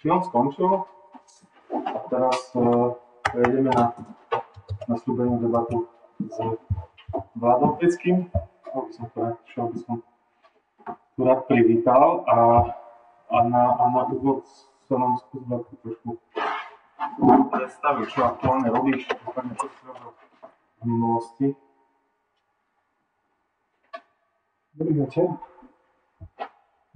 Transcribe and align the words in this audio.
film 0.00 0.20
skončil 0.24 0.88
a 1.72 1.98
teraz 2.08 2.38
uh, 2.56 2.96
prejdeme 3.28 3.68
na 3.74 3.92
nastúpenú 4.88 5.36
debatu 5.42 5.84
s 6.22 6.36
Vladom 7.36 7.76
Peckým. 7.76 8.30
Aby 8.76 8.90
som 8.92 9.06
to 9.12 9.20
šiel 9.52 9.66
by 9.72 9.78
som 9.84 9.94
tu 11.16 11.20
rád 11.24 11.48
privítal 11.48 12.24
a, 12.28 12.36
a, 13.32 13.36
na, 13.48 13.62
a 13.80 13.84
na 13.88 14.02
úvod 14.12 14.44
sa 14.84 14.94
nám 15.00 15.16
skús 15.16 15.42
trošku 15.80 16.20
predstaviť, 17.48 18.06
čo 18.12 18.20
aktuálne 18.22 18.68
robíš, 18.68 19.08
prípadne 19.08 19.56
čo 19.56 19.66
si 19.72 19.80
robil 19.88 20.10
v 20.12 20.84
minulosti. 20.84 21.46
Dobrý 24.76 24.94
večer. 25.00 25.28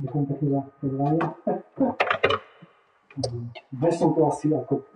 Ďakujem 0.01 0.25
pekne 0.29 0.49
za 0.53 0.61
pozvanie. 0.81 1.21
Dnes 3.11 3.99
som 3.99 4.15
tu 4.15 4.23
asi 4.23 4.55
ako 4.55 4.87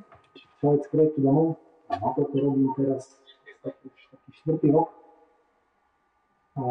človek 0.62 0.86
z 0.86 0.88
projektu 0.95 1.18
domov. 1.18 1.59
Toto 1.91 2.30
robím 2.38 2.70
teraz 2.78 3.18
taký, 3.59 3.91
taký 3.91 4.30
štvrtý 4.38 4.70
rok. 4.70 4.95
A 6.55 6.62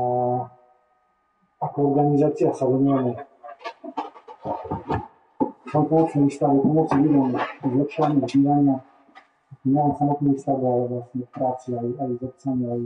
ako 1.59 1.77
organizácia 1.91 2.47
sa 2.55 2.63
venujeme 2.63 3.19
pomocnej 5.67 6.31
výstave, 6.31 6.63
pomoci 6.63 6.95
ľuďom 6.95 7.35
zlepšovania 7.59 8.23
bývania, 8.23 8.77
nielen 9.67 9.93
samotnej 9.99 10.39
výstave, 10.39 10.63
ale 10.63 10.83
vlastne 10.87 11.27
práci 11.27 11.67
aj, 11.75 11.87
aj 11.99 12.09
s 12.13 12.21
obcami, 12.23 12.63
aj, 12.71 12.81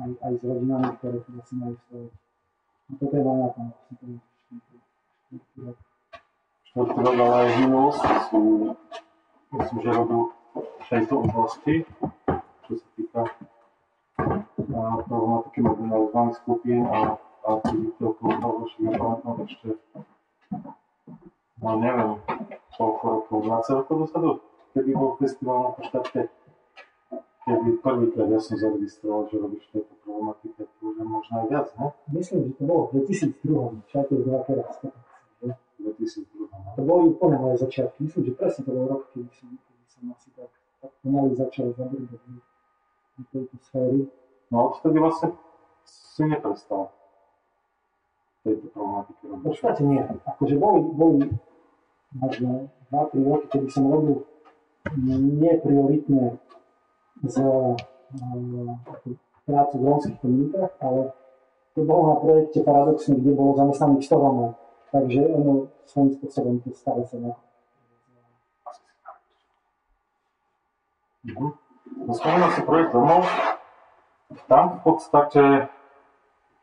aj, 0.00 0.10
aj 0.22 0.32
s 0.32 0.42
rodinami, 0.48 0.88
ktoré 0.96 1.16
tu 1.20 1.28
vlastne 1.36 1.56
majú 1.60 1.76
svoje. 1.84 2.08
A 2.88 2.90
toto 2.96 3.12
je 3.12 3.20
veľmi 3.26 3.48
tam 3.52 3.68
aj 6.76 7.48
sú, 8.28 8.76
myslím, 9.56 9.78
že 9.80 9.90
robil 9.96 10.22
v 10.52 10.84
tejto 10.92 11.14
oblasti, 11.24 11.74
čo 12.68 12.72
sa 12.76 12.88
týka 13.00 13.22
problematiky 15.08 15.58
marginalizovaných 15.64 16.36
skupín 16.36 16.84
a 16.84 17.16
aktivity 17.48 18.00
okolo 18.04 18.32
toho, 18.36 18.60
že 18.68 18.76
nepamätám 18.84 19.36
ešte, 19.48 19.68
no 21.64 21.70
neviem, 21.80 22.12
koľko 22.76 23.04
rokov, 23.08 23.36
20 23.40 23.78
rokov 23.80 23.94
dosadu, 24.04 24.30
kedy 24.76 24.90
bol 24.92 25.16
festival 25.16 25.56
na 25.56 25.70
poštatke, 25.80 26.20
kedy 27.48 27.68
prvýkrát 27.80 28.28
ja 28.28 28.40
som 28.42 28.60
zaregistroval, 28.60 29.32
že 29.32 29.40
robíš 29.40 29.64
tejto 29.72 29.96
problematike, 30.04 30.68
to 30.68 30.82
už 30.84 31.00
je 31.00 31.06
možno 31.08 31.34
aj 31.40 31.46
viac, 31.48 31.68
ne? 31.80 31.88
Myslím, 32.12 32.52
že 32.52 32.60
to 32.60 32.62
bolo 32.68 32.82
v 32.92 33.00
2002, 33.08 33.88
však 33.88 34.04
to 34.10 34.14
je 34.20 34.38
teraz. 34.44 34.76
2002. 35.80 36.35
To 36.76 36.80
boli 36.84 37.16
úplne 37.16 37.40
moje 37.40 37.64
začiatky. 37.64 38.04
Myslím, 38.04 38.22
že 38.28 38.32
presne 38.36 38.62
to 38.68 38.70
bol 38.76 38.84
rok, 38.84 39.02
kedy 39.16 39.32
som, 39.32 39.48
kedy 39.56 39.84
som 39.88 40.02
asi 40.12 40.28
tak, 40.36 40.52
tak 40.84 40.92
pomaly 41.00 41.32
začal 41.32 41.72
zabrať 41.72 42.04
do 42.12 42.16
do 43.16 43.24
tejto 43.32 43.56
sféry. 43.64 44.00
No 44.52 44.70
odtedy 44.70 44.98
vlastne 45.00 45.32
si 45.88 46.22
neprestal 46.28 46.92
tejto 48.44 48.68
problematike 48.70 49.24
V 49.24 49.30
robiť. 49.32 49.42
podstate 49.42 49.82
nie. 49.82 50.02
Akože 50.28 50.54
boli, 50.60 50.80
boli 50.94 51.18
možno 52.14 52.70
2-3 52.92 53.26
roky, 53.26 53.46
kedy 53.50 53.66
som 53.72 53.90
robil 53.90 54.22
neprioritne 55.42 56.38
z 57.26 57.36
uh, 57.42 57.74
prácu 59.42 59.74
v 59.74 59.82
rómskych 59.82 60.18
komunitách, 60.22 60.72
ale 60.78 61.10
to 61.74 61.82
bolo 61.82 62.02
na 62.14 62.16
projekte 62.22 62.62
paradoxne, 62.62 63.18
kde 63.18 63.34
bolo 63.34 63.58
zamestnaných 63.58 64.06
100 64.06 64.14
Rómov. 64.14 64.50
Takže 64.92 65.20
ono 65.28 65.68
svojím 65.84 66.10
spôsobom 66.14 66.54
to 66.62 66.70
stále 66.72 67.02
sa 67.06 67.16
nejako 67.18 67.46
Mhm. 71.26 71.46
No, 72.06 72.14
spomínal 72.14 72.50
si 72.54 72.62
projekt 72.62 72.94
domov. 72.94 73.26
Tam 74.46 74.78
v 74.78 74.80
podstate 74.86 75.42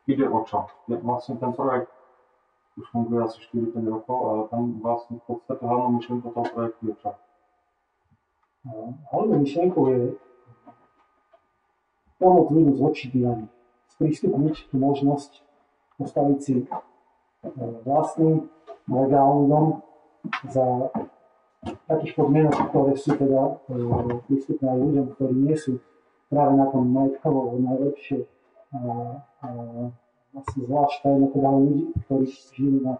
ide 0.08 0.24
o 0.24 0.40
čo? 0.48 0.72
Vlastne 0.88 1.36
ten 1.36 1.52
projekt 1.52 1.92
už 2.80 2.88
funguje 2.88 3.20
asi 3.28 3.44
4-5 3.52 3.92
rokov, 3.92 4.18
ale 4.24 4.40
tam 4.48 4.62
vlastne 4.80 5.20
v 5.20 5.24
podstate 5.28 5.60
hlavnou 5.60 6.00
myšlienkou 6.00 6.30
toho 6.32 6.48
projektu 6.48 6.80
je 6.88 6.94
čo? 6.96 7.10
Hlavnou 9.12 9.36
myšlienkou 9.44 9.82
je 9.92 10.00
pomôcť 12.16 12.50
ľuďom 12.56 12.74
zlepšiť 12.80 13.08
bývanie. 13.12 13.48
Sprístupniť 13.92 14.56
tú 14.72 14.74
možnosť 14.80 15.44
postaviť 16.00 16.38
si 16.40 16.54
vlastný 17.84 18.48
legálny 18.88 19.44
dom 19.48 19.66
za 20.48 20.66
takých 21.88 22.12
podmienok, 22.16 22.56
ktoré 22.72 22.92
sú 22.96 23.16
teda 23.16 23.60
prístupné 24.28 24.66
aj 24.68 24.78
ľuďom, 24.80 25.06
ktorí 25.16 25.34
nie 25.36 25.56
sú 25.56 25.80
práve 26.28 26.52
na 26.56 26.66
tom 26.68 26.88
majetkovo 26.92 27.56
najlepšie. 27.60 28.24
A, 28.74 28.80
a 29.44 29.48
vlastne 30.34 30.60
zvlášť 30.66 30.96
tajne 31.06 31.26
teda 31.30 31.48
ľudí, 31.48 31.82
ktorí 32.04 32.24
žijú 32.26 32.78
na 32.82 32.98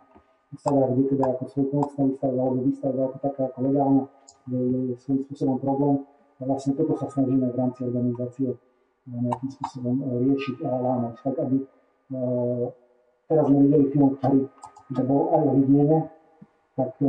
výstavách, 0.54 0.90
kde 0.94 1.04
teda 1.18 1.24
ako 1.34 1.42
svojpomocná 1.50 2.02
výstava 2.06 2.38
alebo 2.38 2.60
výstava 2.62 3.00
ako 3.10 3.16
taká 3.18 3.42
ako 3.50 3.58
legálna 3.66 4.04
je, 4.46 4.60
je, 4.60 4.94
svojím 5.02 5.20
spôsobom 5.26 5.58
problém. 5.58 5.96
A 6.38 6.40
vlastne 6.46 6.72
toto 6.78 6.94
sa 6.94 7.06
snažíme 7.10 7.46
v 7.50 7.56
rámci 7.58 7.80
organizácie 7.82 8.48
e, 8.54 8.56
nejakým 9.10 9.50
spôsobom 9.50 9.94
e, 9.98 10.04
riešiť 10.30 10.56
a 10.62 10.70
lámať. 10.70 11.14
Tak 11.26 11.34
aby 11.42 11.56
teraz 13.28 13.44
sme 13.48 13.58
videli 13.64 13.86
film, 13.92 14.08
ktorý 14.18 14.38
bol 15.04 15.22
aj 15.32 15.42
o 15.42 15.50
hygiene, 15.58 15.98
tak 16.74 16.90
e, 17.00 17.06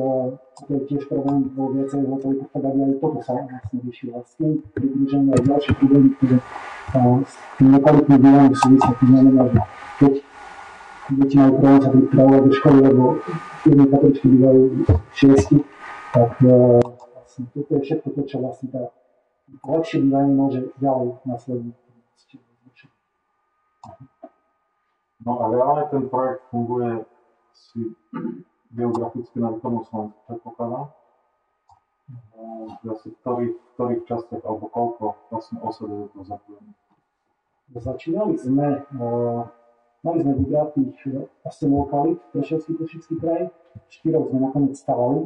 to 0.65 0.69
je 0.73 0.81
tiež 0.87 1.03
problém 1.09 1.49
vo 1.57 1.73
lokalitách, 1.73 2.49
tak 2.53 2.63
aby 2.63 2.79
aj 2.85 2.93
toto 3.01 3.19
sa 3.25 3.33
vlastne 3.33 3.77
riešilo. 3.81 4.21
S 4.21 4.33
tým 4.37 4.61
pridruženie 4.77 5.31
aj 5.33 5.41
ďalšie 5.41 5.73
problémy, 5.81 6.09
ktoré 6.17 6.37
e, 6.37 7.01
s 7.25 7.33
tým 7.57 7.67
nekvalitným 7.73 8.19
bývaním 8.21 8.55
súvisia, 8.55 8.91
to 8.93 9.05
znamená, 9.09 9.43
že 9.49 9.59
keď 9.99 10.13
deti 11.17 11.35
majú 11.37 11.51
problém 11.57 11.81
sa 11.81 11.89
pripravovať 11.89 12.41
do 12.45 12.51
školy, 12.53 12.77
lebo 12.81 13.03
jedné 13.65 13.85
katričky 13.89 14.25
bývajú 14.29 14.61
šiesti, 15.17 15.57
tak 16.13 16.31
e, 16.45 16.53
vlastne 16.85 17.43
toto 17.51 17.71
je 17.75 17.81
všetko 17.81 18.07
to, 18.13 18.21
čo 18.29 18.35
vlastne 18.39 18.67
tá 18.69 18.81
lepšie 19.65 19.97
bývanie 20.05 20.33
môže 20.33 20.61
ďalej 20.77 21.09
následne. 21.25 21.73
No 25.25 25.41
a 25.41 25.49
reálne 25.49 25.89
ten 25.89 26.05
projekt 26.05 26.45
funguje 26.53 27.01
si 27.49 27.97
geograficky 28.69 29.41
na 29.41 29.57
východnom 29.57 29.81
Slovensku, 29.89 30.19
predpokladám. 30.29 30.93
Asi 32.85 33.09
v 33.09 33.17
ktorých, 33.25 33.55
v 33.57 33.69
ktorých 33.73 34.01
častiach, 34.05 34.43
alebo 34.45 34.69
koľko 34.69 35.17
vlastne 35.33 35.57
osad 35.65 35.89
je 35.89 35.97
do 35.97 36.07
toho 36.13 36.25
zapojených. 36.29 36.79
Začínali 37.73 38.37
sme, 38.37 38.85
uh, 38.93 39.49
mali 40.05 40.17
sme 40.21 40.37
vybratých 40.45 40.93
8 41.41 41.65
lokalít 41.73 42.21
pre 42.29 42.45
Ševský 42.45 42.77
Košický 42.77 43.17
kraj, 43.17 43.49
4 43.89 44.29
sme 44.29 44.37
nakoniec 44.37 44.77
stavali, 44.77 45.25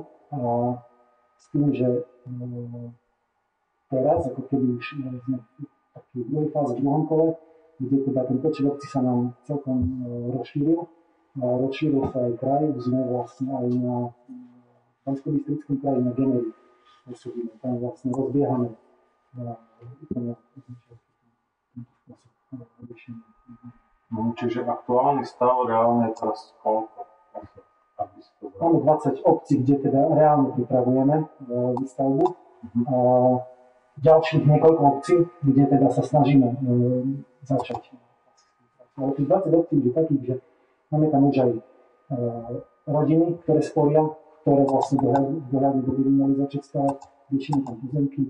s 1.36 1.46
tým, 1.52 1.76
že 1.76 2.08
uh, 2.08 2.88
teraz, 3.92 4.24
ako 4.32 4.48
keby 4.48 4.80
už 4.80 4.88
uh, 5.04 5.20
sme 5.28 5.38
v 6.16 6.24
druhej 6.32 6.50
fáze, 6.56 6.80
v 6.80 6.88
druhom 6.88 7.04
kole, 7.12 7.36
kde 7.80 7.98
teda 8.12 8.22
ten 8.28 8.38
počet 8.44 8.68
obcí 8.68 8.88
sa 8.92 9.00
nám 9.00 9.34
celkom 9.48 9.78
uh, 10.04 10.36
rozšíril. 10.36 10.86
Rozšíril 11.40 12.04
sa 12.12 12.20
aj 12.28 12.34
kraj, 12.42 12.64
sme 12.84 13.00
vlastne 13.08 13.48
aj 13.48 13.68
na 13.80 13.96
Bansko-Bystrickom 15.08 15.80
kraji 15.80 16.02
na 16.04 16.12
Generi 16.12 16.52
pôsobíme. 17.10 17.52
Tam 17.64 17.80
vlastne 17.80 18.10
rozbiehame 18.12 18.68
uh, 19.40 19.58
úplne. 20.04 20.36
No, 24.10 24.34
čiže 24.34 24.66
aktuálny 24.66 25.22
stav 25.22 25.70
reálne 25.70 26.10
je 26.10 26.14
teraz 26.18 26.54
koľko? 26.66 27.06
Máme 28.60 28.78
20 28.84 29.22
obcí, 29.24 29.62
kde 29.62 29.76
teda 29.86 30.02
reálne 30.16 30.50
pripravujeme 30.56 31.16
e, 31.20 31.26
výstavbu. 31.78 32.26
Mhm. 32.74 32.84
Ďalších 34.00 34.44
niekoľko 34.48 34.84
obcí, 34.84 35.16
kde 35.44 35.64
teda 35.68 35.88
sa 35.92 36.04
snažíme 36.04 36.48
e, 36.48 36.56
začať. 37.44 37.92
Ale 38.96 39.12
tých 39.16 39.28
20 39.28 39.60
obcí 39.60 39.76
je 39.80 39.92
takých, 39.92 40.24
že 40.24 40.36
máme 40.92 41.08
tam 41.12 41.28
už 41.28 41.36
aj 41.36 41.52
e, 41.52 41.62
rodiny, 42.88 43.28
ktoré 43.44 43.60
sporia, 43.60 44.04
ktoré 44.44 44.64
vlastne 44.64 44.98
dohľadne 45.52 45.82
do 45.84 45.92
budú 45.92 46.12
mali 46.16 46.34
začať 46.40 46.62
stavať, 46.64 46.98
riešime 47.36 47.60
tam 47.68 47.76
pozemky, 47.84 48.22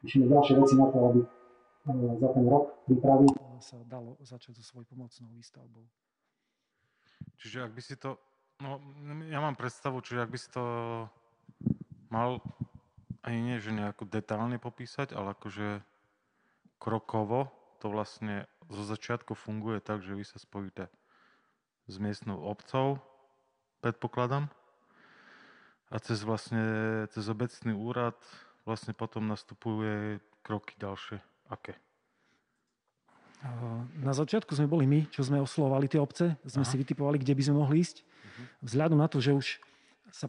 riešime 0.00 0.24
ďalšie 0.32 0.54
veci 0.56 0.74
na 0.80 0.86
to, 0.88 0.98
aby 1.12 1.20
e, 1.20 1.28
za 2.16 2.28
ten 2.32 2.44
rok 2.48 2.64
pripraviť 2.88 3.48
sa 3.58 3.76
dalo 3.84 4.14
začať 4.22 4.62
so 4.62 4.64
svojou 4.64 4.86
pomocnou 4.86 5.28
výstavbou. 5.34 5.82
Čiže 7.38 7.66
ak 7.66 7.72
by 7.74 7.82
si 7.82 7.94
to, 7.98 8.18
no 8.62 8.78
ja 9.26 9.42
mám 9.42 9.58
predstavu, 9.58 9.98
čiže 10.02 10.22
ak 10.22 10.30
by 10.30 10.38
si 10.38 10.48
to 10.50 10.64
mal 12.10 12.38
ani 13.28 13.44
nie, 13.44 13.56
že 13.60 13.76
nejako 13.76 14.08
detálne 14.08 14.56
popísať, 14.56 15.12
ale 15.12 15.36
akože 15.36 15.84
krokovo 16.80 17.52
to 17.84 17.92
vlastne 17.92 18.48
zo 18.72 18.80
začiatku 18.88 19.36
funguje 19.36 19.84
tak, 19.84 20.00
že 20.00 20.16
vy 20.16 20.24
sa 20.24 20.40
spojíte 20.40 20.88
s 21.84 21.94
miestnou 22.00 22.40
obcou, 22.40 23.04
predpokladám, 23.84 24.48
a 25.88 25.96
cez 26.04 26.20
vlastne, 26.20 26.64
cez 27.12 27.24
obecný 27.32 27.72
úrad 27.72 28.16
vlastne 28.68 28.92
potom 28.92 29.24
nastupuje 29.24 30.20
kroky 30.44 30.76
ďalšie. 30.76 31.16
Aké? 31.48 31.80
Na 34.04 34.12
začiatku 34.12 34.52
sme 34.52 34.68
boli 34.68 34.84
my, 34.84 35.08
čo 35.08 35.24
sme 35.24 35.40
oslovali 35.40 35.88
tie 35.88 35.96
obce, 35.96 36.36
sme 36.44 36.64
Aha. 36.66 36.68
si 36.68 36.76
vytipovali, 36.76 37.16
kde 37.22 37.32
by 37.32 37.42
sme 37.44 37.56
mohli 37.56 37.80
ísť. 37.80 38.04
Uh-huh. 38.04 38.68
Vzhľadom 38.68 38.98
na 39.00 39.08
to, 39.08 39.22
že 39.22 39.32
už 39.32 39.46
sa 40.12 40.28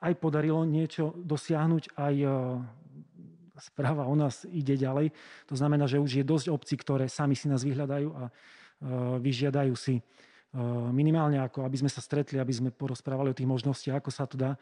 aj 0.00 0.12
podarilo 0.20 0.62
niečo 0.66 1.16
dosiahnuť, 1.16 1.96
aj 1.96 2.14
e, 2.20 2.28
správa 3.60 4.04
o 4.04 4.14
nás 4.14 4.44
ide 4.48 4.76
ďalej. 4.76 5.12
To 5.48 5.54
znamená, 5.56 5.88
že 5.88 6.00
už 6.00 6.20
je 6.20 6.24
dosť 6.24 6.46
obcí, 6.52 6.74
ktoré 6.76 7.08
sami 7.08 7.32
si 7.32 7.48
nás 7.48 7.64
vyhľadajú 7.64 8.08
a 8.12 8.22
e, 8.28 8.32
vyžiadajú 9.20 9.74
si 9.76 10.00
minimálne 10.88 11.36
ako, 11.36 11.68
aby 11.68 11.84
sme 11.84 11.92
sa 11.92 12.00
stretli, 12.00 12.40
aby 12.40 12.48
sme 12.48 12.72
porozprávali 12.72 13.28
o 13.28 13.36
tých 13.36 13.44
možnostiach, 13.44 14.00
ako 14.00 14.08
sa 14.08 14.24
to 14.24 14.40
dá. 14.40 14.56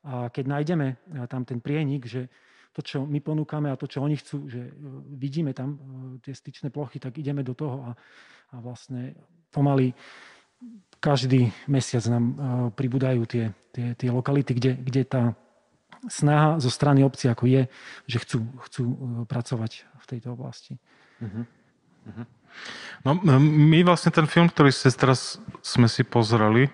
A 0.00 0.32
keď 0.32 0.56
nájdeme 0.56 0.96
tam 1.28 1.44
ten 1.44 1.60
prienik, 1.60 2.08
že 2.08 2.32
to, 2.74 2.82
čo 2.82 2.98
my 3.06 3.22
ponúkame 3.22 3.70
a 3.70 3.78
to, 3.78 3.86
čo 3.86 4.02
oni 4.02 4.18
chcú, 4.18 4.50
že 4.50 4.66
e, 4.66 4.70
vidíme 5.14 5.54
tam 5.54 5.78
e, 5.78 5.78
tie 6.26 6.34
styčné 6.34 6.74
plochy, 6.74 6.98
tak 6.98 7.14
ideme 7.14 7.46
do 7.46 7.54
toho 7.54 7.86
a, 7.86 7.90
a 8.50 8.56
vlastne 8.58 9.14
pomaly 9.54 9.94
každý 10.98 11.54
mesiac 11.70 12.02
nám 12.10 12.24
e, 12.26 12.34
pribúdajú 12.74 13.22
tie, 13.30 13.54
tie, 13.74 13.98
tie 13.98 14.10
lokality, 14.14 14.54
kde, 14.54 14.70
kde 14.78 15.02
tá 15.02 15.22
snaha 16.06 16.62
zo 16.62 16.70
strany 16.70 17.02
obci 17.02 17.26
ako 17.26 17.44
je, 17.50 17.62
že 18.06 18.22
chcú, 18.22 18.38
chcú 18.70 18.84
pracovať 19.26 19.84
v 20.00 20.04
tejto 20.06 20.36
oblasti. 20.36 20.78
Uh-huh. 21.18 21.44
Uh-huh. 22.06 22.26
No, 23.02 23.18
my 23.40 23.82
vlastne 23.82 24.14
ten 24.14 24.30
film, 24.30 24.46
ktorý 24.46 24.70
ste 24.70 24.92
teraz 24.94 25.42
sme 25.64 25.90
si 25.90 26.06
pozreli, 26.06 26.70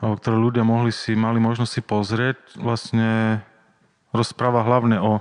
ktoré 0.00 0.36
ľudia 0.36 0.64
mohli 0.64 0.92
si, 0.94 1.12
mali 1.12 1.40
možnosť 1.40 1.72
si 1.72 1.82
pozrieť, 1.84 2.38
vlastne 2.56 3.40
rozpráva 4.12 4.64
hlavne 4.64 5.00
o, 5.00 5.20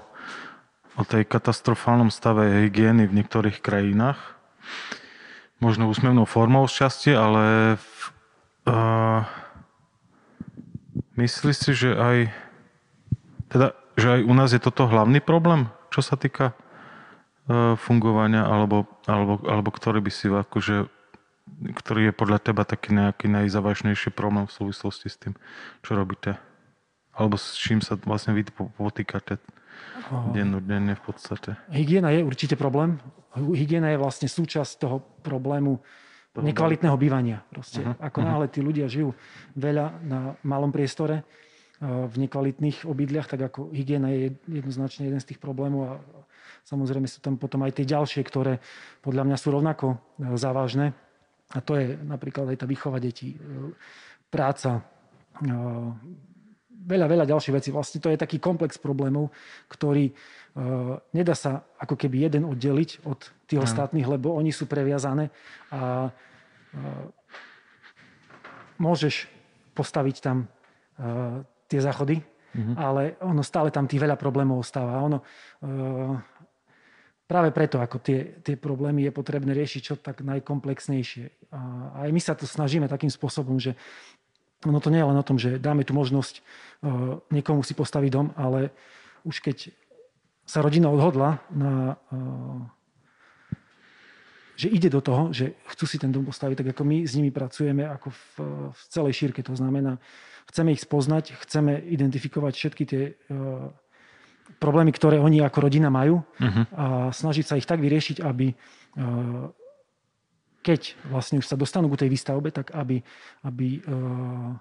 o 0.96 1.04
tej 1.04 1.28
katastrofálnom 1.28 2.12
stave 2.12 2.68
hygieny 2.68 3.08
v 3.08 3.16
niektorých 3.22 3.60
krajinách. 3.60 4.20
Možno 5.64 5.88
úsmevnou 5.88 6.28
formou 6.28 6.68
šťastie, 6.68 7.16
ale 7.16 7.76
v, 7.80 8.00
uh, 8.68 9.24
myslí 11.16 11.52
si, 11.56 11.72
že 11.76 11.96
aj, 11.96 12.18
teda, 13.52 13.68
že 13.96 14.08
aj 14.20 14.22
u 14.24 14.34
nás 14.36 14.52
je 14.52 14.62
toto 14.62 14.88
hlavný 14.88 15.20
problém, 15.20 15.72
čo 15.92 16.04
sa 16.04 16.20
týka 16.20 16.52
uh, 16.52 17.76
fungovania, 17.80 18.44
alebo, 18.44 18.88
alebo, 19.08 19.40
alebo 19.48 19.70
ktorý 19.72 20.04
by 20.04 20.12
si 20.12 20.28
akože 20.28 20.92
ktorý 21.56 22.12
je 22.12 22.14
podľa 22.14 22.40
teba 22.42 22.66
taký 22.66 22.92
nejaký 22.92 23.30
najzávažnejší 23.30 24.12
problém 24.12 24.50
v 24.50 24.56
súvislosti 24.56 25.08
s 25.08 25.18
tým, 25.18 25.34
čo 25.86 25.94
robíte? 25.94 26.42
Alebo 27.16 27.40
s 27.40 27.56
čím 27.56 27.80
sa 27.80 27.96
vlastne 27.96 28.36
vy 28.36 28.44
potýkate 28.52 29.40
dennodenne 30.36 31.00
v 31.00 31.04
podstate? 31.06 31.56
Hygiena 31.72 32.12
je 32.12 32.28
určite 32.28 32.60
problém. 32.60 33.00
Hygiena 33.38 33.94
je 33.96 34.02
vlastne 34.02 34.28
súčasť 34.28 34.84
toho 34.84 34.98
problému 35.24 35.80
nekvalitného 36.44 36.98
bývania. 37.00 37.40
Proste. 37.48 37.86
Uh-huh. 37.86 37.96
Ako 38.00 38.20
náhle 38.24 38.52
tí 38.52 38.60
ľudia 38.60 38.92
žijú 38.92 39.16
veľa 39.56 39.86
na 40.04 40.20
malom 40.44 40.74
priestore, 40.74 41.24
v 41.84 42.16
nekvalitných 42.16 42.88
obydliach, 42.88 43.28
tak 43.28 43.52
ako 43.52 43.76
hygiena 43.76 44.08
je 44.16 44.32
jednoznačne 44.48 45.12
jeden 45.12 45.20
z 45.20 45.36
tých 45.36 45.40
problémov 45.44 45.82
a 45.84 45.94
samozrejme 46.64 47.04
sú 47.04 47.20
tam 47.20 47.36
potom 47.36 47.68
aj 47.68 47.76
tie 47.76 47.86
ďalšie, 47.86 48.24
ktoré 48.24 48.64
podľa 49.04 49.24
mňa 49.28 49.38
sú 49.38 49.48
rovnako 49.52 49.88
e, 49.92 49.98
závažné. 50.40 50.96
A 51.52 51.60
to 51.62 51.76
je 51.76 52.00
napríklad 52.00 52.48
aj 52.56 52.64
tá 52.64 52.66
výchova 52.66 52.98
detí, 53.04 53.36
e, 53.36 53.38
práca, 54.32 54.82
veľa, 56.86 57.10
veľa 57.10 57.26
ďalších 57.26 57.56
vecí. 57.58 57.70
Vlastne 57.74 58.00
to 58.00 58.14
je 58.14 58.22
taký 58.22 58.38
komplex 58.38 58.78
problémov, 58.78 59.34
ktorý 59.68 60.14
uh, 60.14 61.02
nedá 61.12 61.34
sa 61.34 61.66
ako 61.82 61.98
keby 61.98 62.30
jeden 62.30 62.46
oddeliť 62.46 63.04
od 63.10 63.20
tých 63.50 63.60
no. 63.60 63.66
ostatných, 63.66 64.06
lebo 64.06 64.38
oni 64.38 64.54
sú 64.54 64.70
previazané 64.70 65.34
a 65.74 66.10
uh, 66.10 67.06
môžeš 68.78 69.26
postaviť 69.74 70.16
tam 70.22 70.46
uh, 70.46 71.42
tie 71.68 71.82
záchody, 71.82 72.22
mm-hmm. 72.22 72.76
ale 72.78 73.18
ono 73.26 73.42
stále 73.42 73.74
tam 73.74 73.90
tých 73.90 74.06
veľa 74.06 74.16
problémov 74.16 74.62
ostáva. 74.62 75.02
Ono, 75.04 75.20
uh, 75.20 76.16
práve 77.26 77.50
preto, 77.50 77.82
ako 77.82 77.98
tie, 78.00 78.40
tie 78.46 78.56
problémy 78.56 79.10
je 79.10 79.12
potrebné 79.12 79.52
riešiť 79.58 79.82
čo 79.82 79.96
tak 79.98 80.22
najkomplexnejšie. 80.22 81.50
A 81.50 81.60
aj 82.06 82.10
my 82.14 82.22
sa 82.22 82.38
to 82.38 82.46
snažíme 82.46 82.86
takým 82.86 83.10
spôsobom, 83.10 83.58
že 83.58 83.74
ono 84.66 84.82
to 84.82 84.90
nie 84.90 85.02
je 85.02 85.10
len 85.10 85.18
o 85.18 85.28
tom, 85.28 85.38
že 85.38 85.62
dáme 85.62 85.86
tu 85.86 85.94
možnosť 85.94 86.42
uh, 86.42 87.22
niekomu 87.30 87.62
si 87.62 87.78
postaviť 87.78 88.10
dom, 88.12 88.28
ale 88.36 88.74
už 89.26 89.42
keď 89.42 89.72
sa 90.46 90.62
rodina 90.62 90.90
odhodla 90.90 91.42
na 91.54 91.98
uh, 92.10 92.62
že 94.56 94.72
ide 94.72 94.88
do 94.88 95.04
toho, 95.04 95.36
že 95.36 95.52
chcú 95.68 95.84
si 95.84 96.00
ten 96.00 96.16
dom 96.16 96.24
postaviť, 96.24 96.64
tak 96.64 96.68
ako 96.72 96.88
my 96.88 97.04
s 97.04 97.12
nimi 97.20 97.28
pracujeme 97.28 97.84
ako 97.84 98.08
v, 98.08 98.22
v 98.72 98.82
celej 98.88 99.14
šírke. 99.20 99.44
To 99.44 99.52
znamená, 99.52 100.00
chceme 100.48 100.72
ich 100.72 100.80
spoznať, 100.80 101.36
chceme 101.44 101.76
identifikovať 101.76 102.54
všetky 102.56 102.84
tie 102.88 103.04
uh, 103.12 103.68
problémy, 104.62 104.96
ktoré 104.96 105.20
oni 105.20 105.44
ako 105.44 105.68
rodina 105.68 105.92
majú 105.92 106.24
uh-huh. 106.24 106.66
a 106.72 106.86
snažiť 107.12 107.46
sa 107.46 107.60
ich 107.60 107.68
tak 107.68 107.82
vyriešiť, 107.82 108.24
aby 108.24 108.56
keď 110.66 110.98
vlastne 111.14 111.38
už 111.38 111.46
sa 111.46 111.54
dostanú 111.54 111.86
k 111.94 112.02
tej 112.02 112.10
výstavbe, 112.10 112.50
tak 112.50 112.74
aby, 112.74 112.98
aby 113.46 113.86
uh, 113.86 114.58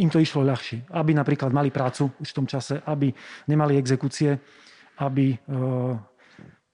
im 0.00 0.08
to 0.08 0.16
išlo 0.16 0.40
ľahšie. 0.40 0.88
Aby 0.88 1.12
napríklad 1.12 1.52
mali 1.52 1.68
prácu 1.68 2.08
už 2.16 2.32
v 2.32 2.36
tom 2.40 2.48
čase, 2.48 2.80
aby 2.88 3.12
nemali 3.44 3.76
exekúcie, 3.76 4.40
aby 4.96 5.36
uh, 5.36 5.92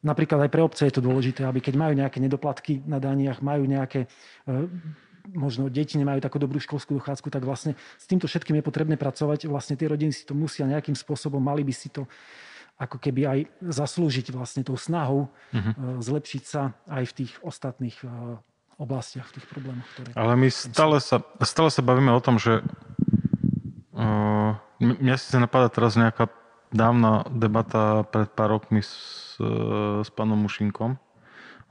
napríklad 0.06 0.46
aj 0.46 0.50
pre 0.54 0.62
obce 0.62 0.86
je 0.86 0.94
to 0.94 1.02
dôležité, 1.02 1.42
aby 1.42 1.58
keď 1.58 1.74
majú 1.74 1.98
nejaké 1.98 2.22
nedoplatky 2.22 2.86
na 2.86 3.02
daniach, 3.02 3.42
majú 3.42 3.66
nejaké 3.66 4.06
uh, 4.46 4.70
možno 5.34 5.66
deti 5.66 5.98
nemajú 5.98 6.22
takú 6.22 6.38
dobrú 6.38 6.62
školskú 6.62 7.02
dochádzku, 7.02 7.34
tak 7.34 7.42
vlastne 7.42 7.74
s 7.98 8.06
týmto 8.06 8.30
všetkým 8.30 8.62
je 8.62 8.64
potrebné 8.66 8.94
pracovať. 8.94 9.50
Vlastne 9.50 9.74
tie 9.74 9.90
rodiny 9.90 10.14
si 10.14 10.22
to 10.22 10.38
musia 10.38 10.66
nejakým 10.70 10.94
spôsobom, 10.94 11.42
mali 11.42 11.66
by 11.66 11.74
si 11.74 11.90
to 11.90 12.06
ako 12.78 12.98
keby 12.98 13.22
aj 13.26 13.38
zaslúžiť 13.62 14.34
vlastne 14.34 14.66
tou 14.66 14.74
snahou 14.74 15.30
uh-huh. 15.54 16.02
zlepšiť 16.02 16.42
sa 16.42 16.74
aj 16.90 17.04
v 17.06 17.12
tých 17.22 17.32
ostatných 17.46 17.94
oblastiach, 18.80 19.28
v 19.30 19.40
tých 19.40 19.46
problémoch, 19.48 19.86
ktoré... 19.96 20.10
Ale 20.16 20.34
my 20.36 20.48
stále 20.48 20.96
sa, 20.98 21.20
stále 21.44 21.68
sa 21.68 21.82
bavíme 21.84 22.12
o 22.12 22.20
tom, 22.22 22.36
že 22.40 22.64
uh, 23.96 24.56
mňa 24.80 25.16
si 25.18 25.36
napadá 25.38 25.68
teraz 25.68 25.94
nejaká 25.94 26.28
dávna 26.72 27.28
debata 27.28 28.02
pred 28.08 28.32
pár 28.32 28.56
rokmi 28.56 28.80
s, 28.80 29.36
s 30.02 30.08
pánom 30.12 30.40
Mušinkom. 30.40 30.96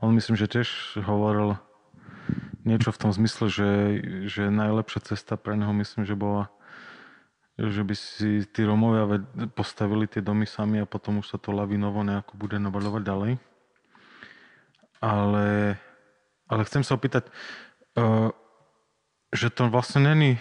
On 0.02 0.10
myslím, 0.14 0.38
že 0.38 0.50
tiež 0.50 0.70
hovoril 1.02 1.58
niečo 2.62 2.94
v 2.94 3.02
tom 3.02 3.12
zmysle, 3.14 3.50
že, 3.50 3.72
že 4.30 4.54
najlepšia 4.54 5.14
cesta 5.14 5.38
pre 5.38 5.58
neho 5.58 5.74
myslím, 5.74 6.06
že 6.06 6.14
bola 6.14 6.54
že 7.62 7.86
by 7.86 7.94
si 7.94 8.48
tí 8.50 8.66
Romovia 8.66 9.06
postavili 9.54 10.10
tie 10.10 10.24
domy 10.24 10.50
sami 10.50 10.82
a 10.82 10.90
potom 10.90 11.22
už 11.22 11.36
sa 11.36 11.38
to 11.38 11.54
lavinovo 11.54 12.02
nejako 12.02 12.34
bude 12.40 12.58
nabaľovať 12.58 13.02
ďalej. 13.06 13.32
Ale 14.98 15.78
ale 16.52 16.68
chcem 16.68 16.84
sa 16.84 17.00
opýtať, 17.00 17.32
uh, 17.96 18.36
že 19.32 19.48
to 19.48 19.72
vlastne 19.72 20.12
není, 20.12 20.32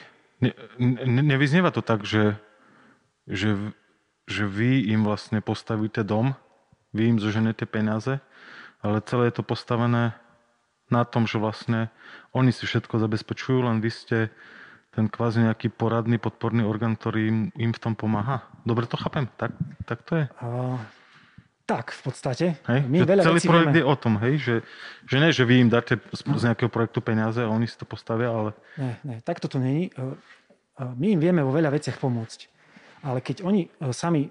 ne, 0.42 0.50
ne, 0.82 1.22
nevyznieva 1.22 1.70
to 1.70 1.86
tak, 1.86 2.02
že, 2.02 2.34
že, 3.30 3.54
že 4.26 4.44
vy 4.50 4.90
im 4.90 5.06
vlastne 5.06 5.38
postavíte 5.38 6.02
dom, 6.02 6.34
vy 6.90 7.14
im 7.14 7.18
zoženete 7.22 7.70
peniaze, 7.70 8.18
ale 8.82 8.98
celé 9.06 9.30
je 9.30 9.38
to 9.38 9.46
postavené 9.46 10.18
na 10.90 11.06
tom, 11.06 11.30
že 11.30 11.38
vlastne 11.38 11.94
oni 12.34 12.50
si 12.50 12.66
všetko 12.66 12.98
zabezpečujú, 12.98 13.62
len 13.62 13.78
vy 13.78 13.90
ste 13.94 14.18
ten 14.90 15.06
kvázi 15.06 15.46
nejaký 15.46 15.70
poradný, 15.70 16.18
podporný 16.18 16.66
orgán, 16.66 16.98
ktorý 16.98 17.30
im, 17.30 17.38
im 17.54 17.70
v 17.70 17.78
tom 17.78 17.94
pomáha. 17.94 18.42
Dobre 18.66 18.90
to 18.90 18.98
chápem? 18.98 19.30
Tak, 19.38 19.54
tak 19.86 20.02
to 20.02 20.18
je? 20.18 20.24
Tak, 21.70 21.94
v 21.94 22.02
podstate. 22.02 22.46
Hej? 22.66 22.80
My 22.90 22.98
že 22.98 23.06
veľa 23.06 23.22
celý 23.22 23.40
projekt 23.46 23.70
vieme. 23.70 23.78
je 23.78 23.86
o 23.86 23.94
tom, 23.94 24.14
hej? 24.18 24.34
Že, 24.42 24.54
že 25.06 25.16
ne, 25.22 25.28
že 25.30 25.42
vy 25.46 25.54
im 25.62 25.70
dáte 25.70 26.02
z, 26.10 26.42
nejakého 26.42 26.66
projektu 26.66 26.98
peniaze 26.98 27.38
a 27.38 27.46
oni 27.46 27.70
si 27.70 27.78
to 27.78 27.86
postavia, 27.86 28.34
ale... 28.34 28.50
Ne, 28.74 28.98
ne, 29.06 29.16
takto 29.22 29.46
to 29.46 29.62
není. 29.62 29.86
E, 29.86 29.90
e, 29.94 30.04
my 30.82 31.06
im 31.14 31.20
vieme 31.22 31.46
vo 31.46 31.54
veľa 31.54 31.70
veciach 31.70 32.02
pomôcť. 32.02 32.50
Ale 33.06 33.22
keď 33.22 33.46
oni 33.46 33.70
e, 33.70 33.94
sami 33.94 34.26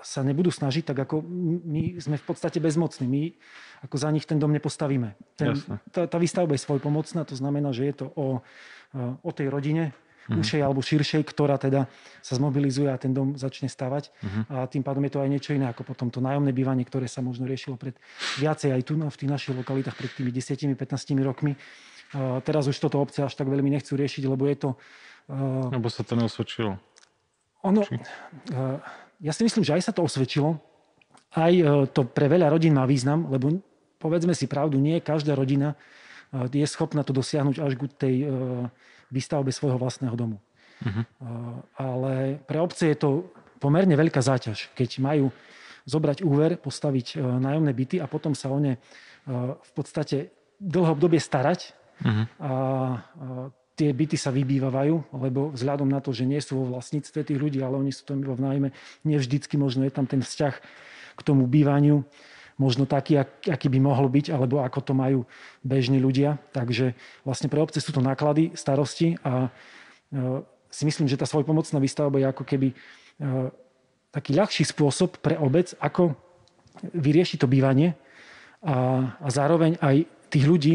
sa 0.00 0.24
nebudú 0.24 0.48
snažiť, 0.48 0.96
tak 0.96 1.04
ako 1.04 1.20
my 1.68 2.00
sme 2.00 2.16
v 2.16 2.24
podstate 2.24 2.56
bezmocní. 2.56 3.04
My 3.04 3.22
ako 3.84 4.00
za 4.00 4.08
nich 4.08 4.24
ten 4.24 4.40
dom 4.40 4.48
nepostavíme. 4.56 5.12
Ten, 5.36 5.52
tá, 5.92 6.08
tá 6.08 6.16
výstavba 6.16 6.56
je 6.56 6.64
svojpomocná, 6.64 7.28
to 7.28 7.36
znamená, 7.36 7.68
že 7.76 7.92
je 7.92 7.94
to 8.00 8.06
o, 8.16 8.40
o 9.20 9.30
tej 9.36 9.52
rodine, 9.52 9.92
mm-hmm. 10.26 10.40
ušej 10.40 10.60
alebo 10.60 10.80
širšej, 10.84 11.22
ktorá 11.30 11.56
teda 11.56 11.88
sa 12.20 12.34
zmobilizuje 12.36 12.90
a 12.90 12.96
ten 13.00 13.14
dom 13.14 13.38
začne 13.38 13.70
stavať. 13.70 14.10
Mm-hmm. 14.10 14.42
A 14.52 14.56
tým 14.68 14.82
pádom 14.84 15.02
je 15.06 15.12
to 15.14 15.20
aj 15.22 15.28
niečo 15.30 15.50
iné 15.56 15.70
ako 15.70 15.86
potom 15.86 16.12
to 16.12 16.20
nájomné 16.20 16.50
bývanie, 16.50 16.84
ktoré 16.84 17.08
sa 17.08 17.24
možno 17.24 17.46
riešilo 17.48 17.80
pred 17.80 17.96
viacej 18.36 18.74
aj 18.74 18.82
tu 18.84 18.98
v 18.98 19.16
tých 19.16 19.30
našich 19.30 19.54
lokalitách 19.56 19.96
pred 19.96 20.10
tými 20.12 20.30
10-15 20.34 20.76
rokmi. 21.24 21.56
Uh, 22.10 22.42
teraz 22.42 22.66
už 22.66 22.74
toto 22.74 22.98
obce 22.98 23.22
až 23.22 23.32
tak 23.38 23.46
veľmi 23.46 23.70
nechcú 23.70 23.94
riešiť, 23.94 24.26
lebo 24.26 24.50
je 24.50 24.56
to... 24.58 24.70
Uh, 25.30 25.70
lebo 25.70 25.86
sa 25.86 26.02
to 26.02 26.18
neosvedčilo. 26.18 26.74
Ono, 27.62 27.80
Či- 27.84 28.00
eh, 28.50 28.78
ja 29.20 29.32
si 29.36 29.44
myslím, 29.44 29.64
že 29.64 29.76
aj 29.76 29.82
sa 29.84 29.92
to 29.92 30.04
osvedčilo. 30.04 30.56
Aj 31.36 31.52
eh, 31.52 31.86
to 31.92 32.08
pre 32.08 32.26
veľa 32.26 32.48
rodín 32.48 32.74
má 32.74 32.88
význam, 32.88 33.28
lebo 33.28 33.60
povedzme 34.00 34.32
si 34.32 34.48
pravdu, 34.48 34.80
nie 34.80 34.98
každá 35.04 35.36
rodina 35.36 35.76
eh, 36.32 36.48
je 36.48 36.66
schopná 36.66 37.04
to 37.04 37.12
dosiahnuť 37.12 37.56
až 37.60 37.72
k 37.76 37.82
tej 37.94 38.14
eh, 38.24 38.30
výstavbe 39.10 39.50
svojho 39.52 39.76
vlastného 39.76 40.14
domu. 40.16 40.38
Eh, 40.80 41.04
Ale 41.76 42.40
pre 42.48 42.58
obce 42.62 42.88
je 42.88 42.96
to 42.96 43.28
pomerne 43.60 43.92
veľká 43.92 44.24
záťaž, 44.24 44.72
keď 44.72 44.90
majú 45.04 45.28
zobrať 45.84 46.24
úver, 46.24 46.56
postaviť 46.56 47.06
eh, 47.14 47.20
nájomné 47.20 47.72
byty 47.76 47.96
a 48.00 48.08
potom 48.08 48.32
sa 48.32 48.48
o 48.48 48.56
ne 48.56 48.76
eh, 48.76 48.80
v 49.54 49.70
podstate 49.76 50.32
dlho 50.60 50.96
obdobie 50.96 51.20
starať 51.20 51.80
Mhm. 52.00 52.24
a, 52.40 52.50
tie 53.76 53.96
byty 53.96 54.16
sa 54.20 54.28
vybývajú, 54.28 55.16
lebo 55.16 55.56
vzhľadom 55.56 55.88
na 55.88 56.04
to, 56.04 56.12
že 56.12 56.28
nie 56.28 56.40
sú 56.44 56.60
vo 56.60 56.76
vlastníctve 56.76 57.24
tých 57.24 57.40
ľudí, 57.40 57.64
ale 57.64 57.80
oni 57.80 57.92
sú 57.96 58.04
tam 58.04 58.20
iba 58.20 58.36
v 58.36 58.44
nájme, 58.44 58.68
nie 59.08 59.16
vždycky 59.16 59.56
možno 59.56 59.88
je 59.88 59.92
tam 59.92 60.04
ten 60.04 60.20
vzťah 60.20 60.54
k 61.16 61.20
tomu 61.24 61.48
bývaniu 61.48 62.04
možno 62.60 62.84
taký, 62.84 63.24
ak- 63.24 63.48
aký 63.48 63.72
by 63.72 63.80
mohol 63.80 64.12
byť, 64.12 64.36
alebo 64.36 64.60
ako 64.60 64.84
to 64.84 64.92
majú 64.92 65.24
bežní 65.64 65.96
ľudia. 65.96 66.36
Takže 66.52 66.92
vlastne 67.24 67.48
pre 67.48 67.64
obce 67.64 67.80
sú 67.80 67.96
to 67.96 68.04
náklady, 68.04 68.52
starosti 68.52 69.16
a 69.24 69.48
e, 69.48 70.44
si 70.68 70.84
myslím, 70.84 71.08
že 71.08 71.16
tá 71.16 71.24
svojpomocná 71.24 71.80
výstavba 71.80 72.20
je 72.20 72.28
ako 72.28 72.44
keby 72.44 72.68
e, 72.70 72.74
taký 74.12 74.36
ľahší 74.36 74.68
spôsob 74.68 75.16
pre 75.24 75.40
obec, 75.40 75.72
ako 75.80 76.12
vyriešiť 76.92 77.40
to 77.40 77.48
bývanie 77.48 77.96
a, 78.60 79.08
a 79.16 79.28
zároveň 79.32 79.80
aj 79.80 80.04
tých 80.28 80.44
ľudí, 80.44 80.74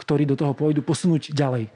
ktorí 0.00 0.24
do 0.24 0.40
toho 0.40 0.56
pôjdu, 0.56 0.80
posunúť 0.80 1.36
ďalej. 1.36 1.68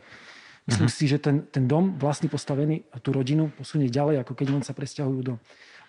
Myslím 0.68 0.88
si, 0.92 1.04
že 1.10 1.18
ten, 1.18 1.44
ten 1.50 1.66
dom 1.66 1.98
vlastne 1.98 2.30
postavený 2.30 2.86
a 2.94 3.02
tú 3.02 3.10
rodinu 3.10 3.50
posunie 3.58 3.90
ďalej, 3.90 4.22
ako 4.22 4.32
keď 4.38 4.46
len 4.54 4.62
sa 4.62 4.72
presťahujú 4.72 5.20
do 5.20 5.34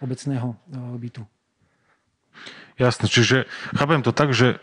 obecného 0.04 0.52
e, 0.52 0.56
bytu. 1.00 1.24
Jasné, 2.80 3.06
čiže 3.06 3.46
chápem 3.78 4.02
to 4.02 4.10
tak, 4.10 4.34
že 4.34 4.58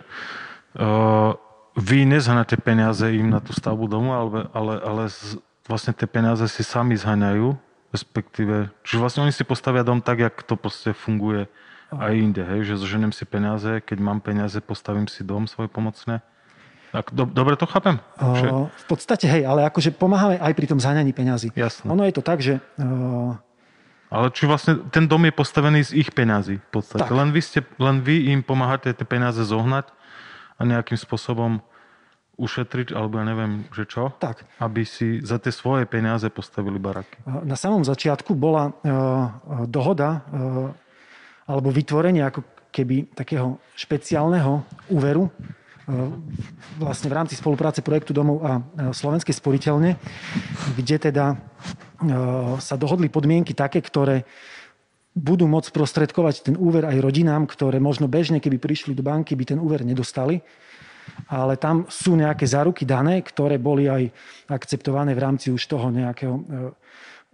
uh, 0.75 1.39
vy 1.79 2.03
nezhanete 2.03 2.59
peniaze 2.59 3.07
im 3.15 3.31
na 3.31 3.39
tú 3.39 3.55
stavbu 3.55 3.87
domu, 3.87 4.11
ale, 4.11 4.51
ale, 4.51 4.75
ale 4.83 5.03
z, 5.07 5.39
vlastne 5.71 5.95
tie 5.95 6.11
peniaze 6.11 6.43
si 6.51 6.67
sami 6.67 6.99
zhaňajú, 6.99 7.55
respektíve, 7.95 8.75
čiže 8.83 8.99
vlastne 8.99 9.23
oni 9.29 9.33
si 9.33 9.47
postavia 9.47 9.87
dom 9.87 10.03
tak, 10.03 10.19
jak 10.19 10.35
to 10.43 10.59
proste 10.59 10.91
funguje 10.93 11.47
aj 11.89 12.13
inde, 12.13 12.45
hej, 12.45 12.69
že 12.69 12.81
zoženiem 12.81 13.17
si 13.17 13.25
peniaze, 13.25 13.81
keď 13.81 13.99
mám 14.03 14.21
peniaze, 14.21 14.61
postavím 14.61 15.09
si 15.09 15.25
dom 15.25 15.49
svoj 15.49 15.73
pomocné. 15.73 16.21
Tak, 16.89 17.13
do, 17.13 17.29
dobre 17.29 17.57
to 17.57 17.69
chápem? 17.69 18.01
Že, 18.17 18.47
Uh, 18.49 18.67
v 18.73 18.87
podstate, 18.89 19.29
hej, 19.29 19.45
ale 19.45 19.69
akože 19.69 19.93
pomáhame 19.93 20.41
aj 20.41 20.53
pri 20.57 20.67
tom 20.69 20.81
zhaňaní 20.81 21.13
peňazí. 21.13 21.53
jasné. 21.53 21.85
Ono 21.89 22.05
je 22.05 22.15
to 22.17 22.25
tak, 22.25 22.41
že 22.41 22.61
uh, 22.81 23.37
Ale 24.09 24.33
či 24.33 24.49
vlastne 24.49 24.89
ten 24.89 25.05
dom 25.05 25.21
je 25.29 25.33
postavený 25.37 25.85
z 25.85 26.01
ich 26.01 26.11
peňazí 26.17 26.57
v 26.59 26.69
podstate. 26.73 27.05
Tak. 27.05 27.13
Len 27.13 27.29
vy, 27.29 27.41
ste, 27.45 27.61
len 27.77 28.01
vy 28.01 28.33
im 28.33 28.41
pomáhate 28.41 28.89
tie 28.93 29.05
peniaze 29.05 29.41
zohnať 29.45 29.93
a 30.57 30.63
nejakým 30.65 30.97
spôsobom 30.97 31.61
ušetriť, 32.39 32.95
alebo 32.95 33.19
ja 33.19 33.27
neviem, 33.27 33.67
že 33.75 33.85
čo, 33.85 34.15
tak, 34.23 34.47
aby 34.63 34.87
si 34.87 35.19
za 35.27 35.43
tie 35.43 35.51
svoje 35.51 35.91
peniaze 35.91 36.31
postavili 36.31 36.79
baraky. 36.79 37.19
na 37.27 37.59
samom 37.59 37.83
začiatku 37.83 38.39
bola 38.39 38.71
uh, 38.71 38.73
dohoda 39.67 40.23
uh, 40.23 40.71
alebo 41.51 41.69
vytvorenie 41.75 42.23
ako 42.23 42.47
keby 42.71 43.11
takého 43.11 43.59
špeciálneho 43.75 44.63
úveru 44.87 45.27
uh, 45.27 45.33
vlastne 46.79 47.11
v 47.11 47.17
rámci 47.19 47.35
spolupráce 47.35 47.83
projektu 47.83 48.15
domov 48.15 48.39
a 48.47 48.63
uh, 48.63 48.95
Slovenskej 48.95 49.35
sporiteľne, 49.35 49.99
kde 50.79 50.97
teda 51.11 51.35
sa 52.63 52.75
dohodli 52.79 53.11
podmienky 53.11 53.59
také, 53.59 53.83
ktoré 53.83 54.23
budú 55.19 55.51
môcť 55.51 55.75
prostredkovať 55.75 56.47
ten 56.47 56.55
úver 56.55 56.87
aj 56.87 57.03
rodinám, 57.03 57.51
ktoré 57.51 57.83
možno 57.83 58.07
bežne, 58.07 58.39
keby 58.39 58.63
prišli 58.63 58.95
do 58.95 59.03
banky, 59.03 59.35
by 59.35 59.45
ten 59.45 59.59
úver 59.59 59.83
nedostali. 59.83 60.39
Ale 61.27 61.59
tam 61.59 61.89
sú 61.91 62.15
nejaké 62.15 62.47
záruky 62.47 62.87
dané, 62.87 63.19
ktoré 63.25 63.59
boli 63.59 63.91
aj 63.91 64.13
akceptované 64.47 65.17
v 65.17 65.23
rámci 65.25 65.51
už 65.51 65.67
toho 65.67 65.91
nejakého 65.91 66.35
e, 66.37 66.43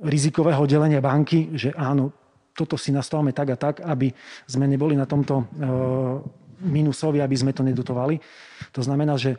rizikového 0.08 0.64
delenia 0.64 1.04
banky, 1.04 1.52
že 1.52 1.74
áno, 1.76 2.14
toto 2.54 2.78
si 2.78 2.94
nastavíme 2.94 3.34
tak 3.34 3.48
a 3.52 3.56
tak, 3.58 3.74
aby 3.82 4.14
sme 4.46 4.70
neboli 4.70 4.94
na 4.94 5.04
tomto 5.04 5.42
e, 5.42 5.44
minusovi, 6.64 7.18
aby 7.20 7.36
sme 7.36 7.52
to 7.52 7.66
nedotovali. 7.66 8.16
To 8.72 8.80
znamená, 8.80 9.18
že 9.18 9.36
e, 9.36 9.38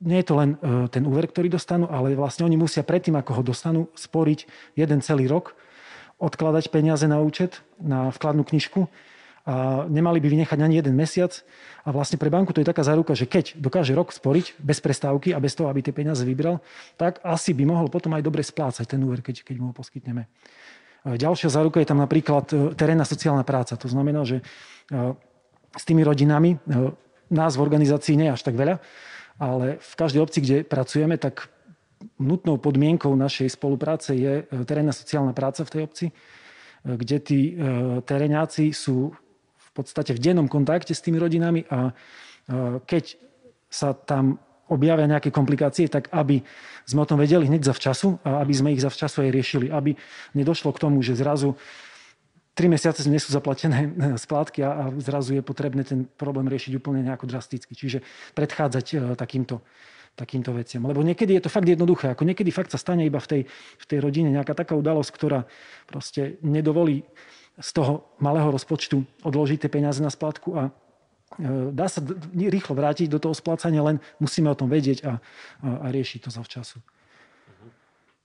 nie 0.00 0.20
je 0.20 0.26
to 0.28 0.34
len 0.36 0.50
e, 0.60 0.88
ten 0.92 1.04
úver, 1.08 1.28
ktorý 1.28 1.48
dostanú, 1.48 1.88
ale 1.88 2.12
vlastne 2.12 2.44
oni 2.44 2.60
musia 2.60 2.84
predtým, 2.84 3.16
ako 3.16 3.40
ho 3.40 3.42
dostanú, 3.42 3.80
sporiť 3.96 4.44
jeden 4.76 5.00
celý 5.00 5.24
rok, 5.24 5.56
odkladať 6.20 6.68
peniaze 6.68 7.04
na 7.08 7.20
účet, 7.20 7.64
na 7.80 8.12
vkladnú 8.12 8.44
knižku 8.44 8.88
a 9.46 9.86
nemali 9.86 10.18
by 10.18 10.26
vynechať 10.26 10.58
ani 10.58 10.82
jeden 10.82 10.98
mesiac. 10.98 11.30
A 11.86 11.94
vlastne 11.94 12.18
pre 12.18 12.26
banku 12.26 12.50
to 12.50 12.58
je 12.58 12.66
taká 12.66 12.82
záruka, 12.82 13.14
že 13.14 13.30
keď 13.30 13.54
dokáže 13.54 13.94
rok 13.94 14.10
sporiť 14.10 14.58
bez 14.58 14.82
prestávky 14.82 15.30
a 15.30 15.38
bez 15.38 15.54
toho, 15.54 15.70
aby 15.70 15.86
tie 15.86 15.94
peniaze 15.94 16.26
vybral, 16.26 16.58
tak 16.98 17.22
asi 17.22 17.54
by 17.54 17.62
mohol 17.62 17.86
potom 17.86 18.10
aj 18.18 18.26
dobre 18.26 18.42
splácať 18.42 18.90
ten 18.90 18.98
úver, 19.06 19.22
keď, 19.22 19.46
keď 19.46 19.56
mu 19.62 19.70
ho 19.70 19.74
poskytneme. 19.76 20.26
Ďalšia 21.06 21.46
záruka 21.46 21.78
je 21.78 21.86
tam 21.86 22.02
napríklad 22.02 22.50
e, 22.50 22.56
terénna 22.74 23.06
sociálna 23.06 23.46
práca. 23.46 23.78
To 23.78 23.86
znamená, 23.86 24.26
že 24.26 24.42
e, 24.42 25.14
s 25.78 25.84
tými 25.86 26.02
rodinami, 26.02 26.58
nás 27.30 27.58
v 27.58 27.62
organizácii 27.62 28.18
nie 28.18 28.30
až 28.30 28.42
tak 28.42 28.54
veľa, 28.54 28.82
ale 29.36 29.76
v 29.80 29.92
každej 29.96 30.20
obci, 30.22 30.38
kde 30.40 30.56
pracujeme, 30.64 31.20
tak 31.20 31.52
nutnou 32.20 32.56
podmienkou 32.56 33.12
našej 33.16 33.52
spolupráce 33.56 34.16
je 34.16 34.44
e, 34.44 34.64
terénna 34.64 34.92
sociálna 34.92 35.32
práca 35.32 35.64
v 35.64 35.72
tej 35.72 35.82
obci, 35.84 36.06
e, 36.08 36.12
kde 36.84 37.16
tí 37.20 37.40
e, 37.52 37.52
teréňáci 38.04 38.72
sú 38.72 39.12
v 39.56 39.70
podstate 39.72 40.16
v 40.16 40.22
dennom 40.22 40.48
kontakte 40.48 40.96
s 40.96 41.04
tými 41.04 41.20
rodinami 41.20 41.68
a 41.68 41.92
keď 42.86 43.18
sa 43.68 43.92
tam 43.92 44.38
objavia 44.70 45.04
nejaké 45.04 45.28
komplikácie, 45.34 45.90
tak 45.90 46.08
aby 46.14 46.40
sme 46.86 47.02
o 47.02 47.08
tom 47.10 47.18
vedeli 47.18 47.44
hneď 47.44 47.66
zavčasu 47.66 48.22
a 48.22 48.40
aby 48.40 48.54
sme 48.54 48.72
ich 48.72 48.80
zavčasu 48.80 49.26
aj 49.26 49.34
riešili, 49.34 49.66
aby 49.68 49.92
nedošlo 50.32 50.70
k 50.72 50.80
tomu, 50.80 51.02
že 51.02 51.18
zrazu 51.18 51.58
tri 52.56 52.72
mesiace 52.72 53.04
nie 53.04 53.20
sú 53.20 53.36
zaplatené 53.36 53.92
splátky 54.24 54.64
a, 54.64 54.70
a 54.72 54.84
zrazu 54.96 55.36
je 55.36 55.44
potrebné 55.44 55.84
ten 55.84 56.08
problém 56.16 56.48
riešiť 56.48 56.72
úplne 56.80 57.04
nejako 57.04 57.28
drasticky. 57.28 57.76
Čiže 57.76 58.00
predchádzať 58.32 58.86
e, 58.96 58.96
takýmto, 59.12 59.60
takýmto 60.16 60.56
veciam. 60.56 60.88
Lebo 60.88 61.04
niekedy 61.04 61.36
je 61.36 61.44
to 61.44 61.52
fakt 61.52 61.68
jednoduché. 61.68 62.16
Ako 62.16 62.24
niekedy 62.24 62.48
fakt 62.48 62.72
sa 62.72 62.80
stane 62.80 63.04
iba 63.04 63.20
v 63.20 63.28
tej, 63.28 63.42
v 63.52 63.84
tej 63.84 63.98
rodine 64.00 64.32
nejaká 64.32 64.56
taká 64.56 64.72
udalosť, 64.72 65.10
ktorá 65.12 65.44
proste 65.84 66.40
nedovolí 66.40 67.04
z 67.60 67.70
toho 67.76 68.08
malého 68.24 68.48
rozpočtu 68.48 69.04
odložiť 69.20 69.68
tie 69.68 69.70
peniaze 69.70 70.00
na 70.00 70.08
splátku 70.08 70.56
a 70.56 70.62
e, 70.66 70.72
dá 71.76 71.92
sa 71.92 72.00
rýchlo 72.32 72.72
vrátiť 72.72 73.12
do 73.12 73.20
toho 73.20 73.36
splácania, 73.36 73.84
len 73.84 74.00
musíme 74.16 74.48
o 74.48 74.56
tom 74.56 74.72
vedieť 74.72 75.04
a, 75.04 75.12
a, 75.12 75.16
a 75.84 75.86
riešiť 75.92 76.24
to 76.24 76.30
zavčasu. 76.32 76.80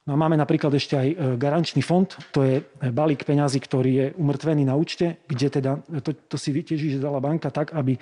No 0.01 0.17
a 0.17 0.17
máme 0.17 0.33
napríklad 0.33 0.73
ešte 0.73 0.97
aj 0.97 1.07
e, 1.13 1.15
garančný 1.37 1.85
fond, 1.85 2.09
to 2.33 2.41
je 2.41 2.65
balík 2.89 3.21
peňazí, 3.21 3.61
ktorý 3.61 3.91
je 3.93 4.05
umrtvený 4.17 4.65
na 4.65 4.73
účte, 4.73 5.21
kde 5.29 5.47
teda, 5.61 5.77
to, 6.01 6.17
to 6.25 6.41
si 6.41 6.49
vytieží, 6.49 6.97
že 6.97 7.03
dala 7.03 7.21
banka 7.21 7.53
tak, 7.53 7.69
aby 7.77 7.93
e, 7.93 7.99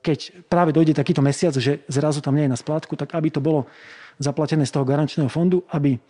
keď 0.00 0.46
práve 0.46 0.70
dojde 0.70 0.94
takýto 0.94 1.20
mesiac, 1.20 1.52
že 1.58 1.82
zrazu 1.90 2.22
tam 2.22 2.38
nie 2.38 2.46
je 2.46 2.54
na 2.54 2.58
splátku, 2.58 2.94
tak 2.94 3.12
aby 3.18 3.28
to 3.28 3.42
bolo 3.42 3.66
zaplatené 4.22 4.62
z 4.64 4.72
toho 4.72 4.86
garančného 4.86 5.26
fondu, 5.26 5.66
aby 5.74 5.96
e, 5.96 6.00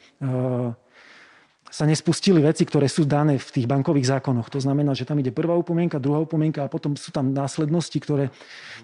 sa 1.70 1.86
nespustili 1.86 2.42
veci, 2.42 2.66
ktoré 2.66 2.90
sú 2.90 3.06
dané 3.06 3.38
v 3.38 3.50
tých 3.54 3.70
bankových 3.70 4.18
zákonoch. 4.18 4.50
To 4.50 4.58
znamená, 4.58 4.90
že 4.92 5.06
tam 5.06 5.22
ide 5.22 5.30
prvá 5.30 5.54
upomienka, 5.54 6.02
druhá 6.02 6.18
upomienka 6.18 6.66
a 6.66 6.68
potom 6.68 6.98
sú 6.98 7.14
tam 7.14 7.30
následnosti, 7.30 7.94
ktoré, 8.02 8.34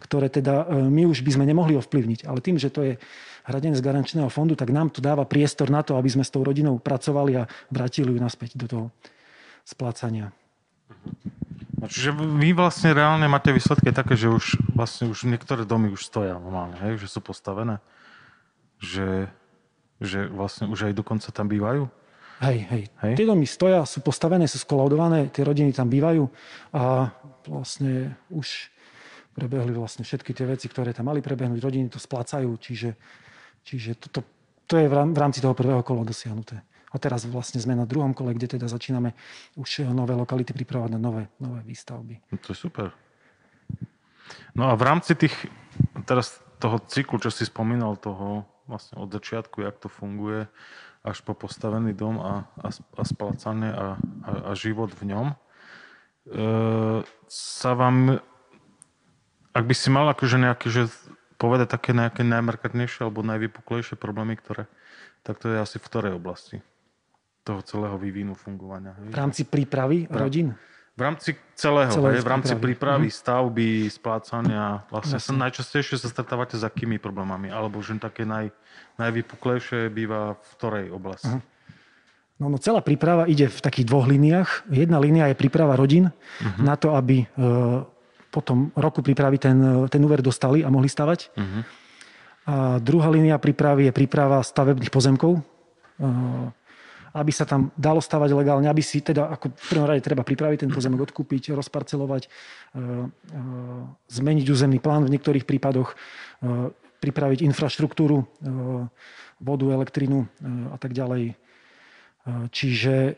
ktoré 0.01 0.31
teda 0.31 0.65
e, 0.65 0.87
my 0.87 1.11
už 1.11 1.27
by 1.27 1.35
sme 1.35 1.45
nemohli 1.45 1.75
ovplyvniť. 1.77 2.25
Ale 2.25 2.39
tým, 2.39 2.57
že 2.57 2.71
to 2.71 2.87
je 2.87 2.95
hradené 3.47 3.79
z 3.79 3.83
garančného 3.83 4.27
fondu, 4.27 4.59
tak 4.59 4.75
nám 4.75 4.91
to 4.91 4.99
dáva 4.99 5.23
priestor 5.23 5.71
na 5.71 5.87
to, 5.87 5.95
aby 5.95 6.11
sme 6.11 6.27
s 6.27 6.35
tou 6.35 6.43
rodinou 6.43 6.83
pracovali 6.83 7.33
a 7.39 7.49
vrátili 7.71 8.11
ju 8.11 8.19
naspäť 8.19 8.59
do 8.59 8.67
toho 8.67 8.87
splácania. 9.63 10.35
No, 11.77 11.87
čiže 11.87 12.11
vy 12.15 12.57
vlastne 12.57 12.97
reálne 12.97 13.29
máte 13.29 13.53
výsledky 13.53 13.93
také, 13.93 14.17
že 14.17 14.33
už 14.33 14.59
vlastne 14.73 15.13
už 15.13 15.29
niektoré 15.29 15.69
domy 15.69 15.93
už 15.93 16.09
stoja 16.09 16.35
normálne, 16.41 16.75
hej, 16.83 16.99
že 16.99 17.07
sú 17.07 17.21
postavené. 17.21 17.79
Že, 18.83 19.31
že 20.03 20.29
vlastne 20.29 20.69
už 20.69 20.91
aj 20.91 20.93
dokonca 20.97 21.29
tam 21.33 21.47
bývajú. 21.49 21.89
Hej, 22.45 22.59
hej. 22.69 22.83
Hej. 23.01 23.13
Tie 23.17 23.25
domy 23.29 23.49
stoja, 23.49 23.81
sú 23.89 24.05
postavené, 24.05 24.45
sú 24.45 24.61
skolaudované, 24.61 25.33
tie 25.33 25.41
rodiny 25.41 25.73
tam 25.73 25.89
bývajú 25.89 26.29
a 26.77 27.09
vlastne 27.49 28.13
už 28.29 28.69
prebehli 29.33 29.73
vlastne 29.73 30.05
všetky 30.05 30.33
tie 30.33 30.49
veci, 30.49 30.69
ktoré 30.69 30.93
tam 30.93 31.09
mali 31.13 31.21
prebehnúť. 31.25 31.61
Rodiny 31.61 31.89
to 31.93 32.01
splácajú, 32.01 32.49
čiže, 32.61 32.97
čiže 33.67 33.99
to, 33.99 34.23
to, 34.71 34.75
je 34.79 34.87
v 34.87 34.95
rám- 34.95 35.13
v 35.13 35.19
rámci 35.19 35.43
toho 35.43 35.53
prvého 35.53 35.83
kola 35.83 36.07
dosiahnuté. 36.07 36.63
A 36.95 36.97
teraz 37.03 37.27
vlastne 37.27 37.59
sme 37.59 37.75
na 37.75 37.85
druhom 37.85 38.15
kole, 38.15 38.33
kde 38.33 38.57
teda 38.57 38.71
začíname 38.71 39.13
už 39.59 39.91
nové 39.91 40.15
lokality 40.15 40.55
pripravovať 40.55 40.91
na 40.97 41.01
nové, 41.03 41.29
nové 41.43 41.61
výstavby. 41.67 42.23
No 42.31 42.39
to 42.39 42.55
je 42.55 42.59
super. 42.63 42.95
No 44.55 44.71
a 44.71 44.79
v 44.79 44.83
rámci 44.87 45.13
tých, 45.19 45.35
teraz 46.09 46.41
toho 46.57 46.81
cyklu, 46.89 47.21
čo 47.21 47.29
si 47.29 47.45
spomínal, 47.45 48.01
toho 48.01 48.49
vlastne 48.65 48.99
od 48.99 49.13
začiatku, 49.13 49.61
jak 49.63 49.77
to 49.77 49.93
funguje, 49.93 50.49
až 51.07 51.23
po 51.23 51.39
postavený 51.39 51.95
dom 51.95 52.19
a, 52.19 52.51
a, 52.59 52.69
a 52.73 53.03
splácanie 53.07 53.71
a, 53.71 54.01
a, 54.27 54.31
a 54.49 54.59
život 54.59 54.91
v 54.91 55.15
ňom, 55.15 55.27
e, 55.31 55.37
sa 57.31 57.71
vám, 57.79 58.19
ak 59.55 59.65
by 59.65 59.75
si 59.75 59.89
mal 59.93 60.11
akože 60.11 60.37
nejaké, 60.43 60.67
že 60.73 60.91
povedať 61.37 61.69
také 61.71 61.93
nejaké 61.93 62.23
najmarkantnejšie 62.23 63.01
alebo 63.03 63.21
najvypuklejšie 63.23 63.95
problémy, 63.95 64.35
ktoré, 64.35 64.67
tak 65.21 65.37
to 65.37 65.49
je 65.49 65.57
asi 65.57 65.77
v 65.77 65.85
ktorej 65.85 66.13
oblasti 66.13 66.61
toho 67.43 67.63
celého 67.63 67.95
vývinu 67.95 68.35
fungovania. 68.35 68.97
V 68.99 69.15
rámci 69.15 69.45
prípravy 69.45 70.05
Pra- 70.05 70.19
rodín? 70.21 70.57
V 70.93 71.05
rámci 71.05 71.37
celého, 71.53 71.93
Celej 71.93 72.13
hej, 72.15 72.25
v 72.25 72.31
rámci 72.31 72.55
prípravy. 72.57 73.07
prípravy, 73.07 73.09
stavby, 73.13 73.71
splácania, 73.87 74.65
vlastne 74.89 75.21
sa 75.21 75.37
najčastejšie 75.37 75.95
sa 75.95 76.09
stretávate 76.09 76.57
s 76.57 76.65
akými 76.65 76.97
problémami, 76.97 77.49
alebo 77.49 77.79
že 77.79 77.95
také 77.97 78.25
naj, 78.25 78.49
najvypuklejšie 78.97 79.87
býva 79.89 80.35
v 80.35 80.49
ktorej 80.55 80.87
oblasti. 80.91 81.29
Aha. 81.31 81.41
No, 82.37 82.49
no 82.49 82.57
celá 82.57 82.81
príprava 82.81 83.25
ide 83.25 83.47
v 83.47 83.61
takých 83.61 83.87
dvoch 83.87 84.05
líniách. 84.05 84.69
Jedna 84.69 84.97
línia 84.97 85.25
je 85.27 85.37
príprava 85.37 85.73
rodín 85.73 86.13
Mhm. 86.39 86.61
na 86.61 86.75
to, 86.75 86.93
aby 86.93 87.23
e, 87.23 87.27
po 88.37 88.45
tom 88.45 88.69
roku 88.77 89.01
prípravy 89.01 89.41
ten, 89.41 89.57
ten 89.89 90.05
úver 90.05 90.21
dostali 90.21 90.61
a 90.61 90.69
mohli 90.69 90.93
stavať. 90.93 91.33
Mhm. 91.33 91.61
A 92.47 92.79
druhá 92.79 93.09
línia 93.11 93.41
prípravy 93.41 93.91
je 93.91 93.97
príprava 93.97 94.39
stavebných 94.39 94.93
pozemkov, 94.93 95.35
e, 95.35 95.41
aby 97.17 97.33
sa 97.35 97.43
tam 97.43 97.75
dalo 97.75 97.99
stavať 97.99 98.31
legálne, 98.37 98.71
aby 98.71 98.85
si 98.85 99.03
teda, 99.03 99.35
ako 99.35 99.51
v 99.51 99.67
prvom 99.67 99.89
rade 99.89 100.05
treba 100.05 100.23
pripraviť 100.23 100.63
ten 100.63 100.71
pozemok, 100.71 101.11
odkúpiť, 101.11 101.57
rozparcelovať, 101.57 102.23
e, 102.23 102.29
e, 102.29 102.83
zmeniť 104.15 104.47
územný 104.47 104.79
plán 104.79 105.03
v 105.09 105.13
niektorých 105.17 105.49
prípadoch, 105.49 105.97
pripraviť 107.01 107.41
infraštruktúru, 107.49 108.29
vodu, 109.41 109.67
elektrinu 109.73 110.29
a 110.69 110.77
tak 110.77 110.93
ďalej. 110.93 111.33
Čiže 112.53 113.17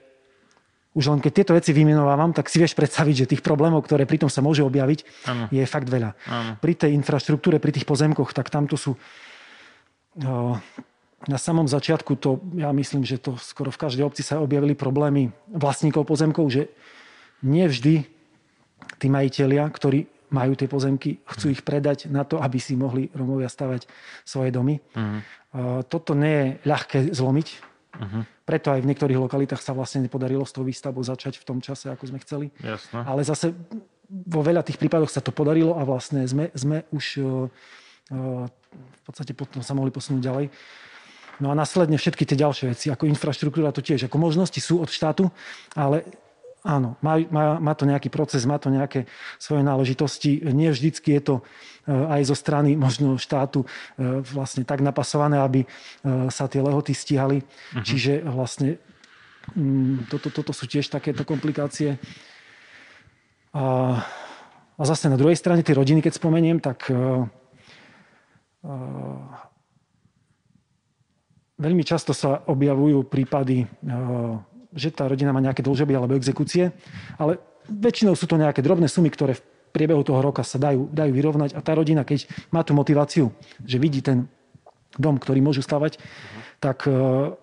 už 0.98 1.14
len 1.14 1.22
keď 1.22 1.32
tieto 1.32 1.52
veci 1.54 1.70
vymenovávam, 1.70 2.34
tak 2.34 2.50
si 2.50 2.58
vieš 2.58 2.74
predstaviť, 2.74 3.14
že 3.14 3.30
tých 3.30 3.42
problémov, 3.46 3.86
ktoré 3.86 4.02
pri 4.02 4.26
tom 4.26 4.30
sa 4.30 4.42
môže 4.42 4.66
objaviť, 4.66 5.30
Áno, 5.30 5.46
je 5.54 5.62
fakt 5.62 5.86
veľa. 5.86 6.18
áno. 6.26 6.52
Pri 6.58 6.74
tej 6.74 6.98
infraštruktúre, 6.98 7.62
pri 7.62 7.70
tých 7.70 7.86
pozemkoch, 7.86 8.34
tak 8.34 8.50
tamto 8.50 8.74
sú 8.74 8.98
na 11.26 11.38
samom 11.38 11.66
začiatku 11.66 12.18
to, 12.18 12.42
ja 12.58 12.70
myslím, 12.74 13.06
že 13.06 13.22
to 13.22 13.38
skoro 13.38 13.70
v 13.70 13.78
každej 13.78 14.02
obci 14.06 14.22
sa 14.26 14.42
objavili 14.42 14.74
problémy 14.74 15.30
vlastníkov 15.50 16.06
pozemkov, 16.06 16.50
že 16.50 16.66
nie 17.42 17.66
vždy 17.70 18.02
tí 18.98 19.06
majiteľia, 19.06 19.62
ktorí 19.70 20.06
majú 20.28 20.52
tie 20.58 20.68
pozemky, 20.68 21.22
chcú 21.24 21.48
ich 21.48 21.62
predať 21.64 22.10
na 22.12 22.20
to, 22.26 22.36
aby 22.42 22.60
si 22.60 22.76
mohli 22.76 23.08
Romovia 23.16 23.48
stavať 23.48 23.88
svoje 24.28 24.50
domy. 24.52 24.82
Mhm. 24.92 25.18
O, 25.48 25.80
Toto 25.86 26.12
nie 26.12 26.34
je 26.34 26.46
ľahké 26.68 26.98
zlomiť, 27.16 27.48
Mhm. 27.98 28.20
preto 28.46 28.70
aj 28.70 28.80
v 28.80 28.88
niektorých 28.94 29.18
lokalitách 29.18 29.58
sa 29.58 29.74
vlastne 29.74 30.06
nepodarilo 30.06 30.46
s 30.46 30.54
tou 30.54 30.62
výstavbou 30.62 31.02
začať 31.02 31.42
v 31.42 31.44
tom 31.44 31.58
čase, 31.58 31.90
ako 31.90 32.04
sme 32.06 32.18
chceli. 32.22 32.46
Jasné. 32.62 33.02
Ale 33.02 33.26
zase 33.26 33.52
vo 34.08 34.40
veľa 34.40 34.64
tých 34.64 34.80
prípadoch 34.80 35.12
sa 35.12 35.20
to 35.20 35.34
podarilo 35.34 35.76
a 35.76 35.84
vlastne 35.84 36.24
sme, 36.24 36.48
sme 36.56 36.88
už 36.94 37.04
o, 37.20 37.22
o, 37.22 37.30
v 38.48 39.00
podstate 39.04 39.36
potom 39.36 39.60
sa 39.60 39.76
mohli 39.76 39.92
posunúť 39.92 40.22
ďalej. 40.24 40.46
No 41.38 41.52
a 41.52 41.54
následne 41.54 42.00
všetky 42.00 42.26
tie 42.26 42.38
ďalšie 42.38 42.74
veci, 42.74 42.86
ako 42.90 43.06
infraštruktúra 43.06 43.70
to 43.70 43.84
tiež, 43.84 44.10
ako 44.10 44.16
možnosti 44.18 44.58
sú 44.58 44.82
od 44.82 44.90
štátu, 44.90 45.30
ale 45.76 46.02
áno, 46.66 46.98
má, 46.98 47.20
má, 47.30 47.62
má 47.62 47.72
to 47.78 47.86
nejaký 47.86 48.10
proces, 48.10 48.42
má 48.42 48.58
to 48.58 48.72
nejaké 48.72 49.06
svoje 49.38 49.62
náležitosti. 49.62 50.42
Nie 50.50 50.74
vždycky 50.74 51.14
je 51.14 51.22
to 51.22 51.34
e, 51.38 51.42
aj 51.88 52.22
zo 52.28 52.36
strany 52.36 52.76
možno 52.86 53.16
štátu 53.16 53.64
e, 53.64 53.66
vlastne 54.20 54.62
tak 54.62 54.84
napasované, 54.84 55.40
aby 55.40 55.64
e, 55.64 55.66
sa 56.28 56.46
tie 56.46 56.60
lehoty 56.60 56.92
stíhali. 56.92 57.40
Čiže 57.80 58.28
vlastne 58.28 58.76
mm, 59.56 60.12
toto, 60.12 60.28
toto 60.28 60.52
sú 60.52 60.68
tiež 60.68 60.92
takéto 60.92 61.24
komplikácie. 61.24 61.96
A, 63.56 63.64
a 64.76 64.82
zase 64.84 65.08
na 65.08 65.16
druhej 65.16 65.40
strane 65.40 65.64
tie 65.64 65.74
rodiny, 65.74 66.04
keď 66.04 66.20
spomeniem, 66.20 66.60
tak 66.60 66.92
uh, 66.92 67.24
uh, 68.62 69.24
veľmi 71.56 71.80
často 71.80 72.12
sa 72.12 72.44
objavujú 72.44 73.08
prípady, 73.08 73.64
uh, 73.64 74.36
že 74.76 74.92
tá 74.92 75.08
rodina 75.08 75.32
má 75.32 75.40
nejaké 75.40 75.64
dlžoby 75.64 75.96
alebo 75.96 76.14
exekúcie, 76.14 76.70
ale 77.16 77.40
väčšinou 77.72 78.12
sú 78.12 78.28
to 78.28 78.36
nejaké 78.36 78.60
drobné 78.60 78.86
sumy, 78.86 79.08
ktoré 79.08 79.40
v 79.40 79.42
priebehu 79.72 80.02
toho 80.02 80.20
roka 80.20 80.42
sa 80.42 80.58
dajú, 80.58 80.88
dajú 80.90 81.12
vyrovnať 81.12 81.54
a 81.54 81.60
tá 81.60 81.72
rodina, 81.76 82.02
keď 82.02 82.26
má 82.50 82.64
tú 82.64 82.72
motiváciu, 82.74 83.30
že 83.62 83.76
vidí 83.76 84.02
ten 84.02 84.26
dom, 84.96 85.20
ktorý 85.20 85.38
môžu 85.44 85.60
stavať, 85.62 86.00
tak 86.58 86.88
uh, 86.88 87.36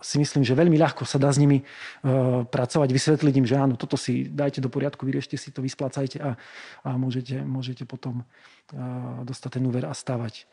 si 0.00 0.16
myslím, 0.22 0.46
že 0.46 0.56
veľmi 0.56 0.78
ľahko 0.78 1.04
sa 1.04 1.18
dá 1.20 1.28
s 1.32 1.40
nimi 1.40 1.60
uh, 1.60 2.46
pracovať, 2.46 2.88
vysvetliť 2.88 3.34
im, 3.40 3.46
že 3.48 3.56
áno, 3.58 3.74
toto 3.74 3.98
si 3.98 4.30
dajte 4.30 4.62
do 4.62 4.70
poriadku, 4.72 5.04
vyriešte 5.04 5.34
si 5.34 5.50
to, 5.50 5.60
vysplácajte 5.64 6.22
a, 6.22 6.38
a 6.86 6.90
môžete, 6.94 7.42
môžete 7.42 7.84
potom 7.88 8.22
uh, 8.22 9.24
dostať 9.26 9.60
ten 9.60 9.64
úver 9.66 9.84
a 9.88 9.92
stavať. 9.92 10.46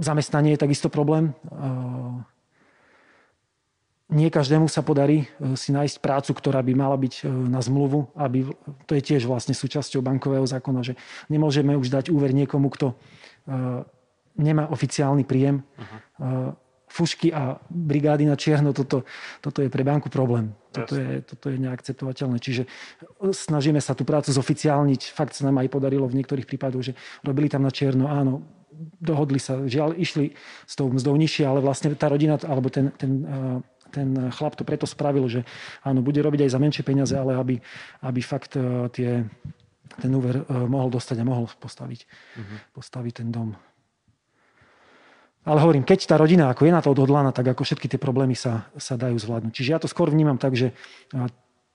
Zamestnanie 0.00 0.56
je 0.56 0.64
takisto 0.64 0.88
problém. 0.88 1.36
Nie 4.12 4.28
každému 4.28 4.68
sa 4.68 4.84
podarí 4.84 5.24
uh, 5.24 5.56
si 5.56 5.72
nájsť 5.72 5.96
prácu, 6.04 6.30
ktorá 6.36 6.60
by 6.60 6.72
mala 6.76 6.96
byť 7.00 7.14
uh, 7.24 7.28
na 7.30 7.60
zmluvu, 7.64 8.12
aby, 8.18 8.52
to 8.84 8.92
je 8.96 9.02
tiež 9.02 9.24
vlastne 9.24 9.56
súčasťou 9.56 10.04
bankového 10.04 10.44
zákona, 10.44 10.80
že 10.84 10.94
nemôžeme 11.32 11.72
už 11.76 11.88
dať 11.88 12.12
úver 12.12 12.36
niekomu, 12.36 12.68
kto 12.68 12.92
uh, 12.92 13.82
nemá 14.36 14.68
oficiálny 14.68 15.24
príjem. 15.24 15.64
Uh-huh 15.78 16.54
fušky 16.94 17.34
a 17.34 17.58
brigády 17.66 18.22
na 18.22 18.38
čierno, 18.38 18.70
toto, 18.70 19.02
toto 19.42 19.58
je 19.58 19.66
pre 19.66 19.82
banku 19.82 20.06
problém. 20.06 20.54
Toto 20.70 20.94
je, 20.94 21.26
toto 21.26 21.50
je 21.50 21.58
neakceptovateľné. 21.58 22.38
Čiže 22.38 22.70
snažíme 23.34 23.82
sa 23.82 23.98
tú 23.98 24.06
prácu 24.06 24.30
zoficiálniť. 24.30 25.10
Fakt 25.10 25.34
sa 25.34 25.50
nám 25.50 25.58
aj 25.58 25.74
podarilo 25.74 26.06
v 26.06 26.22
niektorých 26.22 26.46
prípadoch, 26.46 26.86
že 26.86 26.92
robili 27.26 27.50
tam 27.50 27.66
na 27.66 27.74
čierno, 27.74 28.06
áno, 28.06 28.46
dohodli 29.02 29.42
sa, 29.42 29.66
žiaľ, 29.66 29.98
išli 29.98 30.34
s 30.66 30.74
tou 30.78 30.86
mzdou 30.90 31.14
nižšie, 31.18 31.46
ale 31.46 31.62
vlastne 31.62 31.94
tá 31.98 32.06
rodina, 32.06 32.38
alebo 32.46 32.70
ten, 32.70 32.94
ten, 32.94 33.26
ten 33.94 34.34
chlap 34.34 34.58
to 34.58 34.66
preto 34.66 34.90
spravil, 34.90 35.30
že 35.30 35.46
áno, 35.86 36.02
bude 36.02 36.18
robiť 36.18 36.42
aj 36.42 36.50
za 36.50 36.58
menšie 36.58 36.82
peniaze, 36.82 37.14
ale 37.14 37.38
aby, 37.38 37.62
aby 38.02 38.20
fakt 38.20 38.58
eh, 38.58 38.90
tie, 38.90 39.22
ten 40.02 40.10
úver 40.10 40.42
eh, 40.42 40.44
mohol 40.50 40.90
dostať 40.90 41.22
a 41.22 41.24
mohol 41.24 41.46
postaviť, 41.46 42.00
Mhm. 42.34 42.56
postaviť 42.74 43.12
ten 43.22 43.30
dom. 43.30 43.54
Ale 45.44 45.60
hovorím, 45.60 45.84
keď 45.84 46.08
tá 46.08 46.16
rodina 46.16 46.48
ako 46.48 46.64
je 46.64 46.72
na 46.72 46.80
to 46.80 46.90
odhodlaná, 46.90 47.28
tak 47.30 47.52
ako 47.52 47.68
všetky 47.68 47.84
tie 47.86 48.00
problémy 48.00 48.32
sa, 48.32 48.72
sa 48.80 48.96
dajú 48.96 49.20
zvládnuť. 49.20 49.52
Čiže 49.52 49.70
ja 49.70 49.78
to 49.78 49.92
skôr 49.92 50.08
vnímam 50.08 50.40
tak, 50.40 50.56
že 50.56 50.72
a, 51.12 51.28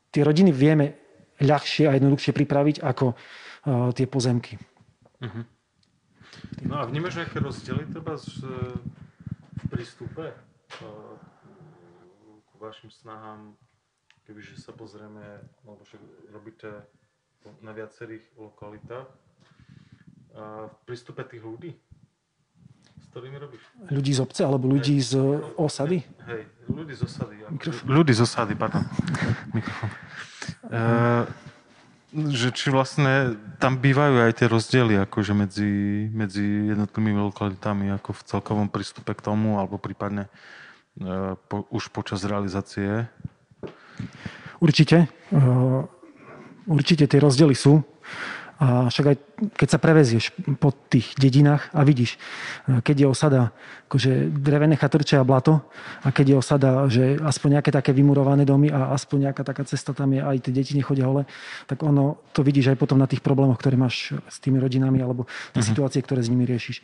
tie 0.10 0.26
rodiny 0.26 0.50
vieme 0.50 0.98
ľahšie 1.38 1.86
a 1.86 1.94
jednoduchšie 1.96 2.34
pripraviť 2.34 2.82
ako 2.82 3.14
tie 3.94 4.10
pozemky. 4.10 4.58
Mhm. 5.22 5.42
No 6.66 6.82
a 6.82 6.84
vnímaš 6.90 7.22
nejaké 7.22 7.40
rozdiely 7.40 7.86
treba 7.92 8.18
z, 8.18 8.42
v 9.60 9.64
prístupe 9.70 10.34
k 10.70 10.76
vašim 12.60 12.91
snahám, 12.91 13.56
kebyže 14.28 14.60
sa 14.60 14.76
pozrieme, 14.76 15.24
lebo 15.63 15.82
však 15.88 16.02
robíte 16.36 16.69
na 17.63 17.72
viacerých 17.72 18.22
lokalitách, 18.36 19.08
v 20.69 20.76
prístupe 20.86 21.26
tých 21.26 21.41
ľudí, 21.41 21.72
s 23.00 23.06
ktorými 23.10 23.38
robíš? 23.41 23.63
Ľudí 23.89 24.12
z 24.13 24.19
obce 24.22 24.41
alebo 24.45 24.69
ľudí 24.69 25.02
z 25.02 25.17
osady? 25.58 26.06
Hej, 26.30 26.41
ľudí 26.69 26.93
z 26.93 27.02
osady. 27.08 27.36
Mikrofón. 27.50 27.86
Ľudí 27.89 28.13
z 28.13 28.22
osady, 28.22 28.54
pardon. 28.54 28.86
Mikrofón. 29.58 29.89
Uh, 30.69 31.26
že 32.30 32.54
či 32.54 32.69
vlastne 32.69 33.38
tam 33.58 33.82
bývajú 33.82 34.30
aj 34.30 34.34
tie 34.38 34.48
rozdiely 34.50 35.02
akože 35.10 35.34
medzi, 35.34 35.72
medzi 36.13 36.69
jednotlivými 36.74 37.22
lokalitami 37.34 37.89
ako 37.98 38.13
v 38.13 38.22
celkovom 38.30 38.67
prístupe 38.69 39.17
k 39.17 39.26
tomu, 39.26 39.58
alebo 39.58 39.82
prípadne 39.82 40.30
uh, 40.30 40.60
po, 41.48 41.64
už 41.72 41.90
počas 41.96 42.24
realizácie. 42.28 43.08
Určite. 44.60 45.08
Uh, 45.32 45.88
Určite 46.70 47.10
tie 47.10 47.18
rozdiely 47.18 47.58
sú. 47.58 47.82
A 48.60 48.91
však 48.91 49.06
aj 49.08 49.17
keď 49.56 49.67
sa 49.72 49.80
prevezieš 49.80 50.36
po 50.60 50.76
tých 50.76 51.15
dedinách 51.15 51.72
a 51.72 51.88
vidíš, 51.88 52.19
e, 52.67 52.84
keď 52.84 52.95
je 53.00 53.08
osada 53.08 53.41
akože 53.88 54.36
drevené 54.36 54.76
chatrče 54.76 55.15
a 55.15 55.24
blato 55.24 55.63
a 56.04 56.12
keď 56.12 56.26
je 56.28 56.36
osada, 56.36 56.69
že 56.91 57.15
aspoň 57.24 57.56
nejaké 57.56 57.72
také 57.72 57.95
vymurované 57.95 58.43
domy 58.43 58.67
a 58.67 58.91
aspoň 58.91 59.32
nejaká 59.32 59.48
taká 59.48 59.63
cesta 59.63 59.95
tam 59.95 60.12
je, 60.12 60.19
aj 60.19 60.43
tie 60.43 60.52
deti 60.52 60.76
nechodia 60.76 61.08
hole, 61.08 61.24
tak 61.72 61.80
ono 61.88 62.19
to 62.36 62.43
vidíš 62.43 62.76
aj 62.76 62.78
potom 62.84 63.00
na 63.00 63.08
tých 63.08 63.24
problémoch, 63.24 63.56
ktoré 63.63 63.80
máš 63.80 64.12
s 64.28 64.38
tými 64.43 64.60
rodinami 64.60 65.00
alebo 65.00 65.24
tie 65.56 65.63
situácie, 65.63 66.04
ktoré 66.04 66.19
s 66.19 66.28
nimi 66.28 66.43
riešiš. 66.43 66.84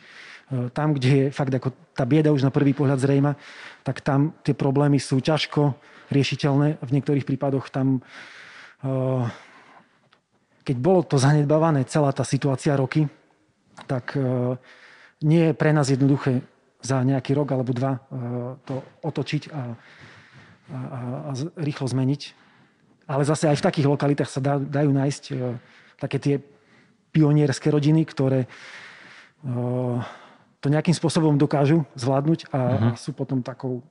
Tam, 0.72 0.96
kde 0.96 1.10
je 1.12 1.24
fakt 1.28 1.52
ako 1.52 1.76
tá 1.92 2.08
bieda 2.08 2.32
už 2.32 2.40
na 2.40 2.48
prvý 2.48 2.72
pohľad 2.72 3.04
zrejma, 3.04 3.36
tak 3.84 4.00
tam 4.00 4.32
tie 4.40 4.56
problémy 4.56 4.96
sú 4.96 5.20
ťažko 5.20 5.76
riešiteľné. 6.08 6.80
V 6.80 6.90
niektorých 6.90 7.28
prípadoch 7.28 7.68
tam 7.68 8.00
e, 8.80 9.30
keď 10.66 10.76
bolo 10.82 11.06
to 11.06 11.14
zanedbávané 11.14 11.86
celá 11.86 12.10
tá 12.10 12.26
situácia 12.26 12.74
roky, 12.74 13.06
tak 13.86 14.18
e, 14.18 14.58
nie 15.22 15.50
je 15.50 15.52
pre 15.54 15.70
nás 15.70 15.86
jednoduché 15.86 16.42
za 16.82 17.06
nejaký 17.06 17.38
rok 17.38 17.54
alebo 17.54 17.72
dva 17.72 17.98
to 18.62 18.84
otočiť 19.02 19.50
a, 19.50 19.62
a, 20.70 20.78
a, 20.78 21.32
rýchlo 21.58 21.86
zmeniť. 21.88 22.22
Ale 23.06 23.22
zase 23.22 23.46
aj 23.46 23.58
v 23.58 23.66
takých 23.66 23.90
lokalitách 23.90 24.30
sa 24.30 24.42
dá, 24.42 24.54
dajú 24.58 24.90
nájsť 24.94 25.24
také 25.98 26.18
tie 26.18 26.36
pionierské 27.10 27.72
rodiny, 27.72 28.04
ktoré 28.06 28.44
to 30.60 30.66
nejakým 30.66 30.94
spôsobom 30.94 31.38
dokážu 31.38 31.86
zvládnuť 31.94 32.50
a, 32.50 32.58
uh-huh. 32.58 32.92
a 32.92 32.98
sú 32.98 33.14
potom 33.14 33.40
takou 33.40 33.86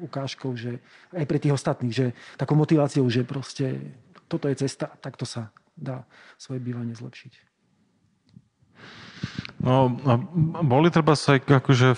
ukážkou, 0.00 0.56
že 0.56 0.80
aj 1.12 1.26
pre 1.28 1.38
tých 1.42 1.54
ostatných, 1.54 1.92
že 1.92 2.06
takou 2.40 2.56
motiváciou, 2.56 3.04
že 3.12 3.26
proste 3.26 3.94
toto 4.30 4.48
je 4.48 4.56
cesta 4.64 4.88
takto 5.02 5.28
sa 5.28 5.52
dá 5.80 6.04
svoje 6.36 6.60
bývanie 6.60 6.92
zlepšiť. 6.92 7.32
No, 9.60 9.92
boli 10.64 10.88
treba 10.88 11.12
sa 11.16 11.36
akože 11.36 11.96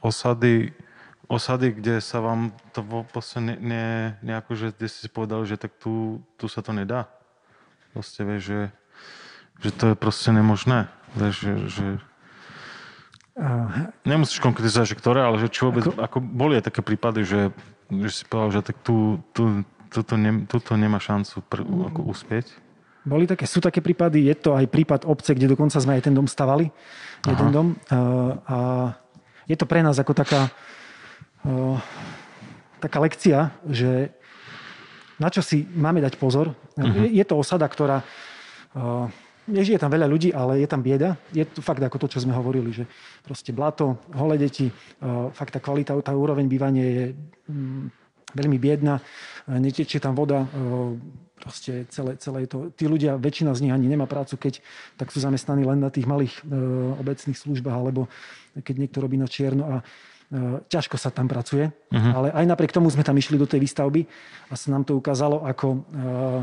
osady, 0.00 0.72
osady, 1.28 1.76
kde 1.76 2.00
sa 2.00 2.24
vám 2.24 2.56
to 2.72 2.80
vlastne 3.12 3.52
ne, 3.52 3.56
ne, 3.60 3.86
nejako, 4.24 4.56
že 4.56 4.66
kde 4.72 4.88
si 4.88 5.08
povedal, 5.12 5.44
že 5.44 5.60
tak 5.60 5.76
tu, 5.76 6.24
tu 6.40 6.48
sa 6.48 6.64
to 6.64 6.72
nedá. 6.72 7.08
Proste 7.92 8.24
vieš, 8.24 8.42
že, 8.48 8.60
že 9.60 9.70
to 9.76 9.84
je 9.92 9.94
proste 9.98 10.32
nemožné. 10.32 10.88
Vieš, 11.18 11.34
že, 11.42 11.54
že 11.68 11.86
Nemusíš 14.04 14.42
konkretizovať, 14.42 14.92
že 14.92 15.00
ktoré, 15.00 15.24
ale 15.24 15.40
že 15.40 15.48
či 15.48 15.64
vôbec, 15.64 15.88
ako, 15.88 15.96
ako 15.96 16.18
boli 16.20 16.60
aj 16.60 16.68
také 16.68 16.84
prípady, 16.84 17.24
že, 17.24 17.40
že 17.88 18.10
si 18.12 18.22
povedal, 18.28 18.60
že 18.60 18.66
tak 18.68 18.76
tu, 18.84 19.16
tu, 19.32 19.64
tuto, 19.90 20.14
ne, 20.14 20.46
tuto 20.46 20.78
nemá 20.78 21.02
šancu 21.02 21.42
pr, 21.50 21.66
ako 21.66 22.00
uspieť? 22.08 22.46
Boli 23.00 23.24
také, 23.24 23.48
sú 23.48 23.64
také 23.64 23.80
prípady, 23.80 24.28
je 24.28 24.36
to 24.36 24.54
aj 24.54 24.68
prípad 24.68 25.08
obce, 25.08 25.32
kde 25.32 25.50
dokonca 25.50 25.80
sme 25.80 25.96
aj 25.98 26.06
ten 26.06 26.14
dom 26.14 26.28
stavali. 26.28 26.68
Aha. 26.68 27.32
Jeden 27.32 27.48
dom. 27.50 27.66
A, 27.88 27.98
a 28.44 28.56
je 29.48 29.56
to 29.56 29.64
pre 29.64 29.80
nás 29.80 29.96
ako 29.96 30.12
taká, 30.12 30.52
a, 31.42 31.80
taká 32.78 32.98
lekcia, 33.00 33.56
že 33.66 34.12
na 35.16 35.32
čo 35.32 35.40
si 35.40 35.64
máme 35.64 36.00
dať 36.00 36.16
pozor. 36.16 36.52
Uh-huh. 36.76 37.08
Je, 37.08 37.20
je 37.20 37.24
to 37.24 37.40
osada, 37.40 37.64
ktorá 37.68 38.04
a, 38.76 39.08
nežije 39.48 39.80
tam 39.80 39.90
veľa 39.90 40.06
ľudí, 40.06 40.30
ale 40.30 40.60
je 40.60 40.68
tam 40.68 40.84
bieda. 40.84 41.16
Je 41.32 41.42
to 41.48 41.64
fakt 41.64 41.80
ako 41.80 42.04
to, 42.04 42.06
čo 42.12 42.22
sme 42.22 42.36
hovorili, 42.36 42.70
že 42.70 42.84
proste 43.24 43.50
blato, 43.50 43.98
holé 44.14 44.38
deti, 44.38 44.70
fakt 45.34 45.56
tá 45.56 45.58
kvalita, 45.58 45.98
tá 46.04 46.14
úroveň 46.14 46.46
bývania 46.46 46.84
je 46.86 47.04
mm, 47.50 47.99
veľmi 48.34 48.58
biedna, 48.60 49.00
netečie 49.46 49.98
tam 49.98 50.14
voda, 50.14 50.46
proste 51.40 51.88
celé, 51.88 52.20
celé 52.20 52.44
to, 52.44 52.68
tí 52.76 52.84
ľudia, 52.84 53.16
väčšina 53.16 53.56
z 53.56 53.66
nich 53.66 53.74
ani 53.74 53.88
nemá 53.88 54.04
prácu, 54.04 54.36
keď 54.36 54.60
tak 55.00 55.08
sú 55.08 55.24
zamestnaní 55.24 55.64
len 55.64 55.80
na 55.80 55.88
tých 55.88 56.04
malých 56.04 56.44
obecných 57.00 57.38
službách, 57.38 57.76
alebo 57.76 58.06
keď 58.60 58.74
niekto 58.76 59.00
robí 59.00 59.16
na 59.16 59.26
čierno 59.26 59.64
a 59.66 59.76
ťažko 60.70 60.94
sa 60.94 61.10
tam 61.10 61.26
pracuje. 61.26 61.74
Uh-huh. 61.90 62.12
Ale 62.14 62.28
aj 62.30 62.46
napriek 62.46 62.70
tomu 62.70 62.86
sme 62.86 63.02
tam 63.02 63.18
išli 63.18 63.34
do 63.34 63.50
tej 63.50 63.66
výstavby 63.66 64.06
a 64.46 64.54
sa 64.54 64.70
nám 64.70 64.86
to 64.86 64.94
ukázalo 64.94 65.42
ako 65.42 65.68
uh, 65.74 66.42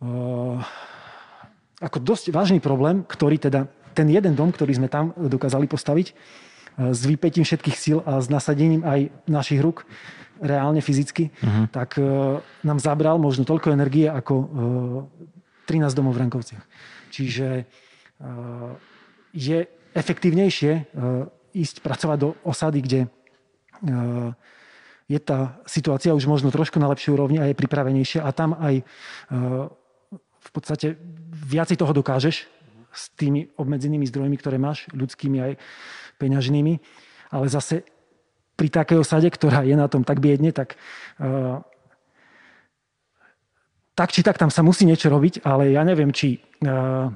uh, 0.00 0.56
ako 1.80 1.98
dosť 1.98 2.24
vážny 2.30 2.60
problém, 2.60 3.02
ktorý 3.08 3.40
teda 3.40 3.64
ten 3.96 4.06
jeden 4.12 4.36
dom, 4.36 4.52
ktorý 4.52 4.76
sme 4.76 4.88
tam 4.92 5.16
dokázali 5.16 5.66
postaviť 5.66 6.12
e, 6.12 6.14
s 6.92 7.00
vypetím 7.08 7.42
všetkých 7.42 7.76
síl 7.76 7.98
a 8.04 8.20
s 8.20 8.28
nasadením 8.28 8.84
aj 8.84 9.10
našich 9.26 9.58
rúk, 9.58 9.88
reálne 10.40 10.80
fyzicky, 10.80 11.28
uh-huh. 11.28 11.68
tak 11.68 12.00
uh, 12.00 12.40
nám 12.64 12.80
zabral 12.80 13.20
možno 13.20 13.44
toľko 13.44 13.76
energie 13.76 14.08
ako 14.08 14.34
uh, 14.34 14.48
13 15.68 15.92
domov 15.94 16.16
v 16.16 16.26
Rankovciach. 16.26 16.64
Čiže 17.12 17.64
uh, 17.64 18.74
je 19.36 19.68
efektívnejšie 19.94 20.72
uh, 20.72 21.28
ísť 21.52 21.84
pracovať 21.84 22.18
do 22.18 22.28
osady, 22.42 22.80
kde 22.82 23.00
uh, 23.06 24.32
je 25.10 25.18
tá 25.18 25.58
situácia 25.66 26.14
už 26.14 26.24
možno 26.30 26.54
trošku 26.54 26.78
na 26.78 26.88
lepšej 26.90 27.12
úrovni 27.12 27.38
a 27.42 27.50
je 27.50 27.58
pripravenejšia 27.58 28.22
a 28.22 28.30
tam 28.30 28.54
aj 28.56 28.80
uh, 28.80 29.66
v 30.40 30.50
podstate 30.54 30.96
viacej 31.30 31.76
toho 31.76 31.92
dokážeš 31.92 32.48
s 32.90 33.02
tými 33.14 33.50
obmedzenými 33.54 34.06
zdrojmi, 34.08 34.36
ktoré 34.38 34.58
máš, 34.58 34.90
ľudskými 34.90 35.38
aj 35.38 35.52
peňažnými. 36.18 36.82
Ale 37.30 37.46
zase 37.46 37.86
pri 38.60 38.68
takej 38.68 39.00
osade, 39.00 39.32
ktorá 39.32 39.64
je 39.64 39.72
na 39.72 39.88
tom 39.88 40.04
tak 40.04 40.20
biedne, 40.20 40.52
tak 40.52 40.76
uh, 41.16 41.64
tak 43.96 44.12
či 44.12 44.20
tak 44.20 44.36
tam 44.36 44.52
sa 44.52 44.60
musí 44.60 44.84
niečo 44.84 45.08
robiť, 45.08 45.40
ale 45.48 45.72
ja 45.72 45.80
neviem, 45.80 46.12
či 46.12 46.36
uh, 46.68 47.08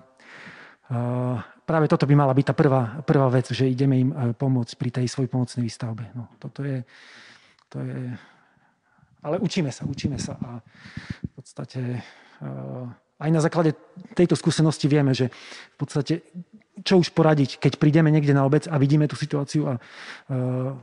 uh, 0.88 1.36
práve 1.68 1.84
toto 1.84 2.08
by 2.08 2.16
mala 2.16 2.32
byť 2.32 2.46
tá 2.48 2.54
prvá, 2.56 3.04
prvá 3.04 3.28
vec, 3.28 3.52
že 3.52 3.68
ideme 3.68 4.00
im 4.00 4.10
pomôcť 4.32 4.72
pri 4.80 4.90
tej 5.00 5.06
svojej 5.08 5.28
pomocnej 5.28 5.64
výstavbe. 5.64 6.12
No, 6.12 6.32
toto 6.36 6.60
je, 6.64 6.84
to 7.72 7.80
je... 7.80 8.12
Ale 9.24 9.40
učíme 9.40 9.72
sa, 9.72 9.88
učíme 9.88 10.20
sa 10.20 10.36
a 10.36 10.60
v 11.24 11.32
podstate 11.32 12.04
aj 13.16 13.30
na 13.32 13.40
základe 13.40 13.72
tejto 14.12 14.36
skúsenosti 14.36 14.84
vieme, 14.84 15.16
že 15.16 15.32
v 15.72 15.76
podstate 15.80 16.20
čo 16.84 17.00
už 17.00 17.14
poradiť, 17.16 17.62
keď 17.62 17.80
prídeme 17.80 18.10
niekde 18.10 18.34
na 18.34 18.42
obec 18.42 18.66
a 18.66 18.76
vidíme 18.76 19.06
tú 19.06 19.14
situáciu 19.14 19.70
a 19.70 19.74
uh, 19.78 20.74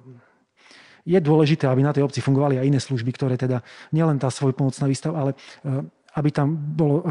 je 1.05 1.19
dôležité, 1.19 1.65
aby 1.65 1.81
na 1.81 1.93
tej 1.93 2.05
obci 2.05 2.21
fungovali 2.21 2.61
aj 2.61 2.67
iné 2.67 2.79
služby, 2.79 3.11
ktoré 3.15 3.35
teda 3.37 3.65
nielen 3.93 4.21
tá 4.21 4.29
svoj 4.29 4.53
pomocná 4.53 4.85
výstav, 4.85 5.13
ale 5.17 5.33
uh, 5.65 5.81
aby 6.11 6.29
tam 6.29 6.51
bolo 6.53 6.95
uh, 6.99 7.05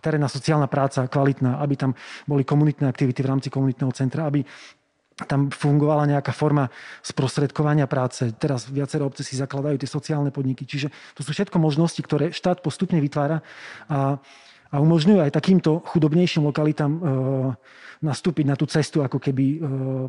terénna 0.00 0.26
sociálna 0.26 0.66
práca 0.66 1.04
kvalitná, 1.04 1.60
aby 1.60 1.74
tam 1.76 1.92
boli 2.24 2.48
komunitné 2.48 2.88
aktivity 2.88 3.20
v 3.20 3.30
rámci 3.30 3.48
komunitného 3.52 3.92
centra, 3.92 4.24
aby 4.24 4.40
tam 5.24 5.48
fungovala 5.48 6.04
nejaká 6.04 6.28
forma 6.36 6.68
sprostredkovania 7.00 7.88
práce. 7.88 8.36
Teraz 8.36 8.68
viaceré 8.68 9.00
obce 9.00 9.24
si 9.24 9.40
zakladajú 9.40 9.80
tie 9.80 9.88
sociálne 9.88 10.28
podniky. 10.28 10.68
Čiže 10.68 10.92
to 11.16 11.24
sú 11.24 11.32
všetko 11.32 11.56
možnosti, 11.56 11.96
ktoré 12.04 12.36
štát 12.36 12.60
postupne 12.60 13.00
vytvára 13.00 13.40
a, 13.88 14.20
a 14.68 14.76
umožňujú 14.76 15.24
aj 15.24 15.32
takýmto 15.32 15.80
chudobnejším 15.88 16.44
lokalitám 16.44 16.92
e, 16.92 17.00
nastúpiť 18.04 18.44
na 18.44 18.60
tú 18.60 18.68
cestu 18.68 19.00
ako 19.00 19.16
keby 19.16 19.44
e, 19.56 19.58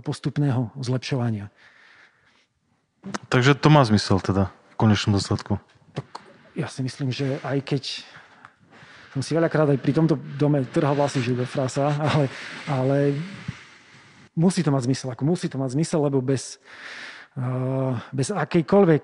postupného 0.03 0.75
zlepšovania. 0.83 1.47
Takže 3.27 3.55
to 3.57 3.67
má 3.69 3.83
zmysel 3.83 4.19
teda 4.19 4.49
v 4.71 4.75
konečnom 4.75 5.17
dôsledku. 5.17 5.59
Ja 6.57 6.65
si 6.71 6.81
myslím, 6.81 7.13
že 7.13 7.37
aj 7.45 7.61
keď 7.61 7.83
som 9.13 9.21
si 9.25 9.33
veľakrát 9.33 9.73
aj 9.73 9.79
pri 9.81 9.93
tomto 9.97 10.17
dome 10.37 10.61
trhal 10.69 10.93
vlasy, 10.93 11.25
že 11.25 11.33
frasa, 11.49 11.89
ale, 11.89 12.25
ale 12.69 12.97
musí 14.37 14.61
to 14.61 14.69
mať 14.69 14.85
zmysel. 14.85 15.09
Ako 15.13 15.25
musí 15.25 15.49
to 15.49 15.57
mať 15.57 15.73
zmysel, 15.73 16.05
lebo 16.05 16.21
bez, 16.21 16.61
uh, 17.37 17.97
bez 18.13 18.29
akejkoľvek 18.29 19.03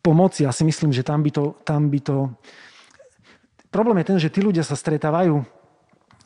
pomoci, 0.00 0.46
ja 0.46 0.54
si 0.54 0.64
myslím, 0.64 0.94
že 0.94 1.04
tam 1.04 1.20
by 1.20 1.30
to, 1.34 1.44
tam 1.66 1.90
by 1.92 2.00
to... 2.00 2.30
Problém 3.68 4.00
je 4.00 4.08
ten, 4.08 4.18
že 4.22 4.32
tí 4.32 4.40
ľudia 4.40 4.64
sa 4.64 4.78
stretávajú 4.78 5.42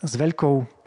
s 0.05 0.13
veľkou 0.15 0.80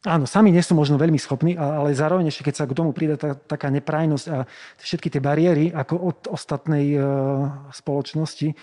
Áno, 0.00 0.24
sami 0.24 0.48
nie 0.48 0.64
sú 0.64 0.72
možno 0.72 0.96
veľmi 0.96 1.20
schopní, 1.20 1.60
ale 1.60 1.92
zároveň 1.92 2.32
ešte 2.32 2.48
keď 2.48 2.54
sa 2.56 2.64
k 2.64 2.72
tomu 2.72 2.96
prída 2.96 3.20
tá, 3.20 3.36
taká 3.36 3.68
neprajnosť 3.68 4.26
a 4.32 4.48
všetky 4.80 5.12
tie 5.12 5.20
bariéry 5.20 5.68
ako 5.76 5.94
od 6.00 6.18
ostatnej 6.32 6.96
uh, 6.96 7.68
spoločnosti, 7.68 8.56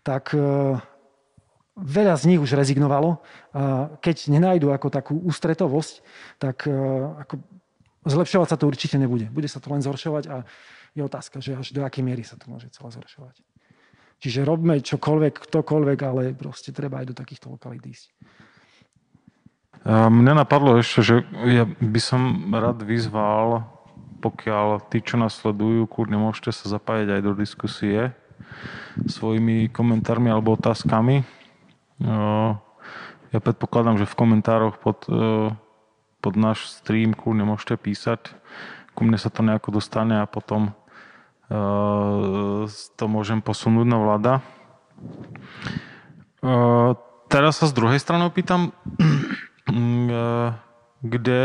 tak 0.00 0.32
uh, 0.32 0.80
veľa 1.78 2.14
z 2.18 2.34
nich 2.34 2.40
už 2.42 2.58
rezignovalo. 2.58 3.22
A 3.54 3.94
keď 4.02 4.32
nenájdu 4.32 4.74
ako 4.74 4.88
takú 4.90 5.14
ústretovosť, 5.22 6.02
tak 6.42 6.66
e, 6.66 6.74
ako 7.22 7.38
zlepšovať 8.02 8.48
sa 8.50 8.58
to 8.58 8.66
určite 8.66 8.98
nebude. 8.98 9.30
Bude 9.30 9.46
sa 9.46 9.62
to 9.62 9.70
len 9.70 9.82
zhoršovať 9.82 10.24
a 10.26 10.36
je 10.98 11.02
otázka, 11.06 11.38
že 11.38 11.54
až 11.54 11.70
do 11.70 11.86
akej 11.86 12.02
miery 12.02 12.26
sa 12.26 12.34
to 12.34 12.50
môže 12.50 12.66
celé 12.74 12.90
zhoršovať. 12.98 13.38
Čiže 14.18 14.42
robme 14.42 14.82
čokoľvek, 14.82 15.34
ktokoľvek, 15.46 15.98
ale 16.02 16.34
proste 16.34 16.74
treba 16.74 16.98
aj 16.98 17.14
do 17.14 17.14
takýchto 17.14 17.54
lokalít 17.54 17.86
ísť. 17.86 18.06
Mňa 19.86 20.32
napadlo 20.34 20.80
ešte, 20.80 21.00
že 21.04 21.14
ja 21.46 21.64
by 21.66 22.00
som 22.02 22.50
rád 22.50 22.82
vyzval, 22.82 23.68
pokiaľ 24.18 24.90
tí, 24.90 24.98
čo 25.04 25.20
nás 25.20 25.38
sledujú, 25.38 25.86
kľudne 25.86 26.18
môžete 26.18 26.50
sa 26.50 26.66
zapájať 26.66 27.18
aj 27.18 27.20
do 27.22 27.32
diskusie 27.38 28.16
svojimi 29.06 29.70
komentármi 29.70 30.32
alebo 30.32 30.58
otázkami 30.58 31.22
ja 33.28 33.38
predpokladám, 33.44 34.00
že 34.00 34.08
v 34.08 34.18
komentároch 34.18 34.80
pod, 34.80 35.04
e, 35.08 35.52
pod 36.24 36.34
náš 36.36 36.80
stream 36.80 37.12
kľudne 37.12 37.44
môžete 37.44 37.76
písať. 37.76 38.32
Ku 38.96 39.04
mne 39.04 39.20
sa 39.20 39.28
to 39.28 39.44
nejako 39.44 39.78
dostane 39.78 40.24
a 40.24 40.26
potom 40.26 40.72
e, 41.52 41.56
to 42.68 43.04
môžem 43.04 43.44
posunúť 43.44 43.86
na 43.86 43.98
vláda. 44.00 44.32
E, 46.40 46.52
teraz 47.28 47.60
sa 47.60 47.68
z 47.68 47.76
druhej 47.76 48.00
strany 48.00 48.24
opýtam, 48.24 48.72
kde 50.98 51.42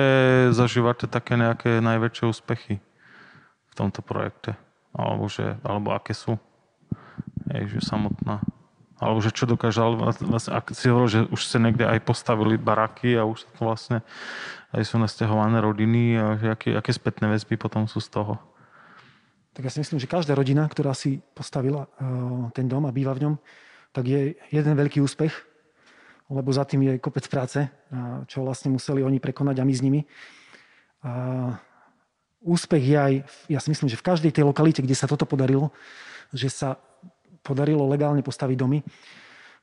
zažívate 0.55 1.05
také 1.05 1.37
nejaké 1.37 1.83
najväčšie 1.83 2.25
úspechy 2.25 2.81
v 3.69 3.73
tomto 3.75 4.01
projekte? 4.01 4.57
Alebo, 4.93 5.25
že, 5.29 5.57
alebo 5.65 5.93
aké 5.93 6.13
sú? 6.13 6.37
Hej, 7.49 7.77
že 7.77 7.79
samotná 7.83 8.39
Alebo 9.01 9.19
že 9.19 9.35
čo 9.35 9.43
dokážal, 9.49 9.99
vlastne, 9.99 10.55
ak 10.55 10.71
si 10.71 10.87
hovoril, 10.87 11.09
že 11.11 11.21
už 11.27 11.41
ste 11.43 11.59
niekde 11.59 11.83
aj 11.83 11.99
postavili 12.07 12.55
baraky 12.55 13.19
a 13.19 13.27
už 13.27 13.43
sa 13.43 13.49
to 13.51 13.61
vlastne 13.67 13.97
aj 14.73 14.83
sú 14.87 14.95
nasťahované 14.97 15.59
rodiny 15.59 16.17
a 16.17 16.25
že 16.39 16.47
aké, 16.49 16.69
aké 16.73 16.91
spätné 16.95 17.29
väzby 17.29 17.59
potom 17.59 17.85
sú 17.85 17.99
z 17.99 18.09
toho? 18.09 18.39
Tak 19.53 19.69
ja 19.69 19.71
si 19.73 19.85
myslím, 19.85 20.01
že 20.01 20.09
každá 20.09 20.33
rodina, 20.33 20.65
ktorá 20.65 20.97
si 20.97 21.21
postavila 21.37 21.85
uh, 21.85 22.49
ten 22.57 22.65
dom 22.65 22.89
a 22.89 22.95
býva 22.95 23.13
v 23.13 23.29
ňom, 23.29 23.35
tak 23.93 24.09
je 24.09 24.33
jeden 24.49 24.73
veľký 24.73 24.97
úspech, 24.97 25.29
lebo 26.33 26.49
za 26.49 26.65
tým 26.65 26.81
je 26.81 26.93
kopec 26.97 27.29
práce, 27.29 27.61
čo 28.25 28.41
vlastne 28.41 28.73
museli 28.73 29.05
oni 29.05 29.21
prekonať 29.21 29.61
a 29.61 29.67
my 29.69 29.73
s 29.73 29.81
nimi. 29.85 30.01
Uh, 31.03 31.53
úspech 32.43 32.83
je 32.83 32.97
aj, 32.99 33.13
ja 33.47 33.59
si 33.63 33.71
myslím, 33.71 33.87
že 33.87 33.99
v 33.99 34.07
každej 34.07 34.31
tej 34.35 34.43
lokalite, 34.43 34.83
kde 34.83 34.95
sa 34.95 35.07
toto 35.07 35.23
podarilo, 35.23 35.71
že 36.35 36.51
sa 36.51 36.75
podarilo 37.43 37.87
legálne 37.87 38.23
postaviť 38.23 38.57
domy. 38.59 38.79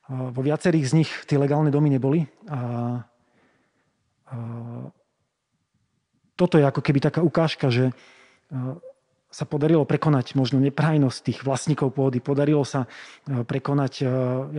Vo 0.09 0.41
viacerých 0.41 0.85
z 0.89 0.93
nich 1.01 1.11
tie 1.29 1.37
legálne 1.37 1.69
domy 1.69 1.93
neboli. 1.93 2.25
A, 2.49 2.59
a 2.59 2.59
toto 6.35 6.57
je 6.57 6.65
ako 6.65 6.81
keby 6.81 6.99
taká 6.99 7.21
ukážka, 7.21 7.69
že 7.69 7.93
sa 9.31 9.47
podarilo 9.47 9.87
prekonať 9.87 10.35
možno 10.35 10.59
neprajnosť 10.59 11.19
tých 11.23 11.39
vlastníkov 11.47 11.95
pôdy, 11.95 12.19
podarilo 12.19 12.67
sa 12.67 12.83
e, 12.83 13.47
prekonať, 13.47 14.03
e, 14.03 14.05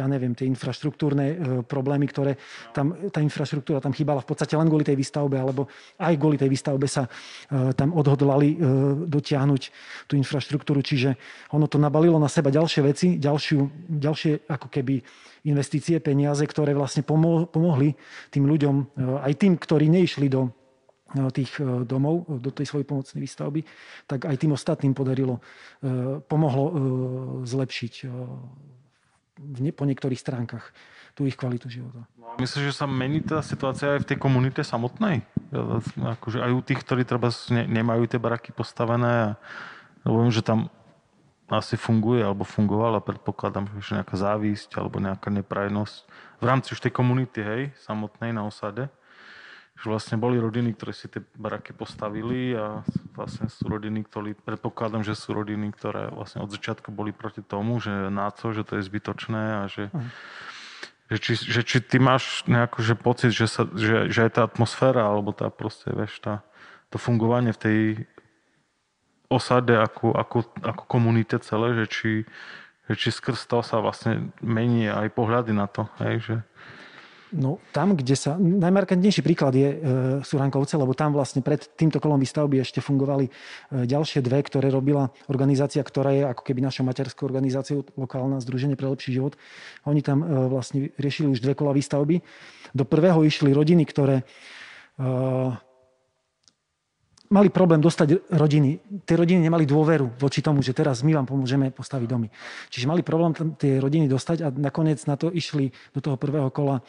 ja 0.00 0.08
neviem, 0.08 0.32
tie 0.32 0.48
infraštruktúrne 0.48 1.26
e, 1.28 1.36
problémy, 1.60 2.08
ktoré 2.08 2.40
tam, 2.72 2.96
tá 3.12 3.20
infraštruktúra 3.20 3.84
tam 3.84 3.92
chýbala 3.92 4.24
v 4.24 4.32
podstate 4.32 4.56
len 4.56 4.72
kvôli 4.72 4.88
tej 4.88 4.96
výstavbe, 4.96 5.36
alebo 5.36 5.68
aj 6.00 6.16
kvôli 6.16 6.40
tej 6.40 6.48
výstavbe 6.48 6.88
sa 6.88 7.04
tam 7.76 7.92
odhodlali 7.92 8.56
dotiahnuť 9.04 9.62
tú 10.08 10.16
infraštruktúru, 10.16 10.80
čiže 10.80 11.20
ono 11.52 11.68
to 11.68 11.76
nabalilo 11.76 12.16
na 12.16 12.32
seba 12.32 12.48
ďalšie 12.48 12.80
veci, 12.80 13.20
ďalšiu, 13.20 13.58
ďalšie 14.00 14.48
ako 14.48 14.72
keby 14.72 15.04
investície, 15.52 16.00
peniaze, 16.00 16.40
ktoré 16.48 16.72
vlastne 16.72 17.04
pomohli 17.04 17.92
tým 18.32 18.48
ľuďom, 18.48 18.76
aj 19.20 19.32
tým, 19.36 19.60
ktorí 19.60 19.92
neišli 19.92 20.32
do 20.32 20.48
tých 21.32 21.60
e, 21.60 21.84
domov 21.84 22.24
do 22.40 22.50
tej 22.50 22.66
svojej 22.68 22.86
pomocnej 22.88 23.20
výstavby, 23.20 23.60
tak 24.08 24.24
aj 24.24 24.36
tým 24.40 24.56
ostatným 24.56 24.96
podarilo, 24.96 25.38
e, 25.84 26.20
pomohlo 26.24 26.64
zlepšiť 27.44 27.94
po 29.74 29.84
niektorých 29.84 30.20
stránkach 30.20 30.70
tú 31.12 31.28
ich 31.28 31.36
kvalitu 31.36 31.68
života. 31.68 32.08
Myslíš, 32.40 32.72
že 32.72 32.78
sa 32.78 32.88
mení 32.88 33.20
tá 33.20 33.44
situácia 33.44 33.96
aj 33.96 34.06
v 34.06 34.08
tej 34.14 34.18
komunite 34.20 34.64
samotnej? 34.64 35.20
Akože 36.00 36.40
aj 36.40 36.52
u 36.56 36.60
tých, 36.64 36.80
ktorí 36.80 37.04
treba 37.04 37.28
nemajú 37.52 38.08
tie 38.08 38.16
baraky 38.16 38.56
postavené. 38.56 39.36
Lebo 40.08 40.24
viem, 40.24 40.32
že 40.32 40.40
tam 40.40 40.72
asi 41.52 41.76
funguje 41.76 42.24
alebo 42.24 42.48
fungovala, 42.48 43.04
predpokladám, 43.04 43.68
že 43.84 44.00
nejaká 44.00 44.16
závisť 44.16 44.80
alebo 44.80 45.04
nejaká 45.04 45.28
neprajnosť 45.28 45.96
v 46.40 46.44
rámci 46.48 46.72
už 46.72 46.80
tej 46.80 46.92
komunity, 46.96 47.44
hej, 47.44 47.62
samotnej 47.84 48.32
na 48.32 48.48
osade 48.48 48.88
že 49.82 49.90
vlastne 49.90 50.14
boli 50.14 50.38
rodiny, 50.38 50.78
ktoré 50.78 50.94
si 50.94 51.10
tie 51.10 51.18
baraky 51.34 51.74
postavili 51.74 52.54
a 52.54 52.86
vlastne 53.18 53.50
sú 53.50 53.66
rodiny, 53.66 54.06
ktoré, 54.06 54.38
predpokladám, 54.38 55.02
že 55.02 55.18
sú 55.18 55.34
rodiny, 55.34 55.74
ktoré 55.74 56.06
vlastne 56.14 56.46
od 56.46 56.54
začiatku 56.54 56.94
boli 56.94 57.10
proti 57.10 57.42
tomu, 57.42 57.82
že 57.82 57.90
na 57.90 58.30
to, 58.30 58.54
že 58.54 58.62
to 58.62 58.78
je 58.78 58.86
zbytočné 58.86 59.42
a 59.58 59.62
že, 59.66 59.90
uh-huh. 59.90 60.06
že, 61.10 61.16
či, 61.18 61.32
že 61.34 61.60
či 61.66 61.82
ty 61.82 61.98
máš 61.98 62.46
nejaký 62.46 62.78
že 62.78 62.94
pocit, 62.94 63.34
že, 63.34 63.50
sa, 63.50 63.66
že, 63.74 64.06
že 64.06 64.30
aj 64.30 64.38
tá 64.38 64.42
atmosféra 64.46 65.02
alebo 65.02 65.34
tá 65.34 65.50
proste, 65.50 65.90
vieš, 65.90 66.22
tá, 66.22 66.46
to 66.94 67.02
fungovanie 67.02 67.50
v 67.50 67.58
tej 67.58 67.78
osade 69.26 69.74
ako, 69.74 70.14
ako, 70.14 70.46
ako 70.62 70.82
komunite 70.86 71.42
celé, 71.42 71.74
že 71.74 71.84
či, 71.90 72.10
že 72.86 72.94
či 72.94 73.08
skrz 73.10 73.50
to 73.50 73.66
sa 73.66 73.82
vlastne 73.82 74.30
mení 74.38 74.86
aj 74.86 75.10
pohľady 75.10 75.50
na 75.50 75.66
to, 75.66 75.90
hej, 75.98 76.22
že 76.22 76.36
No 77.32 77.56
tam, 77.72 77.96
kde 77.96 78.12
sa... 78.12 78.36
Najmarkantnejší 78.36 79.24
príklad 79.24 79.56
je, 79.56 79.68
e, 79.72 79.76
sú 80.20 80.36
lebo 80.36 80.92
tam 80.92 81.16
vlastne 81.16 81.40
pred 81.40 81.64
týmto 81.80 81.96
kolom 81.96 82.20
výstavby 82.20 82.60
ešte 82.60 82.84
fungovali 82.84 83.24
e, 83.24 83.30
ďalšie 83.88 84.20
dve, 84.20 84.44
ktoré 84.44 84.68
robila 84.68 85.08
organizácia, 85.32 85.80
ktorá 85.80 86.12
je 86.12 86.28
ako 86.28 86.44
keby 86.44 86.60
našou 86.60 86.84
materskou 86.84 87.24
organizáciou, 87.24 87.88
lokálna 87.96 88.36
Združenie 88.44 88.76
pre 88.76 88.84
lepší 88.84 89.16
život. 89.16 89.40
Oni 89.88 90.04
tam 90.04 90.20
e, 90.20 90.26
vlastne 90.52 90.92
riešili 91.00 91.32
už 91.32 91.40
dve 91.40 91.56
kola 91.56 91.72
výstavby. 91.72 92.20
Do 92.76 92.84
prvého 92.84 93.24
išli 93.24 93.56
rodiny, 93.56 93.88
ktoré 93.88 94.20
e, 94.20 94.24
mali 97.32 97.48
problém 97.48 97.80
dostať 97.80 98.28
rodiny. 98.28 99.00
Tie 99.08 99.16
rodiny 99.16 99.48
nemali 99.48 99.64
dôveru 99.64 100.20
voči 100.20 100.44
tomu, 100.44 100.60
že 100.60 100.76
teraz 100.76 101.00
my 101.00 101.16
vám 101.16 101.26
pomôžeme 101.26 101.72
postaviť 101.72 102.06
domy. 102.06 102.28
Čiže 102.68 102.84
mali 102.84 103.00
problém 103.00 103.32
tie 103.56 103.80
rodiny 103.80 104.04
dostať 104.04 104.38
a 104.44 104.48
nakoniec 104.52 105.00
na 105.08 105.16
to 105.16 105.32
išli 105.32 105.72
do 105.96 106.04
toho 106.04 106.20
prvého 106.20 106.52
kola 106.52 106.84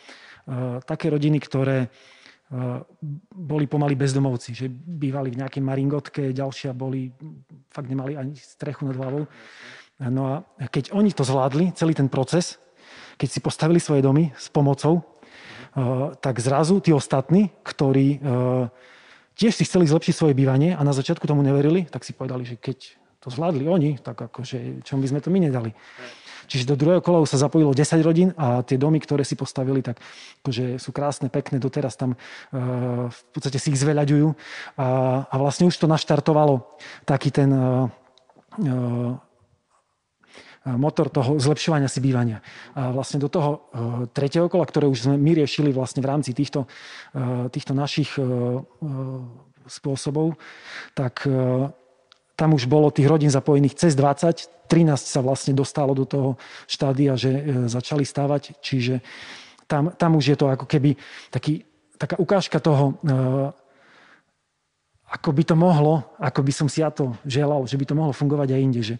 také 0.84 1.08
rodiny, 1.08 1.40
ktoré 1.40 1.88
eh, 1.88 2.80
boli 3.32 3.66
pomaly 3.68 3.96
bezdomovci, 3.96 4.52
že 4.52 4.68
bývali 4.72 5.32
v 5.32 5.40
nejakej 5.40 5.64
maringotke, 5.64 6.22
ďalšia 6.36 6.76
boli, 6.76 7.12
fakt 7.72 7.88
nemali 7.88 8.20
ani 8.20 8.36
strechu 8.36 8.88
nad 8.92 9.00
hlavou. 9.00 9.24
No 10.04 10.22
a 10.28 10.34
keď 10.68 10.92
oni 10.92 11.16
to 11.16 11.24
zvládli, 11.24 11.72
celý 11.78 11.96
ten 11.96 12.12
proces, 12.12 12.60
keď 13.16 13.30
si 13.30 13.40
postavili 13.40 13.80
svoje 13.80 14.04
domy 14.04 14.36
s 14.36 14.52
pomocou, 14.52 15.00
eh, 15.00 16.12
tak 16.20 16.44
zrazu 16.44 16.84
tí 16.84 16.92
ostatní, 16.92 17.50
ktorí 17.64 18.20
tiež 19.34 19.54
si 19.58 19.66
chceli 19.66 19.90
zlepšiť 19.90 20.14
svoje 20.14 20.38
bývanie 20.38 20.78
a 20.78 20.82
na 20.86 20.94
začiatku 20.94 21.26
tomu 21.26 21.42
neverili, 21.42 21.90
tak 21.90 22.06
si 22.06 22.14
povedali, 22.14 22.46
že 22.46 22.54
keď 22.62 22.78
to 23.24 23.32
zvládli 23.32 23.66
oni, 23.72 23.92
tak 24.04 24.20
akože 24.20 24.84
čom 24.84 25.00
by 25.00 25.08
sme 25.08 25.20
to 25.24 25.32
my 25.32 25.40
nedali. 25.40 25.72
Čiže 26.48 26.70
do 26.70 26.76
druhého 26.76 27.02
kola 27.04 27.24
sa 27.28 27.40
zapojilo 27.40 27.76
10 27.76 28.04
rodín 28.04 28.30
a 28.36 28.62
tie 28.64 28.78
domy, 28.80 29.00
ktoré 29.00 29.24
si 29.28 29.36
postavili, 29.36 29.84
tak 29.84 30.00
akože 30.44 30.80
sú 30.80 30.90
krásne, 30.92 31.28
pekné, 31.32 31.60
doteraz 31.60 31.96
tam 31.96 32.16
uh, 32.16 33.08
v 33.08 33.20
podstate 33.32 33.58
si 33.60 33.72
ich 33.72 33.80
zveľaďujú 33.80 34.28
a, 34.80 34.88
a 35.28 35.36
vlastne 35.40 35.68
už 35.68 35.76
to 35.78 35.88
naštartovalo 35.88 36.66
taký 37.08 37.34
ten 37.34 37.50
uh, 37.52 37.90
motor 40.64 41.12
toho 41.12 41.36
zlepšovania 41.40 41.92
si 41.92 42.00
bývania. 42.00 42.40
A 42.72 42.96
vlastne 42.96 43.20
do 43.20 43.28
toho 43.28 43.68
tretieho 44.16 44.48
kola, 44.48 44.64
ktoré 44.64 44.88
už 44.88 45.12
sme 45.12 45.16
my 45.20 45.44
riešili 45.44 45.76
vlastne 45.76 46.00
v 46.00 46.08
rámci 46.08 46.32
týchto, 46.32 46.72
týchto 47.52 47.76
našich 47.76 48.16
spôsobov, 49.68 50.40
tak 50.96 51.28
tam 52.34 52.50
už 52.56 52.66
bolo 52.72 52.90
tých 52.90 53.12
rodín 53.12 53.30
zapojených 53.30 53.76
cez 53.76 53.94
20, 53.94 54.63
13 54.74 54.98
sa 54.98 55.22
vlastne 55.22 55.54
dostalo 55.54 55.94
do 55.94 56.02
toho 56.02 56.42
štádia, 56.66 57.14
že 57.14 57.30
e, 57.30 57.42
začali 57.70 58.02
stávať, 58.02 58.58
čiže 58.58 59.06
tam, 59.70 59.94
tam 59.94 60.18
už 60.18 60.34
je 60.34 60.38
to 60.38 60.50
ako 60.50 60.66
keby 60.66 60.98
taký, 61.30 61.62
taká 62.02 62.18
ukážka 62.18 62.58
toho, 62.58 62.98
e, 63.06 63.14
ako 65.14 65.30
by 65.30 65.44
to 65.46 65.54
mohlo, 65.54 66.10
ako 66.18 66.42
by 66.42 66.50
som 66.50 66.66
si 66.66 66.82
ja 66.82 66.90
to 66.90 67.14
želal, 67.22 67.70
že 67.70 67.78
by 67.78 67.86
to 67.86 67.94
mohlo 67.94 68.18
fungovať 68.18 68.50
aj 68.50 68.62
inde. 68.66 68.82
Že 68.82 68.96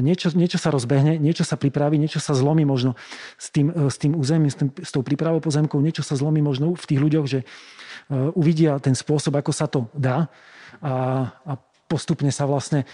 niečo, 0.00 0.32
niečo 0.32 0.56
sa 0.56 0.72
rozbehne, 0.72 1.20
niečo 1.20 1.44
sa 1.44 1.60
pripraví, 1.60 2.00
niečo 2.00 2.24
sa 2.24 2.32
zlomí 2.32 2.64
možno 2.64 2.96
s 3.36 3.52
tým, 3.52 3.68
e, 3.68 3.92
s 3.92 4.00
tým 4.00 4.16
územím, 4.16 4.48
s, 4.48 4.56
tým, 4.56 4.72
s 4.80 4.88
tou 4.96 5.04
prípravou 5.04 5.44
pozemkov, 5.44 5.84
niečo 5.84 6.00
sa 6.00 6.16
zlomí 6.16 6.40
možno 6.40 6.72
v 6.72 6.88
tých 6.88 7.00
ľuďoch, 7.04 7.26
že 7.28 7.44
uvidia 8.32 8.80
ten 8.80 8.96
spôsob, 8.96 9.36
ako 9.36 9.52
sa 9.52 9.68
to 9.68 9.92
dá 9.92 10.32
a, 10.80 11.28
a 11.44 11.52
postupne 11.84 12.32
sa 12.32 12.48
vlastne 12.48 12.88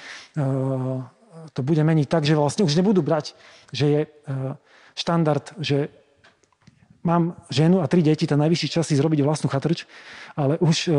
to 1.53 1.61
bude 1.63 1.81
meniť 1.81 2.07
tak, 2.09 2.23
že 2.25 2.39
vlastne 2.39 2.67
už 2.67 2.75
nebudú 2.75 3.03
brať, 3.03 3.37
že 3.71 3.87
je 3.87 4.01
e, 4.05 4.09
štandard, 4.95 5.55
že 5.59 5.91
mám 7.05 7.37
ženu 7.53 7.85
a 7.85 7.91
tri 7.91 8.01
deti, 8.01 8.25
tá 8.25 8.39
najvyšší 8.41 8.69
čas 8.69 8.89
si 8.89 8.97
zrobiť 8.97 9.21
vlastnú 9.21 9.53
chatrč, 9.53 9.85
ale 10.39 10.57
už 10.59 10.77
e, 10.87 10.91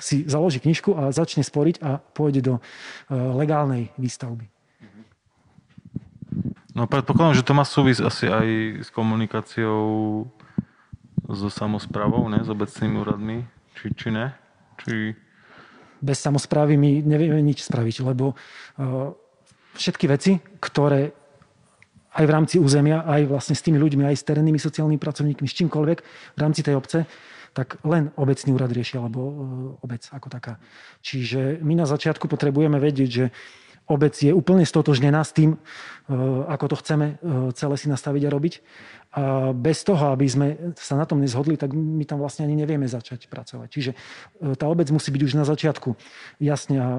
si 0.00 0.24
založí 0.24 0.62
knižku 0.62 0.96
a 0.96 1.02
začne 1.12 1.44
sporiť 1.44 1.76
a 1.84 2.00
pôjde 2.00 2.40
do 2.40 2.54
legálnej 3.12 3.92
výstavby. 4.00 4.48
No 6.72 6.88
predpokladám, 6.88 7.36
že 7.36 7.44
to 7.44 7.52
má 7.52 7.68
súvis 7.68 8.00
asi 8.00 8.32
aj 8.32 8.48
s 8.80 8.88
komunikáciou 8.88 10.24
so 11.28 11.48
samozprávou, 11.52 12.24
ne? 12.32 12.40
s 12.40 12.48
obecnými 12.48 12.96
úradmi, 12.96 13.44
či, 13.76 13.92
či 13.92 14.08
ne? 14.08 14.32
Či 14.80 15.12
bez 16.02 16.18
samozprávy 16.18 16.74
my 16.74 17.06
nevieme 17.06 17.38
nič 17.38 17.62
spraviť, 17.62 18.02
lebo 18.02 18.34
uh, 18.34 19.14
všetky 19.76 20.06
veci, 20.08 20.38
ktoré 20.60 21.12
aj 22.12 22.24
v 22.28 22.34
rámci 22.34 22.56
územia, 22.60 23.08
aj 23.08 23.24
vlastne 23.24 23.56
s 23.56 23.64
tými 23.64 23.80
ľuďmi, 23.80 24.04
aj 24.04 24.16
s 24.20 24.26
terénnymi 24.28 24.60
sociálnymi 24.60 25.00
pracovníkmi, 25.00 25.48
s 25.48 25.56
čímkoľvek 25.56 25.98
v 26.36 26.40
rámci 26.40 26.60
tej 26.60 26.76
obce, 26.76 27.08
tak 27.56 27.80
len 27.84 28.12
obecný 28.16 28.52
úrad 28.52 28.72
rieši, 28.72 29.00
alebo 29.00 29.20
uh, 29.20 29.32
obec 29.84 30.04
ako 30.12 30.28
taká. 30.28 30.60
Čiže 31.00 31.60
my 31.64 31.76
na 31.76 31.88
začiatku 31.88 32.28
potrebujeme 32.28 32.76
vedieť, 32.76 33.08
že 33.08 33.26
obec 33.88 34.12
je 34.16 34.32
úplne 34.32 34.64
stotožnená 34.64 35.24
s 35.24 35.32
tým, 35.32 35.56
uh, 35.56 36.44
ako 36.52 36.76
to 36.76 36.76
chceme 36.84 37.06
celé 37.56 37.74
si 37.80 37.88
nastaviť 37.88 38.22
a 38.28 38.32
robiť 38.32 38.54
a 39.12 39.52
bez 39.52 39.84
toho, 39.84 40.16
aby 40.16 40.24
sme 40.24 40.72
sa 40.72 40.96
na 40.96 41.04
tom 41.04 41.20
nezhodli, 41.20 41.60
tak 41.60 41.76
my 41.76 42.00
tam 42.08 42.24
vlastne 42.24 42.48
ani 42.48 42.56
nevieme 42.56 42.88
začať 42.88 43.28
pracovať. 43.28 43.68
Čiže 43.68 43.92
e, 43.92 43.96
tá 44.56 44.64
obec 44.72 44.88
musí 44.88 45.12
byť 45.12 45.22
už 45.28 45.36
na 45.36 45.44
začiatku 45.44 45.92
jasne, 46.40 46.80
a, 46.80 46.88
a, 46.88 46.92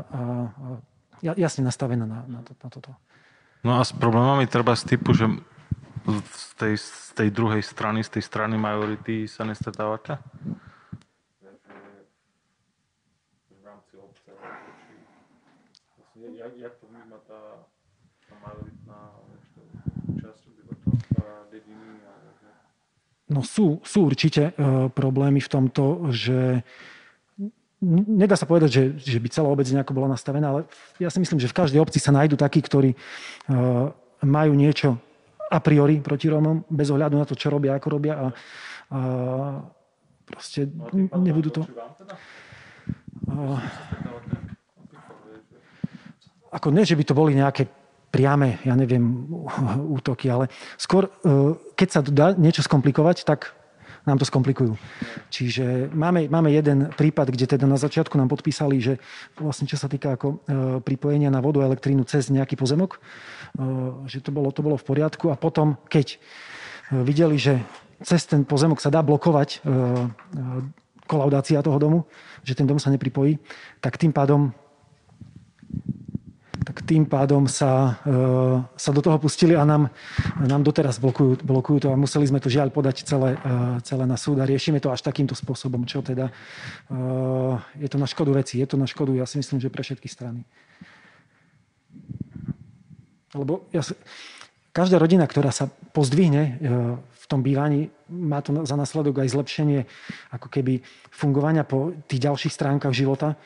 jasne 1.24 1.64
nastavená 1.64 2.04
na, 2.04 2.20
na, 2.28 2.42
to, 2.44 2.52
na 2.60 2.70
toto. 2.70 2.92
No 3.64 3.80
a 3.80 3.88
s 3.88 3.96
problémami 3.96 4.44
treba 4.44 4.76
z 4.76 4.84
typu, 4.96 5.16
že 5.16 5.32
z 6.36 6.52
tej, 6.60 6.76
z 6.76 7.12
tej 7.16 7.30
druhej 7.32 7.64
strany, 7.64 8.04
z 8.04 8.20
tej 8.20 8.24
strany 8.28 8.60
majority 8.60 9.24
sa 9.32 9.48
nestretávate? 9.48 10.20
V 13.48 13.64
rámci 13.64 13.96
obce, 13.96 14.36
jak, 16.20 16.54
jak 16.60 16.74
to 16.76 16.86
vníma 16.92 17.24
tá, 17.24 17.42
tá 18.28 18.36
majoritná 18.44 19.00
časť 20.20 20.42
obyvateľstva 20.52 21.28
dediny? 21.48 22.04
No 23.32 23.40
sú, 23.42 23.80
sú 23.88 24.12
určite 24.12 24.52
uh, 24.52 24.92
problémy 24.92 25.40
v 25.40 25.50
tomto, 25.50 26.12
že 26.12 26.68
nedá 27.84 28.40
sa 28.40 28.48
povedať, 28.48 28.70
že, 28.72 28.84
že 28.96 29.20
by 29.20 29.28
celá 29.28 29.52
obec 29.52 29.68
nejako 29.68 29.92
bola 29.92 30.16
nastavená, 30.16 30.48
ale 30.56 30.62
ja 30.98 31.12
si 31.12 31.20
myslím, 31.20 31.44
že 31.44 31.52
v 31.52 31.58
každej 31.60 31.80
obci 31.84 32.00
sa 32.00 32.16
nájdú 32.16 32.40
takí, 32.40 32.64
ktorí 32.64 32.96
uh, 32.96 33.92
majú 34.24 34.52
niečo 34.56 34.96
a 35.52 35.60
priori 35.60 36.00
proti 36.00 36.32
Rómom, 36.32 36.66
bez 36.72 36.90
ohľadu 36.90 37.16
na 37.20 37.28
to, 37.28 37.36
čo 37.36 37.52
robia, 37.52 37.76
ako 37.78 37.88
robia 38.00 38.14
a, 38.16 38.26
a 38.26 38.30
proste 40.26 40.72
nebudú 40.96 41.50
to... 41.52 41.62
Uh, 43.28 43.60
ako 46.54 46.70
nie, 46.70 46.86
že 46.86 46.98
by 46.98 47.04
to 47.04 47.18
boli 47.18 47.34
nejaké 47.34 47.66
priame, 48.14 48.62
ja 48.64 48.78
neviem, 48.78 49.28
útoky, 49.98 50.32
ale 50.32 50.48
skôr, 50.80 51.12
uh, 51.28 51.54
keď 51.76 51.88
sa 51.90 52.00
dá 52.02 52.28
niečo 52.34 52.64
skomplikovať, 52.64 53.28
tak 53.28 53.54
nám 54.04 54.20
to 54.20 54.28
skomplikujú. 54.28 54.76
Čiže 55.32 55.92
máme, 55.96 56.28
máme 56.28 56.52
jeden 56.52 56.92
prípad, 56.92 57.32
kde 57.32 57.46
teda 57.56 57.64
na 57.64 57.80
začiatku 57.80 58.20
nám 58.20 58.28
podpísali, 58.28 58.80
že 58.84 58.94
vlastne 59.40 59.68
čo 59.68 59.80
sa 59.80 59.88
týka 59.88 60.20
ako 60.20 60.28
e, 60.28 60.36
pripojenia 60.84 61.32
na 61.32 61.40
vodu 61.40 61.64
a 61.64 61.70
elektrínu 61.72 62.04
cez 62.04 62.28
nejaký 62.28 62.60
pozemok, 62.60 62.98
e, 62.98 63.00
že 64.12 64.20
to 64.20 64.36
bolo, 64.36 64.52
to 64.52 64.60
bolo 64.60 64.76
v 64.76 64.86
poriadku 64.86 65.32
a 65.32 65.40
potom, 65.40 65.80
keď 65.88 66.16
e, 66.16 66.18
videli, 67.04 67.40
že 67.40 67.64
cez 68.04 68.28
ten 68.28 68.44
pozemok 68.44 68.84
sa 68.84 68.92
dá 68.92 69.00
blokovať 69.00 69.64
kolaudácia 71.08 71.64
toho 71.64 71.80
domu, 71.80 72.00
že 72.44 72.52
ten 72.52 72.68
dom 72.68 72.76
sa 72.76 72.92
nepripojí, 72.92 73.40
tak 73.80 73.96
tým 73.96 74.12
pádom 74.12 74.52
tak 76.74 76.90
tým 76.90 77.06
pádom 77.06 77.46
sa, 77.46 78.02
e, 78.02 78.66
sa 78.74 78.90
do 78.90 78.98
toho 78.98 79.22
pustili 79.22 79.54
a 79.54 79.62
nám, 79.62 79.94
nám 80.42 80.66
doteraz 80.66 80.98
blokujú, 80.98 81.46
blokujú 81.46 81.86
to 81.86 81.88
a 81.94 81.96
museli 81.96 82.26
sme 82.26 82.42
to 82.42 82.50
žiaľ 82.50 82.74
podať 82.74 83.06
celé, 83.06 83.38
e, 83.38 83.78
celé 83.86 84.10
na 84.10 84.18
súd 84.18 84.42
a 84.42 84.50
riešime 84.50 84.82
to 84.82 84.90
až 84.90 85.06
takýmto 85.06 85.38
spôsobom, 85.38 85.86
čo 85.86 86.02
teda 86.02 86.34
e, 86.90 86.98
je 87.78 87.86
to 87.94 88.02
na 88.02 88.10
škodu 88.10 88.34
veci, 88.34 88.58
je 88.58 88.66
to 88.66 88.82
na 88.82 88.90
škodu, 88.90 89.14
ja 89.14 89.30
si 89.30 89.38
myslím, 89.38 89.62
že 89.62 89.70
pre 89.70 89.86
všetky 89.86 90.10
strany. 90.10 90.42
Lebo 93.38 93.70
ja, 93.70 93.86
každá 94.74 94.98
rodina, 94.98 95.30
ktorá 95.30 95.54
sa 95.54 95.70
pozdvihne 95.94 96.58
v 96.98 97.26
tom 97.30 97.46
bývaní, 97.46 97.94
má 98.10 98.42
to 98.42 98.66
za 98.66 98.74
následok 98.74 99.22
aj 99.22 99.30
zlepšenie 99.30 99.86
ako 100.34 100.50
keby 100.50 100.82
fungovania 101.14 101.66
po 101.66 101.94
tých 102.10 102.30
ďalších 102.30 102.54
stránkach 102.54 102.94
života 102.94 103.38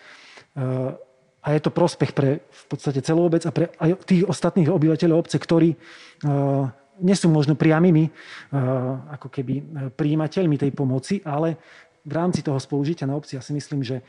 a 1.48 1.56
je 1.56 1.64
to 1.64 1.72
prospech 1.72 2.12
pre 2.12 2.44
v 2.44 2.66
podstate 2.68 3.00
celú 3.00 3.24
obec 3.24 3.48
a 3.48 3.56
pre 3.56 3.72
aj 3.80 4.04
tých 4.04 4.28
ostatných 4.28 4.68
obyvateľov 4.68 5.24
obce, 5.24 5.40
ktorí 5.40 5.72
uh, 5.72 6.68
nie 7.00 7.16
sú 7.16 7.32
možno 7.32 7.56
priamými 7.56 8.12
uh, 8.12 9.16
ako 9.16 9.32
keby 9.32 9.54
uh, 9.56 9.64
príjimateľmi 9.96 10.60
tej 10.60 10.76
pomoci, 10.76 11.24
ale 11.24 11.56
v 12.04 12.12
rámci 12.12 12.44
toho 12.44 12.60
spolužitia 12.60 13.08
na 13.08 13.16
obci 13.16 13.40
ja 13.40 13.44
si 13.44 13.52
myslím, 13.52 13.84
že 13.84 14.00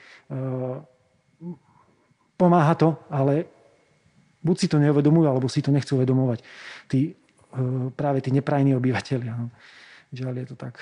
pomáha 2.38 2.78
to, 2.78 2.94
ale 3.10 3.50
buď 4.38 4.54
si 4.54 4.66
to 4.70 4.78
neuvedomujú, 4.78 5.26
alebo 5.26 5.50
si 5.50 5.58
to 5.58 5.74
nechcú 5.74 5.98
uvedomovať. 5.98 6.38
Tí, 6.86 7.18
práve 7.98 8.22
tí 8.22 8.30
neprajní 8.30 8.78
obyvateľia. 8.78 9.34
No. 9.34 9.50
Žiaľ 10.14 10.34
je 10.38 10.46
to 10.46 10.54
tak. 10.54 10.78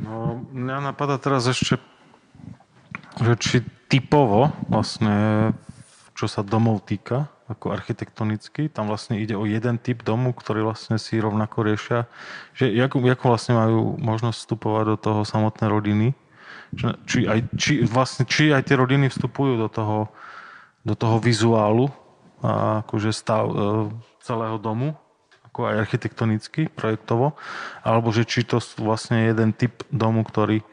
No, 0.00 0.40
mňa 0.56 0.92
napadá 0.92 1.20
teraz 1.20 1.44
ešte, 1.52 1.76
že 3.20 3.32
či 3.38 3.56
typovo 3.86 4.50
vlastne, 4.66 5.50
čo 6.18 6.26
sa 6.26 6.42
domov 6.42 6.82
týka, 6.82 7.30
ako 7.44 7.76
architektonicky, 7.76 8.72
tam 8.72 8.88
vlastne 8.88 9.20
ide 9.20 9.36
o 9.36 9.44
jeden 9.44 9.76
typ 9.76 10.00
domu, 10.00 10.32
ktorý 10.32 10.64
vlastne 10.64 10.96
si 10.96 11.20
rovnako 11.20 11.60
riešia, 11.60 12.08
že 12.56 12.72
ako, 12.72 13.04
ako 13.04 13.24
vlastne 13.28 13.54
majú 13.60 14.00
možnosť 14.00 14.38
vstupovať 14.40 14.84
do 14.88 14.96
toho 14.96 15.20
samotné 15.28 15.68
rodiny, 15.68 16.08
či 17.04 17.28
aj, 17.28 17.40
či, 17.60 17.84
vlastne, 17.84 18.24
či 18.24 18.50
aj 18.50 18.64
tie 18.66 18.80
rodiny 18.80 19.12
vstupujú 19.12 19.60
do 19.60 19.68
toho, 19.68 20.08
do 20.82 20.96
toho 20.96 21.20
vizuálu 21.20 21.92
a 22.40 22.80
akože 22.82 23.12
stav 23.12 23.44
e, 23.46 23.54
celého 24.24 24.56
domu, 24.56 24.96
ako 25.52 25.68
aj 25.68 25.86
architektonicky, 25.86 26.72
projektovo, 26.72 27.36
alebo 27.84 28.08
že 28.08 28.24
či 28.24 28.42
to 28.42 28.58
vlastne 28.80 29.28
jeden 29.28 29.52
typ 29.52 29.84
domu, 29.92 30.24
ktorý 30.24 30.64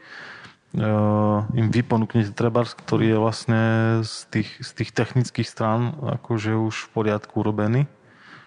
im 0.72 1.68
vy 1.68 1.84
trebárs, 2.32 2.72
ktorý 2.72 3.12
je 3.12 3.18
vlastne 3.20 3.62
z 4.08 4.16
tých, 4.32 4.50
z 4.64 4.70
tých 4.72 4.90
technických 4.96 5.48
strán 5.48 5.92
akože 6.00 6.56
už 6.56 6.88
v 6.88 6.92
poriadku 6.96 7.44
urobený. 7.44 7.84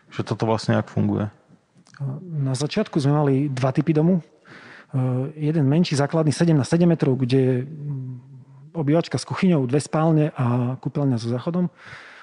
Že 0.09 0.21
toto 0.33 0.49
vlastne 0.49 0.73
jak 0.77 0.89
funguje? 0.89 1.29
Na 2.21 2.57
začiatku 2.57 2.97
sme 2.97 3.13
mali 3.13 3.33
dva 3.47 3.69
typy 3.71 3.93
domu. 3.93 4.25
Uh, 4.95 5.29
jeden 5.37 5.69
menší, 5.69 5.93
základný 5.93 6.33
7 6.33 6.55
na 6.55 6.65
7 6.65 6.87
metrov, 6.87 7.19
kde 7.19 7.39
je 7.39 7.55
obývačka 8.75 9.15
s 9.15 9.25
kuchyňou, 9.25 9.69
dve 9.69 9.79
spálne 9.79 10.35
a 10.35 10.75
kúpeľňa 10.81 11.17
so 11.21 11.31
záchodom. 11.31 11.71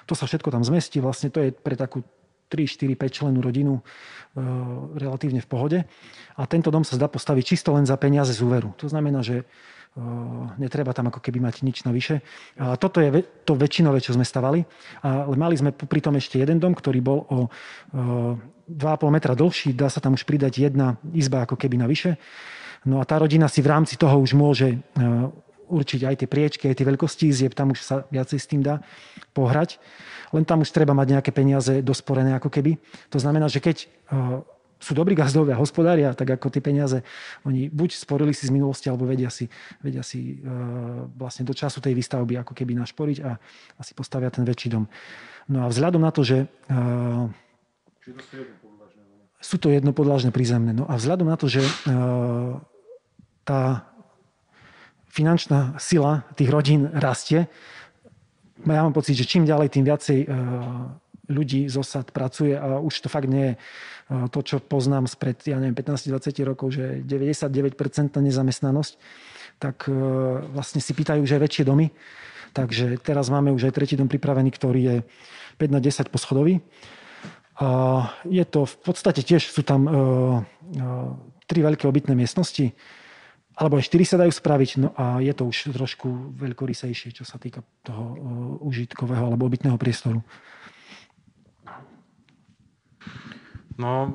To 0.05 0.13
sa 0.13 0.29
všetko 0.29 0.51
tam 0.51 0.61
zmestí. 0.61 0.99
Vlastne 0.99 1.33
to 1.33 1.41
je 1.41 1.49
pre 1.55 1.73
takú 1.73 2.05
3, 2.53 2.69
4, 2.69 2.93
5 2.93 3.09
členú 3.09 3.39
rodinu 3.41 3.79
e, 3.79 3.81
relatívne 5.01 5.41
v 5.41 5.49
pohode. 5.49 5.79
A 6.37 6.41
tento 6.45 6.69
dom 6.69 6.85
sa 6.85 6.99
zdá 6.99 7.09
postaviť 7.09 7.43
čisto 7.57 7.73
len 7.73 7.89
za 7.89 7.97
peniaze 7.97 8.35
z 8.35 8.45
úveru. 8.45 8.77
To 8.77 8.85
znamená, 8.85 9.25
že 9.25 9.49
netreba 10.57 10.89
tam 10.93 11.13
ako 11.13 11.21
keby 11.21 11.37
mať 11.37 11.61
nič 11.61 11.85
navyše. 11.85 12.25
A 12.57 12.73
toto 12.81 12.97
je 12.97 13.13
to 13.45 13.53
väčšinové, 13.53 14.01
čo 14.01 14.17
sme 14.17 14.25
stavali. 14.25 14.65
Ale 15.05 15.35
mali 15.37 15.53
sme 15.53 15.69
pri 15.69 16.01
tom 16.01 16.17
ešte 16.17 16.41
jeden 16.41 16.57
dom, 16.57 16.73
ktorý 16.73 16.99
bol 17.01 17.19
o 17.29 17.39
2,5 17.93 18.73
metra 19.13 19.37
dlhší, 19.37 19.77
dá 19.77 19.93
sa 19.93 20.01
tam 20.01 20.17
už 20.17 20.25
pridať 20.25 20.65
jedna 20.65 20.97
izba 21.13 21.45
ako 21.45 21.59
keby 21.59 21.77
navyše. 21.77 22.17
No 22.89 22.99
a 22.99 23.07
tá 23.07 23.21
rodina 23.21 23.45
si 23.45 23.61
v 23.61 23.69
rámci 23.69 23.95
toho 23.95 24.17
už 24.17 24.33
môže 24.33 24.81
určiť 25.63 26.01
aj 26.05 26.15
tie 26.19 26.27
priečky, 26.27 26.63
aj 26.67 26.77
tie 26.81 26.89
veľkosti 26.89 27.25
izieb, 27.29 27.53
tam 27.55 27.71
už 27.71 27.79
sa 27.81 27.95
viacej 28.09 28.39
s 28.39 28.49
tým 28.49 28.61
dá 28.61 28.83
pohrať. 29.31 29.77
Len 30.33 30.43
tam 30.43 30.65
už 30.65 30.73
treba 30.73 30.97
mať 30.97 31.17
nejaké 31.17 31.31
peniaze 31.31 31.85
dosporené 31.85 32.33
ako 32.33 32.49
keby. 32.49 32.81
To 33.13 33.21
znamená, 33.21 33.45
že 33.45 33.61
keď 33.61 33.85
sú 34.83 34.91
dobrí 34.91 35.15
gazdovia, 35.15 35.55
hospodária, 35.55 36.11
tak 36.11 36.35
ako 36.35 36.51
tie 36.51 36.59
peniaze 36.59 36.99
oni 37.47 37.71
buď 37.71 37.95
sporili 37.95 38.35
si 38.35 38.43
z 38.43 38.51
minulosti, 38.51 38.91
alebo 38.91 39.07
vedia 39.07 39.31
si, 39.31 39.47
vedia 39.79 40.03
si 40.03 40.43
uh, 40.43 41.07
vlastne 41.15 41.47
do 41.47 41.55
času 41.55 41.79
tej 41.79 41.95
výstavby 41.95 42.35
ako 42.43 42.51
keby 42.51 42.75
našporiť 42.75 43.17
a 43.23 43.39
asi 43.79 43.95
postavia 43.95 44.27
ten 44.27 44.43
väčší 44.43 44.75
dom. 44.75 44.91
No 45.47 45.63
a 45.63 45.71
vzhľadom 45.71 46.03
na 46.03 46.11
to, 46.11 46.27
že 46.27 46.51
uh, 46.67 47.31
sú 49.39 49.55
to 49.55 49.71
jednopodlažné 49.71 50.35
prízemné. 50.35 50.75
No 50.75 50.83
a 50.91 50.99
vzhľadom 50.99 51.31
na 51.31 51.39
to, 51.39 51.47
že 51.47 51.63
uh, 51.63 52.59
tá 53.47 53.87
finančná 55.07 55.79
sila 55.79 56.27
tých 56.35 56.51
rodín 56.51 56.91
rastie, 56.91 57.47
ja 58.63 58.81
mám 58.81 58.95
pocit, 58.95 59.13
že 59.19 59.27
čím 59.27 59.43
ďalej, 59.43 59.75
tým 59.75 59.85
viacej 59.85 60.19
ľudí 61.31 61.71
z 61.71 61.75
osad 61.79 62.11
pracuje 62.11 62.55
a 62.55 62.79
už 62.83 63.05
to 63.05 63.07
fakt 63.07 63.31
nie 63.31 63.53
je 63.53 63.55
to, 64.29 64.39
čo 64.43 64.59
poznám 64.59 65.07
spred, 65.07 65.39
ja 65.47 65.57
neviem, 65.57 65.75
15-20 65.75 66.43
rokov, 66.43 66.75
že 66.75 67.01
99% 67.07 68.19
nezamestnanosť, 68.19 68.93
tak 69.57 69.87
e, 69.87 69.95
vlastne 70.51 70.83
si 70.83 70.91
pýtajú, 70.91 71.23
že 71.23 71.39
väčšie 71.39 71.63
domy. 71.63 71.89
Takže 72.53 73.01
teraz 73.01 73.33
máme 73.33 73.49
už 73.49 73.71
aj 73.71 73.73
tretí 73.73 73.95
dom 73.97 74.11
pripravený, 74.11 74.53
ktorý 74.53 74.81
je 74.83 74.95
5 75.57 75.73
na 75.73 75.79
10 75.81 76.13
poschodový. 76.13 76.61
A 77.57 77.69
je 78.27 78.45
to 78.45 78.65
v 78.65 78.75
podstate 78.81 79.25
tiež, 79.25 79.45
sú 79.45 79.61
tam 79.61 79.85
uh, 79.85 79.93
uh, 79.93 81.13
tri 81.45 81.61
veľké 81.61 81.85
obytné 81.85 82.17
miestnosti, 82.17 82.73
alebo 83.53 83.77
aj 83.77 83.85
štyri 83.85 84.05
sa 84.09 84.17
dajú 84.17 84.33
spraviť, 84.33 84.69
no 84.81 84.89
a 84.97 85.21
je 85.21 85.33
to 85.37 85.45
už 85.45 85.77
trošku 85.77 86.33
veľkorysejšie, 86.33 87.13
čo 87.13 87.21
sa 87.21 87.37
týka 87.37 87.61
toho 87.85 88.17
užitkového 88.65 89.29
alebo 89.29 89.45
obytného 89.45 89.77
priestoru. 89.77 90.25
No, 93.77 94.05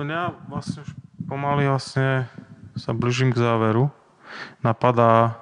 mňa 0.00 0.48
vlastne 0.48 0.88
už 0.88 0.90
pomaly 1.28 1.68
vlastne 1.68 2.28
sa 2.76 2.96
blížim 2.96 3.32
k 3.32 3.40
záveru. 3.40 3.92
Napadá 4.64 5.36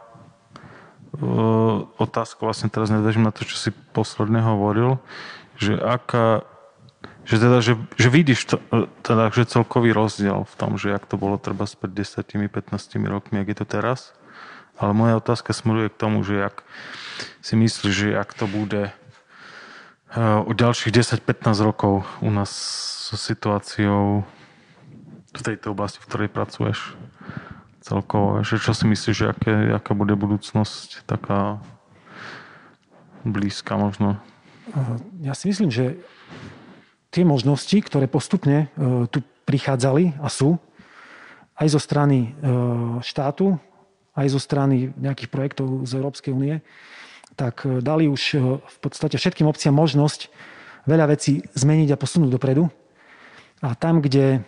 uh, 1.15 1.87
otázka, 1.99 2.43
vlastne 2.43 2.67
teraz 2.67 2.91
nedvežím 2.91 3.23
na 3.23 3.35
to, 3.35 3.47
čo 3.47 3.55
si 3.55 3.71
posledne 3.95 4.43
hovoril, 4.43 4.99
že 5.55 5.79
aká, 5.79 6.43
že 7.23 7.37
teda, 7.39 7.63
že, 7.63 7.79
že 7.95 8.09
vidíš 8.11 8.41
to, 8.51 8.57
e, 8.75 8.91
teda, 9.07 9.31
že 9.31 9.47
celkový 9.47 9.95
rozdiel 9.95 10.43
v 10.43 10.55
tom, 10.59 10.75
že 10.75 10.91
jak 10.91 11.07
to 11.07 11.15
bolo 11.15 11.39
treba 11.39 11.69
pred 11.69 11.93
10-15 11.95 12.75
rokmi, 13.07 13.45
jak 13.45 13.55
je 13.55 13.59
to 13.63 13.67
teraz. 13.69 14.11
Ale 14.81 14.97
moja 14.97 15.21
otázka 15.21 15.53
smeruje 15.53 15.93
k 15.93 16.01
tomu, 16.01 16.25
že 16.25 16.41
jak 16.41 16.65
si 17.45 17.55
myslíš, 17.55 17.93
že 17.95 18.09
jak 18.17 18.33
to 18.33 18.49
bude 18.49 18.91
o 20.19 20.51
ďalších 20.51 20.91
10-15 20.91 21.63
rokov 21.63 22.03
u 22.19 22.31
nás 22.35 22.51
so 23.07 23.15
situáciou 23.15 24.27
v 25.31 25.41
tejto 25.47 25.71
oblasti, 25.71 26.03
v 26.03 26.09
ktorej 26.11 26.29
pracuješ 26.35 26.99
celkovo? 27.79 28.43
Že 28.43 28.59
čo 28.59 28.73
si 28.75 28.85
myslíš, 28.91 29.17
že 29.17 29.31
aké, 29.31 29.55
aká 29.71 29.95
bude 29.95 30.19
budúcnosť 30.19 31.07
taká 31.07 31.63
blízka 33.23 33.79
možno? 33.79 34.19
Ja 35.23 35.39
si 35.39 35.51
myslím, 35.51 35.71
že 35.71 36.03
tie 37.11 37.23
možnosti, 37.23 37.75
ktoré 37.75 38.11
postupne 38.11 38.71
tu 39.11 39.23
prichádzali 39.47 40.19
a 40.23 40.31
sú, 40.31 40.59
aj 41.59 41.69
zo 41.71 41.81
strany 41.83 42.35
štátu, 43.03 43.59
aj 44.15 44.27
zo 44.31 44.41
strany 44.43 44.91
nejakých 44.99 45.31
projektov 45.31 45.87
z 45.87 45.93
Európskej 45.99 46.35
únie, 46.35 46.59
tak 47.37 47.67
e, 47.67 47.83
dali 47.85 48.07
už 48.11 48.23
v 48.63 48.79
podstate 48.83 49.19
všetkým 49.19 49.47
obciam 49.47 49.75
možnosť 49.75 50.31
veľa 50.89 51.13
vecí 51.13 51.45
zmeniť 51.53 51.95
a 51.95 52.01
posunúť 52.01 52.31
dopredu. 52.35 52.71
A 53.61 53.77
tam, 53.77 54.01
kde 54.01 54.41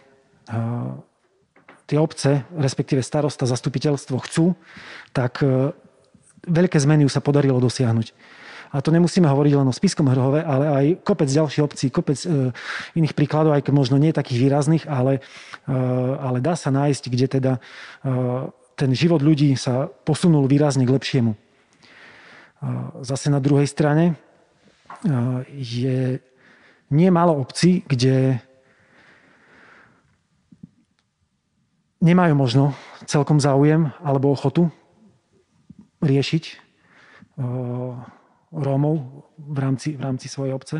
tie 1.84 1.98
obce, 2.00 2.48
respektíve 2.56 3.04
starosta, 3.04 3.44
zastupiteľstvo 3.44 4.16
chcú, 4.24 4.56
tak 5.12 5.44
veľké 6.48 6.80
zmeny 6.80 7.04
sa 7.12 7.20
podarilo 7.20 7.60
dosiahnuť. 7.60 8.16
A 8.72 8.80
to 8.80 8.88
nemusíme 8.88 9.28
hovoriť 9.28 9.52
len 9.52 9.68
o 9.68 9.74
Spiskom 9.74 10.08
Hrhove, 10.08 10.40
ale 10.40 10.64
aj 10.72 10.86
kopec 11.04 11.28
ďalších 11.28 11.60
obcí, 11.60 11.92
kopec 11.92 12.16
e, 12.24 12.56
iných 12.96 13.12
príkladov, 13.12 13.52
aj 13.52 13.68
možno 13.68 14.00
nie 14.00 14.16
takých 14.16 14.48
výrazných, 14.48 14.84
ale, 14.88 15.20
e, 15.68 15.76
ale 16.16 16.40
dá 16.40 16.56
sa 16.56 16.72
nájsť, 16.72 17.04
kde 17.12 17.26
teda 17.28 17.52
e, 17.60 17.60
ten 18.72 18.90
život 18.96 19.20
ľudí 19.20 19.52
sa 19.60 19.92
posunul 20.08 20.48
výrazne 20.48 20.88
k 20.88 20.94
lepšiemu. 20.96 21.36
Zase 23.02 23.26
na 23.30 23.42
druhej 23.42 23.66
strane 23.66 24.14
je 25.50 26.22
nie 26.92 27.10
málo 27.10 27.34
obcí, 27.34 27.82
kde 27.88 28.38
nemajú 32.02 32.34
možno 32.38 32.64
celkom 33.06 33.42
záujem 33.42 33.90
alebo 33.98 34.30
ochotu 34.30 34.70
riešiť 36.02 36.44
Rómov 38.52 38.94
v 39.38 39.58
rámci, 39.58 39.96
v 39.96 40.02
rámci 40.02 40.28
svojej 40.28 40.52
obce. 40.52 40.76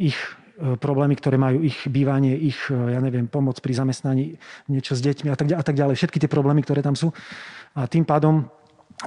Ich 0.00 0.16
e, 0.16 0.74
problémy, 0.80 1.12
ktoré 1.20 1.36
majú 1.36 1.60
ich 1.60 1.76
bývanie, 1.84 2.32
ich, 2.32 2.56
e, 2.72 2.96
ja 2.96 3.00
neviem, 3.04 3.28
pomoc 3.28 3.60
pri 3.60 3.76
zamestnaní, 3.76 4.40
niečo 4.72 4.96
s 4.96 5.04
deťmi 5.04 5.28
a 5.28 5.36
tak, 5.36 5.52
a 5.52 5.60
tak 5.60 5.76
ďalej. 5.76 6.00
Všetky 6.00 6.16
tie 6.16 6.32
problémy, 6.32 6.64
ktoré 6.64 6.80
tam 6.80 6.96
sú. 6.96 7.12
A 7.76 7.84
tým 7.84 8.08
pádom 8.08 8.48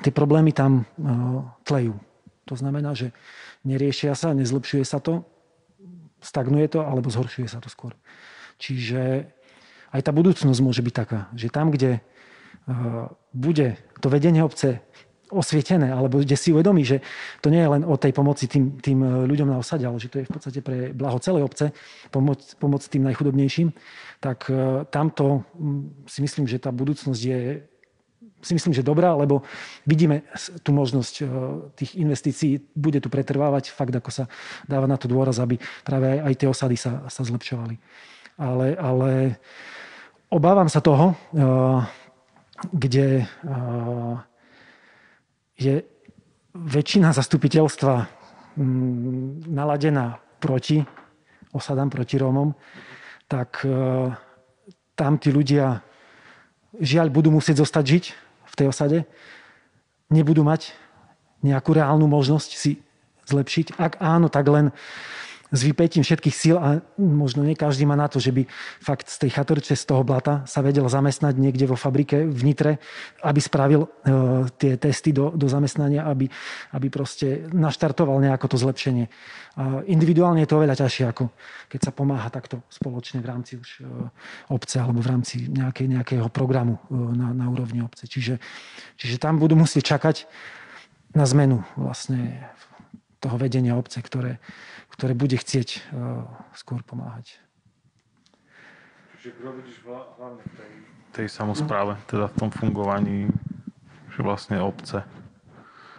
tie 0.04 0.12
problémy 0.12 0.52
tam 0.52 0.82
e, 0.82 0.84
tlejú. 1.64 1.96
To 2.46 2.56
znamená, 2.58 2.94
že 2.94 3.16
neriešia 3.66 4.14
sa, 4.14 4.36
nezlepšuje 4.36 4.86
sa 4.86 5.02
to, 5.02 5.26
stagnuje 6.22 6.70
to, 6.70 6.82
alebo 6.86 7.10
zhoršuje 7.10 7.50
sa 7.50 7.62
to 7.62 7.70
skôr. 7.70 7.94
Čiže 8.62 9.30
aj 9.90 10.02
tá 10.06 10.12
budúcnosť 10.14 10.60
môže 10.62 10.86
byť 10.86 10.94
taká, 10.94 11.20
že 11.34 11.50
tam, 11.50 11.74
kde 11.74 12.02
bude 13.34 13.78
to 14.02 14.08
vedenie 14.10 14.42
obce 14.42 14.82
osvietené, 15.34 15.90
alebo 15.90 16.22
kde 16.22 16.38
si 16.38 16.54
uvedomí, 16.54 16.86
že 16.86 17.02
to 17.42 17.50
nie 17.50 17.62
je 17.62 17.70
len 17.70 17.82
o 17.82 17.98
tej 17.98 18.14
pomoci 18.14 18.46
tým, 18.46 18.78
tým 18.78 19.02
e, 19.02 19.26
ľuďom 19.26 19.50
na 19.50 19.58
osade, 19.58 19.82
ale 19.82 19.98
že 19.98 20.14
to 20.14 20.22
je 20.22 20.30
v 20.30 20.34
podstate 20.38 20.60
pre 20.62 20.94
blaho 20.94 21.18
celej 21.18 21.50
obce, 21.50 21.74
pomoc, 22.14 22.46
pomoc 22.62 22.86
tým 22.86 23.10
najchudobnejším, 23.10 23.74
tak 24.22 24.46
e, 24.54 24.86
tamto 24.94 25.42
si 26.06 26.22
myslím, 26.22 26.46
že 26.46 26.62
tá 26.62 26.70
budúcnosť 26.70 27.22
je 27.26 27.66
si 28.42 28.54
myslím, 28.54 28.74
že 28.74 28.86
dobrá, 28.86 29.18
lebo 29.18 29.42
vidíme 29.90 30.22
tú 30.62 30.72
možnosť 30.76 31.14
e, 31.22 31.24
tých 31.76 31.92
investícií, 31.98 32.62
bude 32.78 33.02
tu 33.02 33.10
pretrvávať, 33.10 33.74
fakt 33.74 33.96
ako 33.96 34.12
sa 34.14 34.26
dáva 34.70 34.86
na 34.86 35.00
to 35.00 35.10
dôraz, 35.10 35.42
aby 35.42 35.58
práve 35.82 36.22
aj, 36.22 36.34
tie 36.38 36.48
osady 36.50 36.78
sa, 36.78 37.06
sa 37.10 37.26
zlepšovali. 37.26 37.76
Ale, 38.36 38.76
ale 38.76 39.12
obávam 40.28 40.68
sa 40.68 40.84
toho, 40.84 41.16
kde 42.76 43.24
je 45.56 45.76
väčšina 46.52 47.16
zastupiteľstva 47.16 47.94
naladená 49.52 50.20
proti 50.40 50.84
osadám, 51.56 51.88
proti 51.88 52.20
Rómom, 52.20 52.52
tak 53.32 53.64
e, 53.64 53.72
tam 54.96 55.18
tí 55.18 55.32
ľudia 55.32 55.80
žiaľ 56.80 57.12
budú 57.12 57.32
musieť 57.32 57.64
zostať 57.64 57.84
žiť 57.86 58.06
v 58.46 58.54
tej 58.56 58.68
osade, 58.72 58.98
nebudú 60.10 60.46
mať 60.46 60.72
nejakú 61.46 61.76
reálnu 61.76 62.10
možnosť 62.10 62.50
si 62.56 62.82
zlepšiť. 63.30 63.78
Ak 63.78 63.98
áno, 64.02 64.30
tak 64.30 64.46
len 64.50 64.74
s 65.54 65.62
vypetím 65.62 66.02
všetkých 66.02 66.36
síl 66.36 66.58
a 66.58 66.82
možno 66.98 67.46
nie 67.46 67.54
každý 67.54 67.86
má 67.86 67.94
na 67.94 68.10
to, 68.10 68.18
že 68.18 68.34
by 68.34 68.50
fakt 68.82 69.06
z 69.06 69.22
tej 69.22 69.38
chatrče, 69.38 69.78
z 69.78 69.86
toho 69.86 70.02
blata 70.02 70.42
sa 70.50 70.66
vedel 70.66 70.90
zamestnať 70.90 71.38
niekde 71.38 71.70
vo 71.70 71.78
fabrike 71.78 72.26
v 72.26 72.42
Nitre, 72.42 72.82
aby 73.22 73.38
spravil 73.38 73.86
e, 73.86 73.90
tie 74.58 74.74
testy 74.82 75.14
do, 75.14 75.30
do 75.38 75.46
zamestnania, 75.46 76.10
aby, 76.10 76.26
aby 76.74 76.88
proste 76.90 77.46
naštartoval 77.54 78.18
nejako 78.26 78.58
to 78.58 78.58
zlepšenie. 78.58 79.06
A 79.56 79.86
individuálne 79.86 80.42
je 80.42 80.50
to 80.50 80.58
oveľa 80.58 80.82
ťažšie, 80.82 81.06
ako 81.14 81.30
keď 81.70 81.80
sa 81.80 81.92
pomáha 81.94 82.28
takto 82.34 82.66
spoločne 82.74 83.22
v 83.22 83.30
rámci 83.30 83.62
už 83.62 83.70
e, 83.80 83.88
obce 84.50 84.82
alebo 84.82 84.98
v 85.06 85.10
rámci 85.14 85.46
nejakej, 85.46 85.94
nejakého 85.94 86.28
programu 86.34 86.82
e, 86.90 86.98
na, 86.98 87.38
na 87.38 87.46
úrovni 87.54 87.86
obce. 87.86 88.10
Čiže, 88.10 88.42
čiže 88.98 89.22
tam 89.22 89.38
budú 89.38 89.54
musieť 89.54 89.94
čakať 89.94 90.26
na 91.16 91.24
zmenu 91.24 91.64
vlastne 91.78 92.44
toho 93.20 93.36
vedenia 93.40 93.78
obce, 93.78 94.02
ktoré, 94.04 94.38
ktoré 94.94 95.18
bude 95.18 95.36
chcieť 95.40 95.70
uh, 95.92 96.26
skôr 96.56 96.84
pomáhať. 96.84 97.40
Čiže 99.20 99.42
kto 99.42 99.50
vidíš 99.58 99.78
hlavne 99.90 100.42
v 100.46 100.54
tej, 100.54 100.72
tej 101.16 101.28
samozpráve, 101.34 101.98
teda 102.06 102.30
v 102.30 102.36
tom 102.38 102.50
fungovaní, 102.54 103.26
že 104.14 104.22
vlastne 104.22 104.62
obce? 104.62 105.02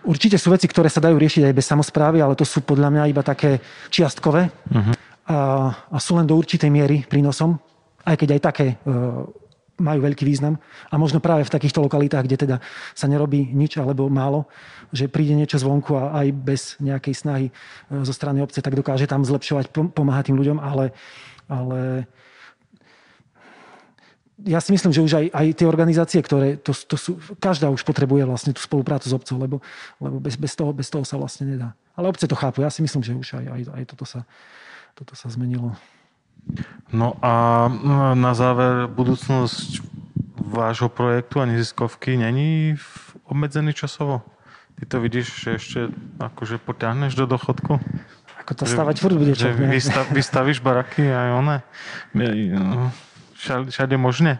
Určite 0.07 0.39
sú 0.39 0.55
veci, 0.55 0.71
ktoré 0.71 0.87
sa 0.87 1.03
dajú 1.03 1.19
riešiť 1.19 1.51
aj 1.51 1.57
bez 1.59 1.67
samozprávy, 1.67 2.23
ale 2.23 2.39
to 2.39 2.47
sú 2.47 2.63
podľa 2.63 2.95
mňa 2.95 3.11
iba 3.11 3.27
také 3.27 3.59
čiastkové 3.91 4.47
uh-huh. 4.47 4.95
a, 5.27 5.39
a 5.91 5.99
sú 5.99 6.15
len 6.15 6.31
do 6.31 6.39
určitej 6.39 6.71
miery 6.71 7.03
prínosom, 7.03 7.59
aj 8.07 8.15
keď 8.15 8.29
aj 8.39 8.41
také 8.47 8.67
uh, 8.87 9.27
majú 9.77 10.05
veľký 10.05 10.25
význam. 10.25 10.57
A 10.89 10.97
možno 10.97 11.21
práve 11.21 11.45
v 11.45 11.53
takýchto 11.53 11.85
lokalitách, 11.85 12.25
kde 12.25 12.37
teda 12.37 12.57
sa 12.97 13.07
nerobí 13.07 13.53
nič 13.53 13.77
alebo 13.77 14.09
málo, 14.09 14.49
že 14.93 15.11
príde 15.11 15.37
niečo 15.37 15.61
zvonku 15.61 15.97
a 15.97 16.17
aj 16.25 16.27
bez 16.33 16.63
nejakej 16.81 17.15
snahy 17.15 17.47
e, 17.49 17.53
zo 18.05 18.13
strany 18.13 18.41
obce, 18.41 18.65
tak 18.65 18.73
dokáže 18.73 19.05
tam 19.05 19.25
zlepšovať, 19.27 19.73
pomáhať 19.93 20.33
tým 20.33 20.39
ľuďom, 20.41 20.59
ale, 20.63 20.97
ale 21.51 22.09
ja 24.45 24.61
si 24.61 24.69
myslím, 24.77 24.93
že 24.93 25.01
už 25.01 25.13
aj, 25.17 25.27
aj 25.33 25.47
tie 25.57 25.67
organizácie, 25.67 26.21
ktoré 26.21 26.61
to, 26.61 26.77
to 26.77 26.97
sú, 27.01 27.17
každá 27.41 27.73
už 27.73 27.81
potrebuje 27.89 28.29
vlastne 28.29 28.53
tú 28.53 28.61
spoluprácu 28.61 29.09
s 29.09 29.17
obcou, 29.17 29.37
lebo, 29.41 29.57
lebo 29.97 30.21
bez, 30.21 30.37
bez, 30.37 30.53
toho, 30.53 30.77
bez 30.77 30.93
toho 30.93 31.09
sa 31.09 31.17
vlastne 31.17 31.57
nedá. 31.57 31.73
Ale 31.97 32.13
obce 32.13 32.29
to 32.29 32.37
chápu. 32.37 32.61
Ja 32.61 32.69
si 32.69 32.85
myslím, 32.85 33.01
že 33.01 33.17
už 33.17 33.29
aj, 33.41 33.47
aj, 33.49 33.63
aj 33.73 33.85
toto, 33.89 34.05
sa, 34.05 34.29
toto 34.93 35.17
sa 35.17 35.33
zmenilo. 35.33 35.73
No 36.95 37.19
a 37.19 37.67
na 38.15 38.33
záver, 38.39 38.87
budúcnosť 38.87 39.83
vášho 40.39 40.87
projektu 40.87 41.43
a 41.43 41.49
neziskovky 41.51 42.15
není 42.15 42.79
obmedzený 43.27 43.75
časovo? 43.75 44.23
Ty 44.77 44.85
to 44.87 44.97
vidíš, 45.01 45.27
že 45.35 45.51
ešte 45.57 45.81
akože 46.21 46.63
potiahneš 46.63 47.17
do 47.19 47.27
dochodku? 47.27 47.81
Ako 48.45 48.53
to 48.55 48.65
stavať 48.69 48.97
furt 49.03 49.17
bude 49.19 49.35
čo? 49.35 49.51
Vystav, 49.51 50.07
vystavíš 50.19 50.63
baraky 50.63 51.03
aj 51.11 51.29
one? 51.35 51.57
Všade, 53.35 53.75
všade 53.75 53.97
možne? 53.99 54.39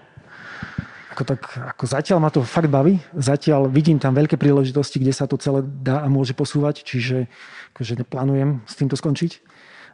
Ako, 1.17 1.25
tak, 1.25 1.43
ako 1.57 1.85
zatiaľ 1.89 2.21
ma 2.21 2.29
to 2.29 2.45
fakt 2.45 2.69
baví. 2.69 3.01
Zatiaľ 3.17 3.73
vidím 3.73 3.97
tam 3.97 4.13
veľké 4.13 4.37
príležitosti, 4.37 5.01
kde 5.01 5.17
sa 5.17 5.25
to 5.25 5.41
celé 5.41 5.65
dá 5.65 6.05
a 6.05 6.13
môže 6.13 6.37
posúvať, 6.37 6.85
čiže 6.85 7.33
akože 7.73 8.05
neplánujem 8.05 8.61
s 8.69 8.75
týmto 8.77 9.01
skončiť. 9.01 9.41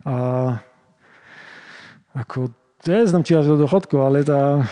A 0.02 0.14
ako, 2.12 2.52
neznám, 2.84 3.24
či 3.24 3.36
až 3.36 3.56
do 3.56 3.56
dochodku, 3.64 3.96
ale 4.00 4.24
tá, 4.24 4.64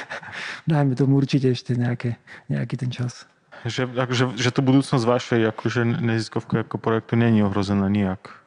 dajme 0.70 0.94
tomu 0.94 1.18
určite 1.18 1.50
ešte 1.50 1.74
nejaké, 1.74 2.18
nejaký 2.46 2.74
ten 2.78 2.90
čas. 2.90 3.26
Že, 3.64 3.96
akože, 3.96 4.24
že 4.36 4.50
to 4.52 4.60
budúcnosť 4.60 5.04
vašej 5.08 5.40
akože 5.56 5.80
neziskovka 6.04 6.68
ako 6.68 6.76
projektu 6.76 7.16
není 7.16 7.40
ohrozená 7.40 7.88
nijak. 7.88 8.44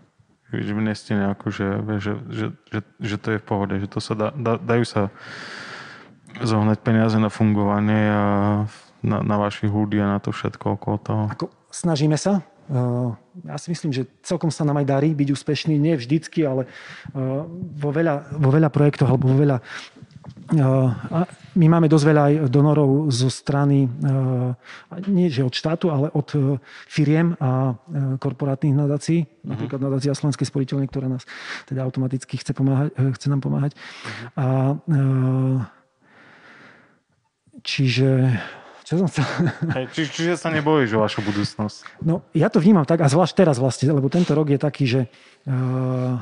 Že 0.53 0.71
vy 0.77 0.81
ste 0.95 1.11
nejako, 1.17 1.45
že, 1.51 1.67
že, 1.99 2.11
že, 2.29 2.45
že, 2.71 2.79
že, 3.01 3.15
to 3.19 3.27
je 3.35 3.41
v 3.41 3.45
pohode, 3.45 3.75
že 3.81 3.87
to 3.89 3.99
sa 3.99 4.13
dá, 4.15 4.29
dá, 4.31 4.55
dajú 4.61 4.85
sa 4.87 5.01
zohnať 6.39 6.77
peniaze 6.85 7.17
na 7.17 7.33
fungovanie 7.33 8.03
a 8.13 8.23
na, 9.01 9.17
na 9.25 9.35
vašich 9.41 9.73
ľudí 9.73 9.97
a 9.99 10.07
na 10.07 10.19
to 10.21 10.29
všetko 10.31 10.77
okolo 10.79 10.97
toho. 11.01 11.23
Ako, 11.33 11.45
snažíme 11.73 12.15
sa, 12.15 12.45
ja 13.47 13.55
si 13.55 13.67
myslím, 13.71 13.95
že 13.95 14.03
celkom 14.23 14.51
sa 14.51 14.67
nám 14.67 14.83
aj 14.83 14.87
darí 14.87 15.09
byť 15.15 15.29
úspešný, 15.31 15.79
nie 15.79 15.95
vždycky, 15.95 16.43
ale 16.43 16.67
vo 17.79 17.89
veľa, 17.95 18.35
vo 18.35 18.49
veľa 18.51 18.69
projektoch 18.71 19.07
alebo 19.07 19.31
vo 19.31 19.37
veľa 19.39 19.57
my 21.57 21.67
máme 21.67 21.87
dosť 21.91 22.05
veľa 22.07 22.21
aj 22.23 22.33
donorov 22.47 23.11
zo 23.11 23.27
strany, 23.27 23.87
nie 25.07 25.27
že 25.27 25.43
od 25.43 25.51
štátu, 25.51 25.91
ale 25.91 26.07
od 26.15 26.59
firiem 26.87 27.35
a 27.39 27.75
korporátnych 28.19 28.71
nadácií, 28.71 29.23
uh-huh. 29.23 29.55
napríklad 29.55 29.79
nadácia 29.83 30.15
Slovenskej 30.15 30.47
sporiteľne, 30.47 30.87
ktorá 30.87 31.11
nás 31.11 31.27
teda 31.67 31.83
automaticky 31.83 32.39
chce, 32.39 32.55
pomáhať, 32.55 32.95
chce 32.95 33.27
nám 33.27 33.41
pomáhať. 33.43 33.75
Uh-huh. 33.75 34.27
A, 34.39 34.47
čiže 37.63 38.39
čo 38.87 39.03
som 39.03 39.07
chcel? 39.11 39.27
Hej, 39.75 39.85
či, 39.91 40.01
čiže 40.07 40.39
sa 40.39 40.47
nebojíš 40.47 40.95
o 40.95 41.03
vašu 41.03 41.19
budúcnosť? 41.19 41.99
No, 42.07 42.23
ja 42.31 42.47
to 42.47 42.63
vnímam 42.63 42.87
tak, 42.87 43.03
a 43.03 43.11
zvlášť 43.11 43.35
teraz 43.35 43.59
vlastne, 43.59 43.91
lebo 43.91 44.07
tento 44.07 44.31
rok 44.31 44.47
je 44.47 44.55
taký, 44.55 44.87
že 44.87 45.01
uh, 45.43 46.15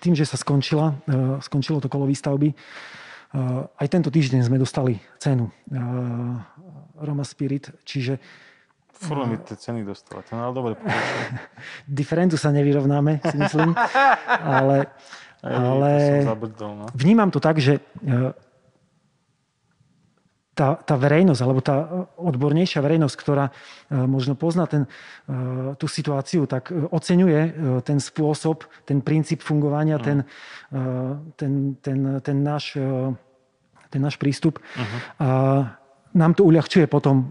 tým, 0.00 0.16
že 0.16 0.24
sa 0.24 0.40
skončila, 0.40 0.96
uh, 1.04 1.36
skončilo 1.44 1.84
to 1.84 1.92
kolo 1.92 2.08
výstavby, 2.08 2.56
uh, 2.56 3.68
aj 3.76 3.86
tento 3.92 4.08
týždeň 4.08 4.40
sme 4.40 4.56
dostali 4.56 5.04
cenu 5.20 5.52
uh, 5.52 6.40
Roma 6.96 7.28
Spirit, 7.28 7.68
čiže 7.84 8.16
Furt 9.00 9.24
mi 9.24 9.36
tie 9.40 9.56
ceny 9.56 9.80
dostala, 9.80 10.20
to 10.20 10.36
ale 10.36 10.52
dobre. 10.52 10.72
Diferentu 11.88 12.36
sa 12.36 12.52
nevyrovnáme, 12.52 13.20
si 13.24 13.36
myslím, 13.36 13.72
ale, 14.60 14.92
ale 15.44 16.20
zabrdol, 16.24 16.72
no. 16.72 16.86
vnímam 16.92 17.32
to 17.32 17.40
tak, 17.40 17.60
že 17.60 17.84
tá, 20.60 20.76
tá 20.76 20.94
verejnosť, 21.00 21.40
alebo 21.40 21.64
tá 21.64 21.88
odbornejšia 22.20 22.84
verejnosť, 22.84 23.16
ktorá 23.16 23.48
možno 23.88 24.36
pozná 24.36 24.68
ten, 24.68 24.84
tú 25.80 25.86
situáciu, 25.88 26.44
tak 26.44 26.68
oceňuje 26.68 27.40
ten 27.80 27.96
spôsob, 27.96 28.68
ten 28.84 29.00
princíp 29.00 29.40
fungovania, 29.40 29.96
uh-huh. 29.96 30.04
ten, 30.04 30.18
ten, 31.40 31.52
ten, 31.80 31.98
ten, 32.20 32.36
náš, 32.44 32.76
ten 33.88 34.00
náš 34.04 34.20
prístup. 34.20 34.60
Uh-huh. 34.60 35.00
A 35.24 35.28
nám 36.10 36.34
to 36.34 36.42
uľahčuje 36.42 36.90
potom 36.90 37.30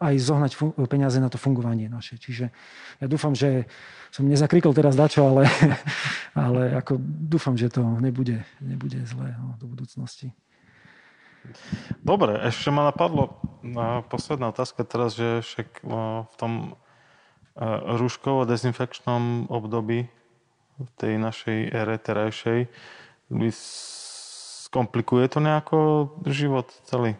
aj 0.00 0.14
zohnať 0.16 0.52
peniaze 0.88 1.20
na 1.20 1.28
to 1.28 1.36
fungovanie 1.36 1.92
naše. 1.92 2.16
Čiže 2.16 2.48
ja 2.98 3.06
dúfam, 3.06 3.36
že 3.36 3.68
som 4.08 4.24
nezakrikol 4.24 4.72
teraz 4.72 4.96
dačo, 4.96 5.28
ale, 5.28 5.44
ale 6.46 6.74
ako 6.80 6.96
dúfam, 7.04 7.54
že 7.54 7.68
to 7.68 7.84
nebude, 8.00 8.40
nebude 8.64 8.98
zlé 9.04 9.36
no, 9.36 9.54
do 9.60 9.68
budúcnosti. 9.68 10.32
Dobre, 12.04 12.36
ešte 12.44 12.68
ma 12.68 12.88
napadlo 12.88 13.36
posledná 14.12 14.52
otázka 14.52 14.84
teraz, 14.84 15.16
že 15.16 15.40
však 15.40 15.68
v 16.28 16.34
tom 16.36 16.76
rúškovo-dezinfekčnom 17.98 19.48
období 19.48 20.10
v 20.74 20.90
tej 20.98 21.22
našej 21.22 21.70
ére 21.70 21.96
terajšej 22.02 22.66
skomplikuje 24.74 25.30
to 25.30 25.38
nejako 25.38 25.78
život 26.26 26.66
celý? 26.90 27.14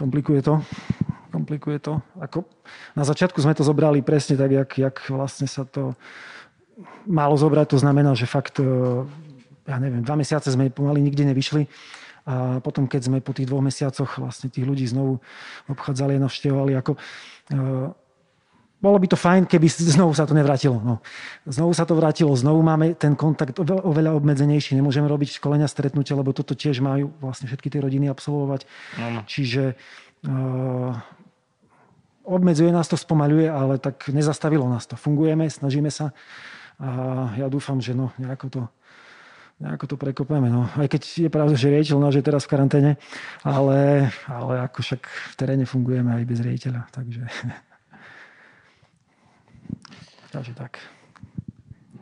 Komplikuje 0.00 0.40
to. 0.40 0.64
Komplikuje 1.28 1.76
to. 1.78 2.00
Ako, 2.16 2.48
na 2.96 3.04
začiatku 3.04 3.36
sme 3.44 3.52
to 3.52 3.60
zobrali 3.60 4.00
presne 4.00 4.40
tak, 4.40 4.50
jak, 4.50 4.70
jak 4.80 4.96
vlastne 5.12 5.44
sa 5.44 5.68
to 5.68 5.92
malo 7.04 7.36
zobrať. 7.36 7.76
To 7.76 7.78
znamená, 7.84 8.16
že 8.16 8.24
fakt, 8.24 8.56
e, 8.56 8.64
ja 9.68 9.76
neviem, 9.76 10.00
dva 10.00 10.16
mesiace 10.16 10.48
sme 10.48 10.72
pomaly 10.72 11.04
nikde 11.04 11.28
nevyšli 11.28 11.68
a 12.28 12.60
potom, 12.60 12.84
keď 12.84 13.08
sme 13.08 13.24
po 13.24 13.32
tých 13.32 13.48
dvoch 13.48 13.64
mesiacoch 13.64 14.20
vlastne 14.20 14.52
tých 14.52 14.68
ľudí 14.68 14.84
znovu 14.84 15.16
obchádzali 15.72 16.20
a 16.20 16.24
navštevovali, 16.28 16.72
ako, 16.76 16.92
uh, 16.94 17.88
bolo 18.78 18.96
by 19.00 19.06
to 19.08 19.16
fajn, 19.16 19.48
keby 19.48 19.66
znovu 19.96 20.12
sa 20.12 20.28
to 20.28 20.36
nevrátilo. 20.36 20.76
No. 20.78 21.00
Znovu 21.48 21.72
sa 21.72 21.88
to 21.88 21.96
vrátilo, 21.96 22.30
znovu 22.36 22.60
máme 22.60 22.94
ten 22.94 23.16
kontakt 23.16 23.56
oveľa 23.64 24.14
obmedzenejší. 24.14 24.76
Nemôžeme 24.76 25.08
robiť 25.08 25.40
školenia, 25.40 25.66
stretnutia, 25.66 26.14
lebo 26.14 26.30
toto 26.30 26.52
tiež 26.52 26.84
majú 26.84 27.10
vlastne 27.18 27.50
všetky 27.50 27.72
tie 27.72 27.80
rodiny 27.82 28.06
absolvovať. 28.12 28.68
Ano. 29.00 29.26
Čiže 29.26 29.74
uh, 30.28 30.94
obmedzuje 32.28 32.70
nás 32.70 32.86
to, 32.86 33.00
spomaľuje, 33.00 33.48
ale 33.48 33.80
tak 33.80 34.12
nezastavilo 34.12 34.68
nás 34.68 34.84
to. 34.84 35.00
Fungujeme, 35.00 35.48
snažíme 35.48 35.88
sa 35.88 36.12
a 36.78 37.34
ja 37.34 37.50
dúfam, 37.50 37.82
že 37.82 37.90
no, 37.90 38.14
nejako 38.22 38.46
to 38.46 38.60
nejako 39.58 39.84
to 39.90 39.96
prekopeme. 39.98 40.50
No. 40.50 40.66
Aj 40.66 40.86
keď 40.86 41.26
je 41.26 41.30
pravda, 41.30 41.58
že 41.58 41.70
riaditeľ 41.70 41.98
náš 41.98 42.18
je 42.18 42.26
teraz 42.26 42.46
v 42.46 42.52
karanténe, 42.54 42.92
ale, 43.42 44.10
ale 44.30 44.54
ako 44.66 44.82
však 44.82 45.02
v 45.06 45.34
teréne 45.34 45.64
fungujeme 45.66 46.14
aj 46.14 46.24
bez 46.26 46.38
riaditeľa. 46.42 46.86
Takže, 46.94 47.22
takže 50.34 50.52
tak. 50.54 50.78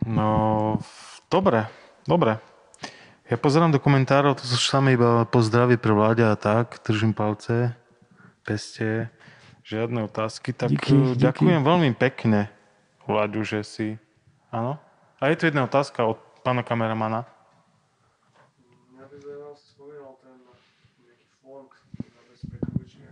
No, 0.07 0.79
dobre, 1.33 1.67
dobre. 2.05 2.39
Ja 3.27 3.35
pozerám 3.35 3.75
do 3.75 3.83
komentárov, 3.83 4.39
to 4.39 4.47
sú 4.47 4.55
samé 4.55 4.95
iba 4.95 5.27
pozdravy 5.27 5.83
pre 5.83 5.91
vláďa 5.91 6.31
a 6.31 6.37
tak, 6.39 6.79
držím 6.87 7.11
palce, 7.11 7.75
peste, 8.47 9.11
žiadne 9.67 10.07
otázky, 10.07 10.55
tak 10.55 10.71
díky, 10.71 10.95
ďakujem 11.19 11.59
díky. 11.59 11.67
veľmi 11.67 11.91
pekne, 11.99 12.55
Vláďu, 13.07 13.47
že 13.47 13.63
si... 13.63 13.87
Áno? 14.51 14.83
A 15.23 15.31
je 15.31 15.39
tu 15.39 15.47
jedna 15.47 15.63
otázka 15.63 16.03
od 16.03 16.19
pána 16.43 16.67
kameramana. 16.67 17.23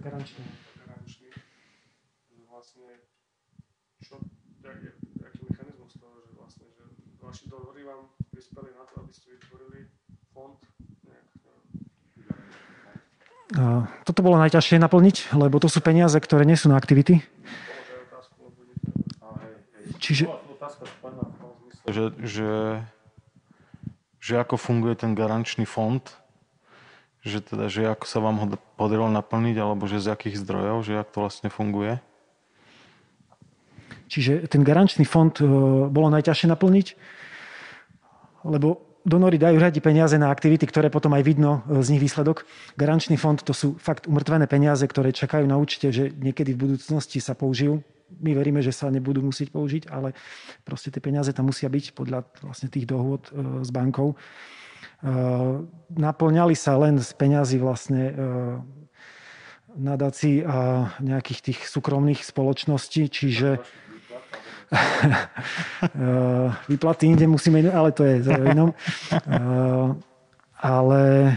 Garančný. 0.05 0.45
Garančný. 0.85 1.29
Vlastne, 2.45 2.89
čo, 4.05 4.21
jak, 4.61 4.79
aký 5.25 5.41
mechanizmus 5.49 5.97
toho, 5.97 6.17
že 6.21 6.31
vlastne, 6.37 6.67
že 6.77 6.85
vaši 7.25 7.49
dohovory 7.49 7.89
vám 7.89 8.13
prispeli 8.29 8.71
na 8.77 8.85
to, 8.85 9.01
aby 9.01 9.13
ste 9.17 9.33
vytvorili 9.41 9.89
fond 10.37 10.61
nejak, 11.09 11.27
toto 14.05 14.21
bolo 14.25 14.41
najťažšie 14.41 14.83
naplniť, 14.83 15.37
lebo 15.37 15.63
to 15.63 15.69
sú 15.71 15.79
peniaze, 15.79 16.17
ktoré 16.19 16.43
nie 16.43 16.59
sú 16.59 16.69
na 16.69 16.77
aktivity. 16.77 17.23
Čiže... 20.03 20.29
Že, 21.85 22.17
že, 22.25 22.53
že 24.17 24.35
ako 24.41 24.57
funguje 24.57 24.97
ten 24.97 25.13
garančný 25.13 25.69
fond, 25.69 26.01
že 27.25 27.41
teda, 27.41 27.73
že 27.73 27.89
ako 27.89 28.05
sa 28.05 28.21
vám 28.21 28.37
ho 28.37 28.47
podarilo 28.77 29.09
naplniť, 29.09 29.57
alebo 29.57 29.89
že 29.89 30.05
z 30.05 30.13
akých 30.13 30.45
zdrojov, 30.45 30.85
že 30.85 31.01
ako 31.01 31.11
to 31.11 31.19
vlastne 31.25 31.49
funguje? 31.49 31.97
Čiže 34.13 34.47
ten 34.47 34.61
garančný 34.61 35.09
fond 35.09 35.33
e, 35.41 35.45
bolo 35.89 36.13
najťažšie 36.13 36.53
naplniť, 36.53 36.87
lebo 38.45 39.01
donory 39.09 39.41
dajú 39.41 39.57
radi 39.57 39.81
peniaze 39.81 40.17
na 40.21 40.29
aktivity, 40.29 40.69
ktoré 40.69 40.93
potom 40.93 41.17
aj 41.17 41.25
vidno 41.25 41.65
e, 41.65 41.81
z 41.81 41.97
nich 41.97 42.05
výsledok. 42.05 42.45
Garančný 42.77 43.17
fond 43.17 43.41
to 43.41 43.57
sú 43.57 43.81
fakt 43.81 44.05
umrtvené 44.05 44.45
peniaze, 44.45 44.85
ktoré 44.85 45.11
čakajú 45.11 45.49
na 45.49 45.57
účte, 45.57 45.89
že 45.91 46.13
niekedy 46.13 46.53
v 46.53 46.77
budúcnosti 46.77 47.19
sa 47.25 47.33
použijú. 47.33 47.81
My 48.21 48.37
veríme, 48.37 48.61
že 48.61 48.71
sa 48.71 48.93
nebudú 48.93 49.25
musieť 49.25 49.49
použiť, 49.51 49.89
ale 49.89 50.13
proste 50.63 50.93
tie 50.93 51.01
peniaze 51.01 51.33
tam 51.33 51.49
musia 51.49 51.73
byť 51.73 51.97
podľa 51.97 52.29
vlastne 52.45 52.69
tých 52.69 52.85
dohôd 52.85 53.33
e, 53.33 53.65
s 53.65 53.73
bankou. 53.73 54.13
Eh, 55.05 55.55
naplňali 55.93 56.57
sa 56.57 56.81
len 56.81 56.97
z 56.97 57.13
peňazí 57.13 57.61
vlastne 57.61 58.03
eh, 58.09 58.17
nadácií 59.77 60.41
a 60.41 60.89
nejakých 61.05 61.41
tých 61.53 61.61
súkromných 61.69 62.25
spoločností, 62.25 63.13
čiže 63.13 63.61
eh, 64.73 64.81
výplaty 66.73 67.05
inde 67.05 67.29
musíme, 67.29 67.69
ale 67.69 67.93
to 67.93 68.09
je 68.09 68.25
za 68.25 68.33
inom. 68.33 68.73
Ale 70.65 71.37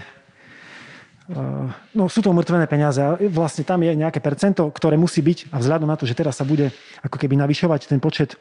no, 1.91 2.07
sú 2.07 2.23
to 2.23 2.31
mŕtvené 2.31 2.63
peniaze 2.71 3.03
a 3.03 3.19
vlastne 3.27 3.67
tam 3.67 3.83
je 3.83 3.91
nejaké 3.91 4.23
percento, 4.23 4.71
ktoré 4.71 4.95
musí 4.95 5.19
byť 5.19 5.51
a 5.51 5.59
vzhľadom 5.59 5.91
na 5.91 5.99
to, 5.99 6.07
že 6.07 6.15
teraz 6.15 6.39
sa 6.39 6.47
bude 6.47 6.71
ako 7.03 7.19
keby 7.19 7.35
navyšovať 7.35 7.91
ten 7.91 7.99
počet 7.99 8.39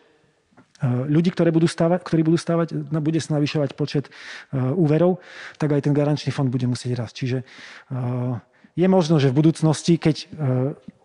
ľudí, 0.85 1.33
ktoré 1.33 1.49
budú 1.49 1.65
stávať, 1.65 2.05
ktorí 2.05 2.21
budú 2.27 2.37
stávať, 2.37 2.77
no, 2.77 3.01
bude 3.01 3.21
sa 3.21 3.41
navyšovať 3.41 3.71
počet 3.79 4.05
eh, 4.09 4.61
úverov, 4.61 5.25
tak 5.57 5.73
aj 5.73 5.89
ten 5.89 5.97
garančný 5.97 6.33
fond 6.33 6.49
bude 6.49 6.69
musieť 6.69 7.01
rásť. 7.01 7.15
Čiže 7.17 7.39
eh, 7.41 8.37
je 8.77 8.85
možno, 8.93 9.17
že 9.17 9.33
v 9.33 9.41
budúcnosti, 9.41 9.97
keď 9.97 10.29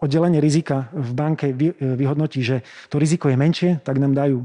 oddelenie 0.04 0.44
rizika 0.44 0.92
v 0.92 1.16
banke 1.16 1.56
vyhodnotí, 1.80 2.44
že 2.44 2.68
to 2.92 3.00
riziko 3.00 3.32
je 3.32 3.40
menšie, 3.40 3.80
tak 3.80 3.96
nám 3.96 4.12
dajú 4.12 4.44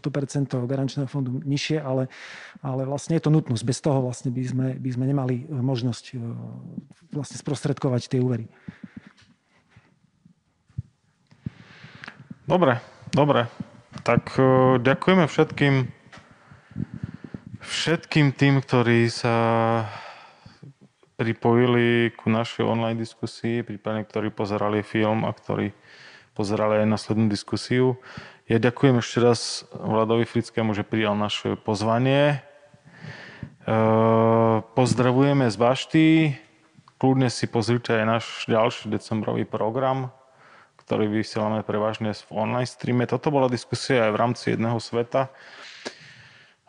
to 0.00 0.08
percento 0.08 0.64
garančného 0.64 1.04
fondu 1.04 1.44
nižšie, 1.44 1.76
ale, 1.76 2.08
ale 2.64 2.88
vlastne 2.88 3.20
je 3.20 3.28
to 3.28 3.28
nutnosť. 3.28 3.68
Bez 3.68 3.84
toho 3.84 4.00
vlastne 4.00 4.32
by 4.32 4.42
sme, 4.48 4.68
by 4.80 4.90
sme 4.96 5.04
nemali 5.04 5.44
možnosť 5.44 6.16
vlastne 7.12 7.36
sprostredkovať 7.36 8.08
tie 8.08 8.24
úvery. 8.24 8.48
Dobre, 12.48 12.80
dobre. 13.12 13.44
Tak 14.04 14.36
uh, 14.36 14.76
ďakujeme 14.84 15.24
všetkým 15.24 15.88
všetkým 17.64 18.36
tým, 18.36 18.60
ktorí 18.60 19.08
sa 19.08 19.36
pripojili 21.16 22.12
ku 22.12 22.28
našej 22.28 22.68
online 22.68 23.00
diskusii, 23.00 23.64
prípadne 23.64 24.04
ktorí 24.04 24.28
pozerali 24.28 24.84
film 24.84 25.24
a 25.24 25.32
ktorí 25.32 25.72
pozerali 26.36 26.84
aj 26.84 26.92
následnú 26.92 27.32
diskusiu. 27.32 27.96
Ja 28.44 28.60
ďakujem 28.60 29.00
ešte 29.00 29.24
raz 29.24 29.64
Vladovi 29.72 30.28
Frickému, 30.28 30.76
že 30.76 30.84
prijal 30.84 31.16
naše 31.16 31.56
pozvanie. 31.56 32.44
Pozdravujeme 34.76 35.48
z 35.48 35.56
Bašty 35.56 36.06
kľudne 37.04 37.28
si 37.28 37.44
pozrite 37.44 37.92
aj 37.92 38.04
náš 38.08 38.24
ďalší 38.48 38.88
decembrový 38.88 39.44
program, 39.44 40.08
ktorý 40.84 41.08
vysielame 41.08 41.64
prevažne 41.64 42.12
v 42.12 42.30
online 42.32 42.68
streame. 42.68 43.08
Toto 43.08 43.32
bola 43.32 43.48
diskusia 43.48 44.08
aj 44.08 44.12
v 44.12 44.20
rámci 44.20 44.44
jedného 44.52 44.76
sveta 44.76 45.32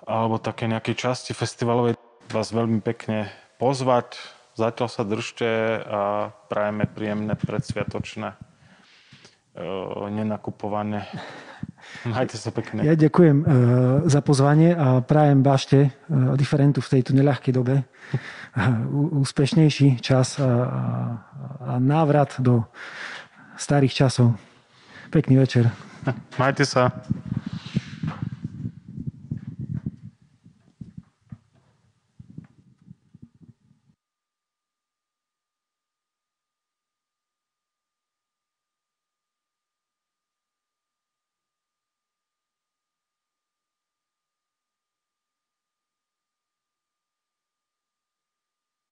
alebo 0.05 0.37
také 0.37 0.69
nejakej 0.69 0.95
časti 0.95 1.31
festivalovej. 1.33 1.97
Vás 2.29 2.53
veľmi 2.53 2.79
pekne 2.81 3.29
pozvať. 3.57 4.17
Zatiaľ 4.55 4.87
sa 4.87 5.03
držte 5.03 5.49
a 5.83 6.31
prajeme 6.47 6.87
príjemné 6.87 7.35
predsviatočné 7.35 8.39
uh, 8.39 10.07
nenakupovanie. 10.07 11.03
Majte 12.07 12.39
sa 12.39 12.55
pekne. 12.55 12.87
Ja 12.87 12.95
ďakujem 12.95 13.37
uh, 13.43 13.47
za 14.07 14.23
pozvanie 14.23 14.71
a 14.71 15.03
prajem 15.03 15.43
bašte 15.43 15.91
uh, 15.91 16.39
diferentu 16.39 16.79
v 16.79 16.91
tejto 16.97 17.11
neľahkej 17.11 17.51
dobe. 17.51 17.83
Úspešnejší 19.19 19.99
čas 19.99 20.39
a 20.39 21.75
návrat 21.75 22.39
do 22.39 22.63
starých 23.57 23.93
časov. 24.05 24.35
Pekný 25.09 25.39
večer. 25.39 25.71
Majte 26.37 26.65
sa. 26.65 26.91